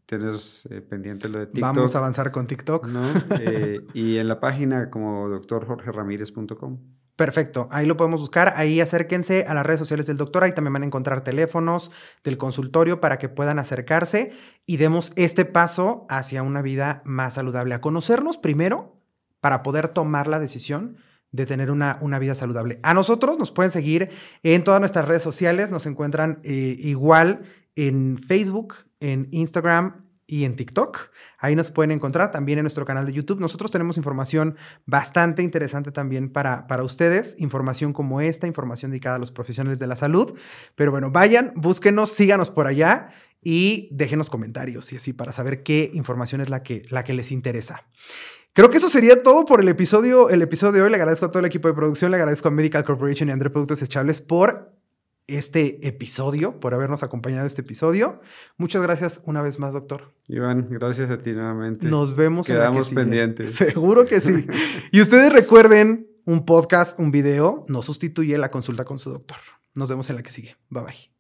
tienes 0.06 0.68
eh, 0.72 0.82
pendiente 0.82 1.30
lo 1.30 1.40
de 1.40 1.48
TikTok. 1.48 1.76
Vamos 1.76 1.96
a 1.96 1.98
avanzar 2.00 2.32
con 2.32 2.48
TikTok. 2.48 2.88
¿no? 2.88 3.04
Eh, 3.40 3.82
y 3.94 4.18
en 4.18 4.28
la 4.28 4.40
página 4.40 4.90
como 4.90 5.30
doctorjorgeramírez.com. 5.30 6.80
Perfecto, 7.16 7.68
ahí 7.72 7.86
lo 7.86 7.96
podemos 7.96 8.22
buscar, 8.22 8.54
ahí 8.56 8.82
acérquense 8.82 9.46
a 9.48 9.54
las 9.54 9.64
redes 9.64 9.78
sociales 9.78 10.08
del 10.08 10.18
doctor, 10.18 10.44
ahí 10.44 10.52
también 10.52 10.74
van 10.74 10.82
a 10.82 10.88
encontrar 10.88 11.24
teléfonos 11.24 11.92
del 12.24 12.40
consultorio 12.40 13.00
para 13.02 13.20
que 13.20 13.30
puedan 13.30 13.60
acercarse 13.60 14.32
y 14.66 14.78
demos 14.78 15.14
este 15.16 15.46
paso 15.46 16.08
hacia 16.10 16.42
una 16.42 16.64
vida 16.64 17.04
más 17.06 17.36
saludable, 17.36 17.76
a 17.76 17.82
conocernos 17.82 18.40
primero 18.40 19.00
para 19.42 19.62
poder 19.62 19.90
tomar 19.90 20.26
la 20.26 20.40
decisión 20.40 20.98
de 21.32 21.46
tener 21.46 21.70
una, 21.70 22.00
una 22.02 22.18
vida 22.18 22.34
saludable. 22.34 22.80
A 22.82 22.96
nosotros 22.96 23.38
nos 23.38 23.52
pueden 23.52 23.72
seguir 23.72 24.10
en 24.42 24.64
todas 24.64 24.80
nuestras 24.80 25.08
redes 25.08 25.22
sociales, 25.22 25.70
nos 25.70 25.86
encuentran 25.86 26.40
eh, 26.44 26.78
igual 26.80 27.44
en 27.76 28.18
Facebook, 28.18 28.76
en 29.04 29.28
Instagram 29.32 30.06
y 30.26 30.46
en 30.46 30.56
TikTok. 30.56 31.12
Ahí 31.38 31.56
nos 31.56 31.70
pueden 31.70 31.92
encontrar 31.92 32.32
también 32.32 32.58
en 32.58 32.64
nuestro 32.64 32.86
canal 32.86 33.06
de 33.06 33.14
YouTube. 33.14 33.40
Nosotros 33.40 33.70
tenemos 33.70 33.98
información 33.98 34.56
bastante 34.86 35.44
interesante 35.44 35.92
también 35.92 36.32
para, 36.32 36.66
para 36.68 36.84
ustedes, 36.84 37.36
información 37.40 37.92
como 37.94 38.22
esta, 38.22 38.48
información 38.48 38.92
dedicada 38.92 39.18
a 39.18 39.20
los 39.20 39.32
profesionales 39.32 39.80
de 39.80 39.88
la 39.88 39.96
salud. 39.96 40.34
Pero 40.76 40.92
bueno, 40.92 41.12
vayan, 41.12 41.52
búsquenos, 41.56 42.12
síganos 42.12 42.50
por 42.50 42.68
allá 42.68 43.10
y 43.42 43.90
déjenos 43.92 44.30
comentarios 44.30 44.94
y 44.94 44.96
así 44.96 45.12
para 45.12 45.34
saber 45.34 45.64
qué 45.64 45.92
información 45.94 46.40
es 46.40 46.50
la 46.50 46.64
que, 46.64 46.84
la 46.90 47.04
que 47.04 47.14
les 47.14 47.32
interesa. 47.32 47.86
Creo 48.54 48.70
que 48.70 48.78
eso 48.78 48.90
sería 48.90 49.22
todo 49.22 49.46
por 49.46 49.60
el 49.60 49.68
episodio, 49.68 50.30
el 50.30 50.42
episodio 50.42 50.74
de 50.74 50.82
hoy. 50.84 50.90
Le 50.90 50.96
agradezco 50.96 51.26
a 51.26 51.30
todo 51.30 51.40
el 51.40 51.46
equipo 51.46 51.68
de 51.68 51.74
producción, 51.74 52.12
le 52.12 52.18
agradezco 52.18 52.48
a 52.48 52.52
Medical 52.52 52.86
Corporation 52.86 53.28
y 53.28 53.32
André 53.34 53.50
Productos 53.50 53.82
Echables 53.82 54.22
por 54.22 54.72
este 55.28 55.88
episodio, 55.88 56.60
por 56.60 56.74
habernos 56.74 57.04
acompañado 57.04 57.48
este 57.48 57.62
episodio. 57.62 58.20
Muchas 58.58 58.82
gracias 58.82 59.22
una 59.26 59.42
vez 59.42 59.60
más, 59.60 59.74
doctor. 59.74 60.14
Iván, 60.28 60.68
gracias 60.70 61.10
a 61.10 61.20
ti 61.20 61.32
nuevamente. 61.32 61.88
Nos 61.88 62.16
vemos 62.16 62.46
Quedamos 62.46 62.90
en 62.90 62.96
la 62.96 63.02
que 63.02 63.06
pendientes. 63.06 63.52
Seguro 63.56 64.06
que 64.06 64.20
sí. 64.22 64.46
y 64.92 65.02
ustedes 65.02 65.32
recuerden 65.32 66.08
un 66.26 66.46
podcast, 66.46 67.00
un 67.00 67.12
video, 67.12 67.66
no 67.68 67.82
sustituye 67.82 68.38
la 68.38 68.52
consulta 68.52 68.86
con 68.86 69.00
su 69.00 69.12
doctor. 69.12 69.38
Nos 69.74 69.90
vemos 69.90 70.10
en 70.10 70.18
la 70.18 70.24
que 70.24 70.32
sigue. 70.32 70.58
Bye 70.70 70.84
bye. 70.84 71.12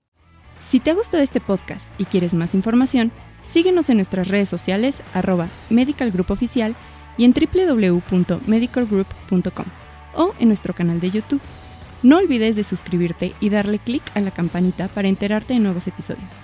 Si 0.67 0.79
te 0.79 0.91
ha 0.91 0.93
gustado 0.93 1.21
este 1.21 1.41
podcast 1.41 1.89
y 1.97 2.05
quieres 2.05 2.33
más 2.33 2.53
información, 2.53 3.11
síguenos 3.41 3.89
en 3.89 3.97
nuestras 3.97 4.29
redes 4.29 4.47
sociales 4.49 4.95
arroba 5.13 5.49
Medical 5.69 6.11
Group 6.11 6.31
Oficial 6.31 6.75
y 7.17 7.25
en 7.25 7.33
www.medicalgroup.com 7.33 9.65
o 10.15 10.33
en 10.39 10.47
nuestro 10.47 10.73
canal 10.73 10.99
de 10.99 11.11
YouTube. 11.11 11.41
No 12.03 12.17
olvides 12.17 12.57
de 12.57 12.65
suscribirte 12.65 13.33
y 13.39 13.49
darle 13.49 13.79
clic 13.79 14.03
a 14.13 14.19
la 14.19 14.31
campanita 14.31 14.89
para 14.89 15.07
enterarte 15.07 15.53
de 15.53 15.61
nuevos 15.61 15.87
episodios. 15.87 16.37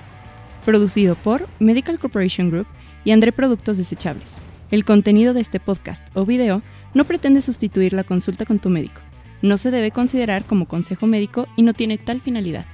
Producido 0.63 1.15
por 1.15 1.49
Medical 1.59 1.99
Corporation 1.99 2.49
Group 2.49 2.65
y 3.03 3.11
André 3.11 3.33
Productos 3.33 3.77
Desechables. 3.77 4.37
El 4.71 4.85
contenido 4.85 5.33
de 5.33 5.41
este 5.41 5.59
podcast 5.59 6.07
o 6.15 6.25
video 6.25 6.61
no 6.93 7.03
pretende 7.03 7.41
sustituir 7.41 7.91
la 7.91 8.05
consulta 8.05 8.45
con 8.45 8.59
tu 8.59 8.69
médico. 8.69 9.01
No 9.41 9.57
se 9.57 9.69
debe 9.69 9.91
considerar 9.91 10.45
como 10.45 10.65
consejo 10.65 11.07
médico 11.07 11.45
y 11.57 11.63
no 11.63 11.73
tiene 11.73 11.97
tal 11.97 12.21
finalidad. 12.21 12.65